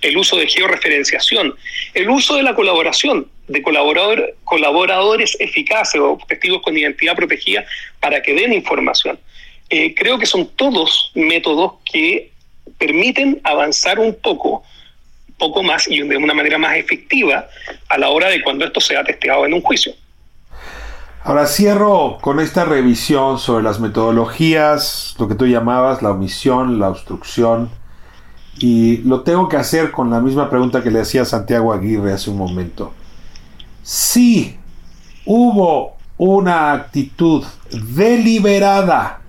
el 0.00 0.16
uso 0.16 0.36
de 0.36 0.46
georreferenciación, 0.46 1.54
el 1.94 2.08
uso 2.08 2.36
de 2.36 2.44
la 2.44 2.54
colaboración, 2.54 3.26
de 3.48 3.62
colaborador, 3.62 4.36
colaboradores 4.44 5.36
eficaces 5.40 6.00
o 6.00 6.18
testigos 6.28 6.62
con 6.62 6.78
identidad 6.78 7.16
protegida 7.16 7.64
para 7.98 8.22
que 8.22 8.32
den 8.32 8.52
información. 8.52 9.18
Eh, 9.68 9.94
creo 9.94 10.18
que 10.18 10.26
son 10.26 10.48
todos 10.54 11.10
métodos 11.14 11.74
que 11.90 12.30
permiten 12.78 13.40
avanzar 13.42 13.98
un 13.98 14.14
poco, 14.14 14.62
poco 15.36 15.62
más 15.62 15.88
y 15.88 16.00
de 16.00 16.16
una 16.16 16.34
manera 16.34 16.58
más 16.58 16.76
efectiva 16.76 17.48
a 17.88 17.98
la 17.98 18.10
hora 18.10 18.28
de 18.28 18.42
cuando 18.42 18.64
esto 18.64 18.80
sea 18.80 19.02
testeado 19.02 19.46
en 19.46 19.54
un 19.54 19.62
juicio. 19.62 19.94
Ahora 21.24 21.46
cierro 21.46 22.18
con 22.20 22.40
esta 22.40 22.64
revisión 22.64 23.38
sobre 23.38 23.62
las 23.62 23.78
metodologías, 23.78 25.14
lo 25.20 25.28
que 25.28 25.36
tú 25.36 25.46
llamabas 25.46 26.02
la 26.02 26.10
omisión, 26.10 26.80
la 26.80 26.88
obstrucción, 26.88 27.70
y 28.58 28.98
lo 28.98 29.20
tengo 29.20 29.48
que 29.48 29.56
hacer 29.56 29.92
con 29.92 30.10
la 30.10 30.20
misma 30.20 30.50
pregunta 30.50 30.82
que 30.82 30.90
le 30.90 31.00
hacía 31.00 31.24
Santiago 31.24 31.72
Aguirre 31.72 32.12
hace 32.12 32.28
un 32.28 32.38
momento. 32.38 32.92
Si 33.84 34.58
hubo 35.24 35.96
una 36.18 36.72
actitud 36.72 37.44
deliberada 37.70 39.20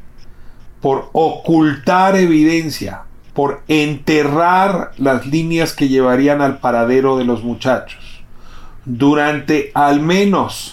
por 0.81 1.09
ocultar 1.13 2.15
evidencia, 2.15 3.03
por 3.35 3.61
enterrar 3.67 4.93
las 4.97 5.27
líneas 5.27 5.73
que 5.73 5.89
llevarían 5.89 6.41
al 6.41 6.57
paradero 6.57 7.17
de 7.17 7.25
los 7.25 7.43
muchachos. 7.43 8.23
Durante 8.83 9.71
al 9.75 10.01
menos 10.01 10.72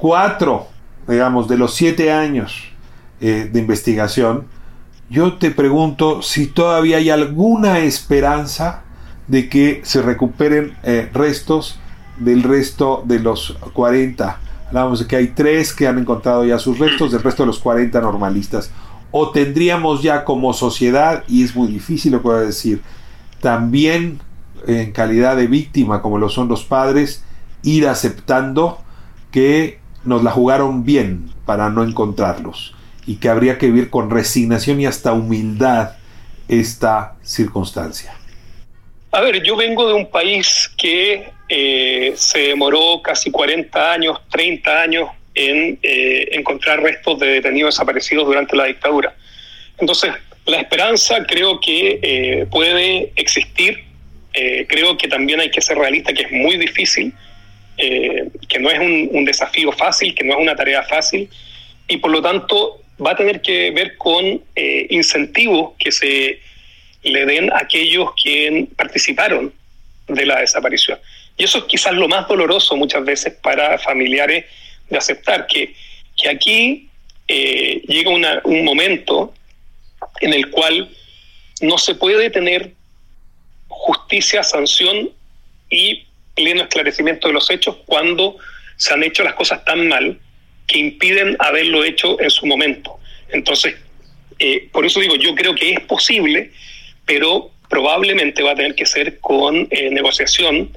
cuatro, 0.00 0.66
digamos, 1.06 1.48
de 1.48 1.58
los 1.58 1.74
siete 1.74 2.12
años 2.12 2.64
eh, 3.20 3.48
de 3.52 3.60
investigación, 3.60 4.46
yo 5.08 5.34
te 5.34 5.50
pregunto 5.50 6.22
si 6.22 6.46
todavía 6.46 6.98
hay 6.98 7.10
alguna 7.10 7.80
esperanza 7.80 8.82
de 9.28 9.48
que 9.48 9.80
se 9.84 10.02
recuperen 10.02 10.76
eh, 10.82 11.08
restos 11.12 11.78
del 12.18 12.42
resto 12.42 13.02
de 13.04 13.18
los 13.18 13.56
40. 13.72 14.40
Hablamos 14.68 15.00
de 15.00 15.06
que 15.06 15.16
hay 15.16 15.28
tres 15.28 15.72
que 15.72 15.86
han 15.86 15.98
encontrado 15.98 16.44
ya 16.44 16.58
sus 16.58 16.78
restos, 16.78 17.12
del 17.12 17.22
resto 17.22 17.42
de 17.42 17.48
los 17.48 17.58
40 17.58 18.00
normalistas 18.00 18.70
o 19.10 19.30
tendríamos 19.30 20.02
ya 20.02 20.24
como 20.24 20.52
sociedad, 20.52 21.24
y 21.26 21.42
es 21.42 21.54
muy 21.54 21.68
difícil 21.68 22.12
lo 22.12 22.22
que 22.22 22.28
voy 22.28 22.36
a 22.36 22.42
decir, 22.42 22.80
también 23.40 24.20
en 24.66 24.92
calidad 24.92 25.36
de 25.36 25.46
víctima, 25.46 26.02
como 26.02 26.18
lo 26.18 26.28
son 26.28 26.48
los 26.48 26.64
padres, 26.64 27.24
ir 27.62 27.88
aceptando 27.88 28.78
que 29.30 29.79
nos 30.04 30.22
la 30.22 30.30
jugaron 30.30 30.84
bien 30.84 31.30
para 31.46 31.70
no 31.70 31.84
encontrarlos 31.84 32.74
y 33.06 33.16
que 33.16 33.28
habría 33.28 33.58
que 33.58 33.66
vivir 33.66 33.90
con 33.90 34.10
resignación 34.10 34.80
y 34.80 34.86
hasta 34.86 35.12
humildad 35.12 35.92
esta 36.48 37.16
circunstancia. 37.22 38.14
A 39.12 39.20
ver, 39.20 39.42
yo 39.42 39.56
vengo 39.56 39.88
de 39.88 39.94
un 39.94 40.10
país 40.10 40.70
que 40.76 41.30
eh, 41.48 42.12
se 42.16 42.38
demoró 42.38 43.02
casi 43.02 43.30
40 43.30 43.92
años, 43.92 44.20
30 44.30 44.82
años 44.82 45.08
en 45.34 45.78
eh, 45.82 46.28
encontrar 46.32 46.82
restos 46.82 47.18
de 47.18 47.26
detenidos 47.26 47.74
desaparecidos 47.74 48.26
durante 48.26 48.56
la 48.56 48.66
dictadura. 48.66 49.14
Entonces, 49.78 50.12
la 50.46 50.58
esperanza 50.58 51.24
creo 51.26 51.60
que 51.60 51.98
eh, 52.02 52.46
puede 52.50 53.12
existir, 53.16 53.84
eh, 54.34 54.66
creo 54.68 54.96
que 54.96 55.08
también 55.08 55.40
hay 55.40 55.50
que 55.50 55.60
ser 55.60 55.78
realista, 55.78 56.12
que 56.12 56.22
es 56.22 56.32
muy 56.32 56.56
difícil, 56.56 57.12
que 57.80 58.58
no 58.58 58.70
es 58.70 58.78
un, 58.78 59.24
desafío 59.24 59.72
fácil, 59.72 60.14
que 60.14 60.24
no 60.24 60.34
es 60.34 60.40
una 60.40 60.54
tarea 60.54 60.82
fácil, 60.82 61.28
y 61.88 61.96
por 61.96 62.10
lo 62.10 62.20
tanto 62.20 62.82
va 63.04 63.12
a 63.12 63.16
tener 63.16 63.40
que 63.40 63.70
ver 63.70 63.96
con 63.96 64.42
incentivos 64.90 65.72
que 65.78 65.90
se 65.90 66.40
le 67.02 67.24
den 67.24 67.50
a 67.52 67.60
aquellos 67.60 68.10
que 68.22 68.66
participaron 68.76 69.52
de 70.06 70.26
la 70.26 70.40
desaparición. 70.40 70.98
Y 71.36 71.44
eso 71.44 71.58
es 71.58 71.64
quizás 71.64 71.94
lo 71.94 72.08
más 72.08 72.28
doloroso 72.28 72.76
muchas 72.76 73.04
veces 73.04 73.34
para 73.42 73.78
familiares 73.78 74.44
de 74.88 74.98
aceptar, 74.98 75.46
que, 75.46 75.74
que 76.16 76.28
aquí 76.28 76.88
eh, 77.28 77.82
llega 77.86 78.10
un 78.44 78.64
momento 78.64 79.32
en 80.20 80.34
el 80.34 80.50
cual 80.50 80.90
no 81.60 81.78
se 81.78 81.94
puede 81.94 82.30
tener 82.30 82.72
justicia, 83.68 84.42
sanción 84.42 85.10
y 85.70 86.06
pleno 86.42 86.62
esclarecimiento 86.62 87.28
de 87.28 87.34
los 87.34 87.50
hechos 87.50 87.76
cuando 87.84 88.36
se 88.76 88.94
han 88.94 89.02
hecho 89.02 89.22
las 89.22 89.34
cosas 89.34 89.64
tan 89.64 89.88
mal 89.88 90.18
que 90.66 90.78
impiden 90.78 91.36
haberlo 91.38 91.84
hecho 91.84 92.20
en 92.20 92.30
su 92.30 92.46
momento. 92.46 92.98
Entonces, 93.28 93.74
eh, 94.38 94.68
por 94.72 94.86
eso 94.86 95.00
digo, 95.00 95.16
yo 95.16 95.34
creo 95.34 95.54
que 95.54 95.72
es 95.72 95.80
posible, 95.80 96.52
pero 97.04 97.50
probablemente 97.68 98.42
va 98.42 98.52
a 98.52 98.54
tener 98.54 98.74
que 98.74 98.86
ser 98.86 99.20
con 99.20 99.68
eh, 99.70 99.90
negociación 99.90 100.70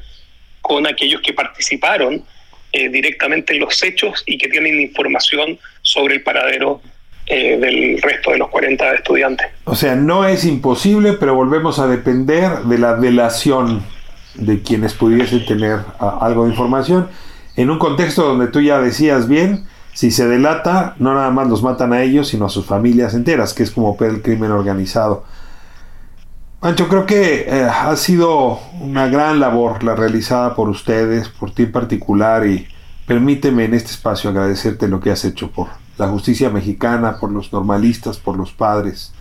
con 0.61 0.85
aquellos 0.85 1.21
que 1.21 1.33
participaron 1.33 2.23
eh, 2.71 2.89
directamente 2.89 3.53
en 3.53 3.59
los 3.59 3.81
hechos 3.83 4.23
y 4.25 4.37
que 4.37 4.49
tienen 4.49 4.79
información 4.79 5.59
sobre 5.81 6.15
el 6.15 6.23
paradero 6.23 6.81
eh, 7.25 7.57
del 7.57 8.01
resto 8.01 8.31
de 8.31 8.37
los 8.37 8.49
40 8.49 8.95
estudiantes. 8.95 9.47
O 9.63 9.75
sea, 9.75 9.95
no 9.95 10.25
es 10.27 10.43
imposible, 10.43 11.13
pero 11.13 11.35
volvemos 11.35 11.79
a 11.79 11.87
depender 11.87 12.49
de 12.65 12.77
la 12.77 12.95
delación 12.95 13.85
de 14.35 14.61
quienes 14.61 14.93
pudiesen 14.93 15.45
tener 15.45 15.79
algo 15.99 16.45
de 16.45 16.51
información. 16.51 17.07
En 17.55 17.69
un 17.69 17.77
contexto 17.77 18.25
donde 18.25 18.47
tú 18.47 18.61
ya 18.61 18.79
decías 18.79 19.27
bien, 19.27 19.65
si 19.93 20.09
se 20.09 20.27
delata, 20.27 20.95
no 20.97 21.13
nada 21.13 21.29
más 21.29 21.47
los 21.47 21.61
matan 21.61 21.93
a 21.93 22.01
ellos, 22.01 22.29
sino 22.29 22.45
a 22.45 22.49
sus 22.49 22.65
familias 22.65 23.13
enteras, 23.13 23.53
que 23.53 23.63
es 23.63 23.71
como 23.71 23.95
el 23.99 24.21
crimen 24.21 24.51
organizado. 24.51 25.23
Ancho, 26.61 26.87
creo 26.87 27.05
que 27.05 27.45
eh, 27.47 27.63
ha 27.63 27.95
sido 27.95 28.59
una 28.79 29.07
gran 29.07 29.39
labor 29.39 29.83
la 29.83 29.95
realizada 29.95 30.55
por 30.55 30.69
ustedes, 30.69 31.29
por 31.29 31.51
ti 31.51 31.63
en 31.63 31.71
particular, 31.71 32.47
y 32.47 32.67
permíteme 33.05 33.65
en 33.65 33.73
este 33.73 33.91
espacio 33.91 34.29
agradecerte 34.29 34.87
lo 34.87 34.99
que 34.99 35.11
has 35.11 35.25
hecho 35.25 35.51
por 35.51 35.67
la 35.97 36.07
justicia 36.07 36.49
mexicana, 36.49 37.17
por 37.19 37.31
los 37.31 37.53
normalistas, 37.53 38.17
por 38.17 38.37
los 38.37 38.51
padres. 38.51 39.13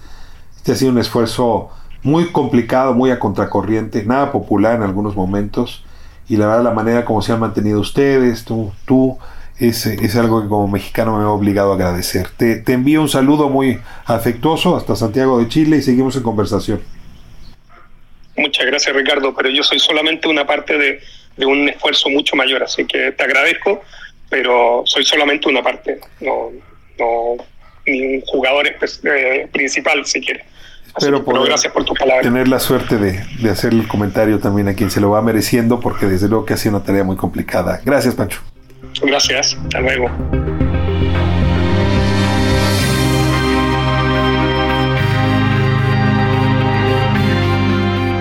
Este 0.56 0.72
ha 0.72 0.76
sido 0.76 0.92
un 0.92 0.98
esfuerzo 0.98 1.70
muy 2.02 2.26
complicado, 2.32 2.94
muy 2.94 3.10
a 3.10 3.18
contracorriente, 3.18 4.04
nada 4.04 4.32
popular 4.32 4.76
en 4.76 4.82
algunos 4.82 5.14
momentos, 5.14 5.84
y 6.28 6.36
la 6.36 6.46
verdad 6.46 6.64
la 6.64 6.70
manera 6.72 7.04
como 7.04 7.22
se 7.22 7.32
han 7.32 7.40
mantenido 7.40 7.80
ustedes, 7.80 8.44
tú, 8.44 8.72
tú, 8.86 9.18
es, 9.58 9.86
es 9.86 10.16
algo 10.16 10.42
que 10.42 10.48
como 10.48 10.66
mexicano 10.68 11.16
me 11.16 11.22
he 11.22 11.26
obligado 11.26 11.72
a 11.72 11.74
agradecer. 11.76 12.28
Te, 12.36 12.56
te 12.56 12.72
envío 12.72 13.00
un 13.00 13.08
saludo 13.08 13.48
muy 13.48 13.78
afectuoso 14.06 14.76
hasta 14.76 14.96
Santiago 14.96 15.38
de 15.38 15.48
Chile 15.48 15.76
y 15.76 15.82
seguimos 15.82 16.16
en 16.16 16.22
conversación. 16.22 16.80
Muchas 18.36 18.66
gracias, 18.66 18.96
Ricardo, 18.96 19.34
pero 19.34 19.50
yo 19.50 19.62
soy 19.62 19.78
solamente 19.78 20.26
una 20.26 20.46
parte 20.46 20.78
de, 20.78 21.46
un 21.46 21.68
esfuerzo 21.68 22.08
mucho 22.08 22.34
mayor, 22.34 22.62
así 22.62 22.84
que 22.86 23.12
te 23.12 23.24
agradezco, 23.24 23.82
pero 24.30 24.82
soy 24.86 25.04
solamente 25.04 25.48
una 25.48 25.62
parte, 25.62 26.00
no, 26.20 26.50
no 26.98 27.36
ni 27.86 28.16
un 28.16 28.20
jugador 28.22 28.66
eh, 28.66 29.48
principal, 29.52 30.06
si 30.06 30.20
quieres. 30.20 30.44
Pero, 31.00 31.44
gracias 31.44 31.72
por 31.72 31.84
tu 31.84 31.94
palabra. 31.94 32.22
Tener 32.22 32.48
la 32.48 32.58
suerte 32.58 32.98
de, 32.98 33.24
de 33.40 33.50
hacer 33.50 33.72
el 33.72 33.86
comentario 33.88 34.38
también 34.38 34.68
a 34.68 34.74
quien 34.74 34.90
se 34.90 35.00
lo 35.00 35.10
va 35.10 35.22
mereciendo, 35.22 35.80
porque 35.80 36.06
desde 36.06 36.28
luego 36.28 36.44
que 36.44 36.54
ha 36.54 36.56
sido 36.56 36.76
una 36.76 36.84
tarea 36.84 37.04
muy 37.04 37.16
complicada. 37.16 37.80
Gracias, 37.84 38.14
Pancho. 38.14 38.40
Gracias, 39.02 39.56
hasta 39.62 39.80
luego. 39.80 40.10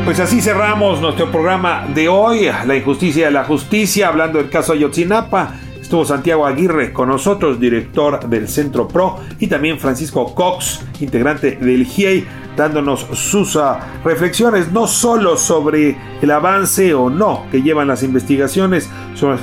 Pues 0.05 0.19
así 0.19 0.41
cerramos 0.41 0.99
nuestro 0.99 1.32
programa 1.32 1.88
de 1.93 2.09
hoy, 2.09 2.49
La 2.65 2.76
injusticia 2.76 3.28
de 3.28 3.32
la 3.32 3.45
justicia, 3.45 4.09
hablando 4.09 4.39
del 4.39 4.49
caso 4.49 4.74
Ayotzinapa. 4.74 5.55
Estuvo 5.80 6.03
Santiago 6.03 6.45
Aguirre 6.45 6.91
con 6.91 7.09
nosotros, 7.09 7.59
director 7.59 8.28
del 8.28 8.47
Centro 8.47 8.88
PRO, 8.88 9.19
y 9.39 9.47
también 9.47 9.80
Francisco 9.80 10.34
Cox, 10.34 10.82
integrante 10.99 11.51
del 11.57 11.86
GIEI, 11.86 12.26
dándonos 12.56 13.02
sus 13.14 13.56
ah, 13.56 13.80
reflexiones 14.04 14.72
no 14.72 14.88
solo 14.88 15.38
sobre 15.38 15.97
el 16.22 16.32
avance 16.32 16.93
o 16.93 17.10
no 17.10 17.45
que 17.52 17.62
llevan 17.62 17.88
las 17.88 18.04
investigaciones, 18.04 18.89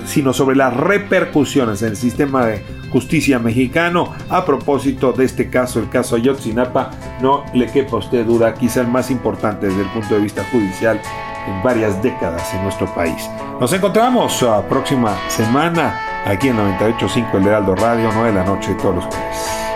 sino 0.07 0.33
sobre 0.33 0.57
las 0.57 0.75
repercusiones 0.75 1.83
en 1.83 1.89
el 1.89 1.97
sistema 1.97 2.47
de 2.47 2.63
justicia 2.91 3.39
mexicano. 3.39 4.13
A 4.29 4.45
propósito 4.45 5.13
de 5.13 5.25
este 5.25 5.51
caso, 5.51 5.79
el 5.81 5.89
caso 5.89 6.17
Ayotzinapa, 6.17 6.91
no 7.23 7.45
le 7.55 7.67
quepa 7.67 7.97
a 7.97 7.99
usted 7.99 8.25
duda, 8.25 8.55
quizá 8.55 8.81
el 8.81 8.89
más 8.89 9.11
importante 9.11 9.67
desde 9.67 9.83
el 9.83 9.89
punto 9.89 10.15
de 10.15 10.21
vista 10.21 10.45
judicial 10.51 11.01
en 11.47 11.63
varias 11.63 12.03
décadas 12.03 12.53
en 12.55 12.63
nuestro 12.63 12.93
país. 12.95 13.29
Nos 13.61 13.73
encontramos 13.73 14.43
la 14.43 14.63
próxima 14.69 15.17
semana 15.29 16.23
aquí 16.27 16.49
en 16.49 16.57
98.5 16.57 17.35
El 17.35 17.47
Heraldo 17.47 17.75
Radio, 17.75 18.11
9 18.13 18.31
de 18.31 18.35
la 18.35 18.45
noche 18.45 18.75
todos 18.75 18.97
los 18.97 19.05
jueves. 19.05 19.68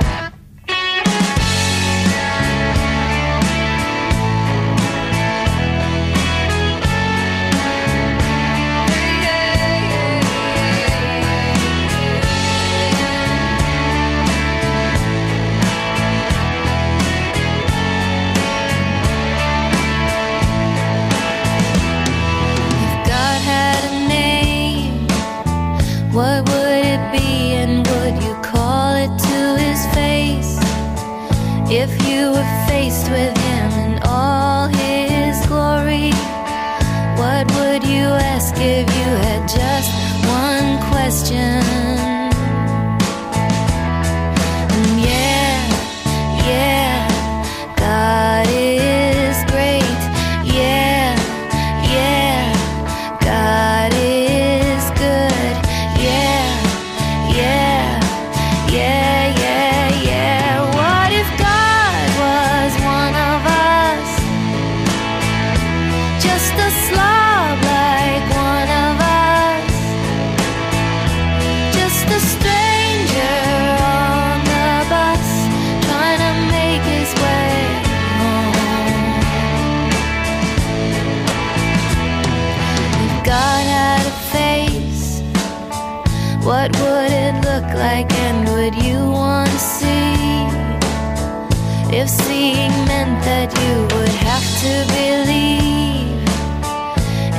you 93.60 93.82
would 93.94 94.16
have 94.28 94.46
to 94.64 94.72
believe 94.98 96.28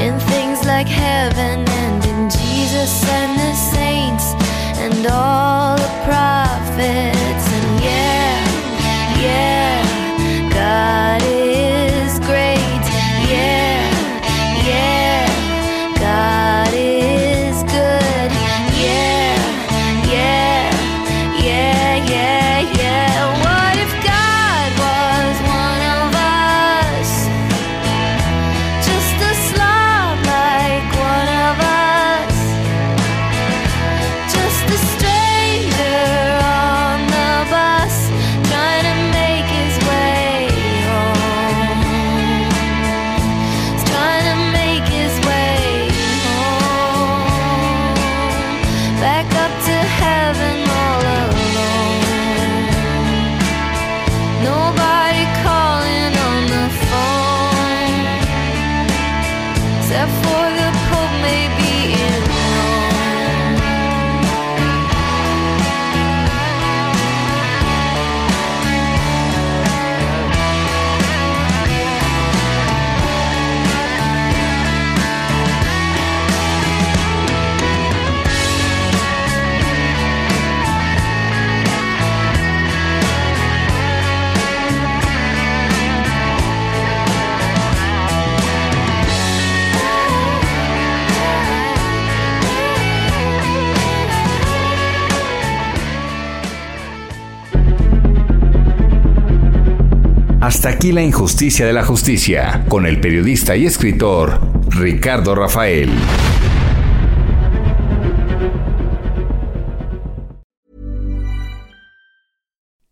in 0.06 0.20
things 0.32 0.66
like 0.66 0.88
heaven 0.88 1.68
and 1.68 2.06
in 2.06 2.30
Jesus 2.30 2.94
and 3.10 3.43
Hasta 100.64 100.78
aquí 100.78 100.94
la 100.94 101.02
injusticia 101.02 101.66
de 101.66 101.74
la 101.74 101.84
justicia, 101.84 102.64
con 102.70 102.86
el 102.86 103.02
periodista 103.02 103.54
y 103.54 103.66
escritor 103.66 104.40
Ricardo 104.70 105.36
Rafael. 105.36 105.90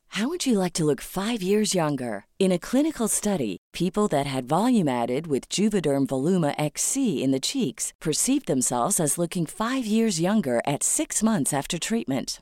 How 0.09 0.27
would 0.27 0.45
you 0.45 0.59
like 0.59 0.73
to 0.73 0.83
look 0.83 0.99
five 0.99 1.41
years 1.41 1.73
younger? 1.73 2.25
In 2.39 2.51
a 2.51 2.59
clinical 2.59 3.07
study, 3.07 3.55
people 3.71 4.09
that 4.09 4.27
had 4.27 4.43
volume 4.49 4.89
added 4.89 5.27
with 5.27 5.47
Juvederm 5.47 6.07
Voluma 6.07 6.53
XC 6.57 7.23
in 7.23 7.31
the 7.31 7.39
cheeks 7.39 7.93
perceived 8.01 8.47
themselves 8.47 8.99
as 8.99 9.17
looking 9.17 9.45
five 9.45 9.85
years 9.85 10.19
younger 10.19 10.59
at 10.67 10.83
six 10.83 11.23
months 11.23 11.53
after 11.53 11.79
treatment. 11.79 12.41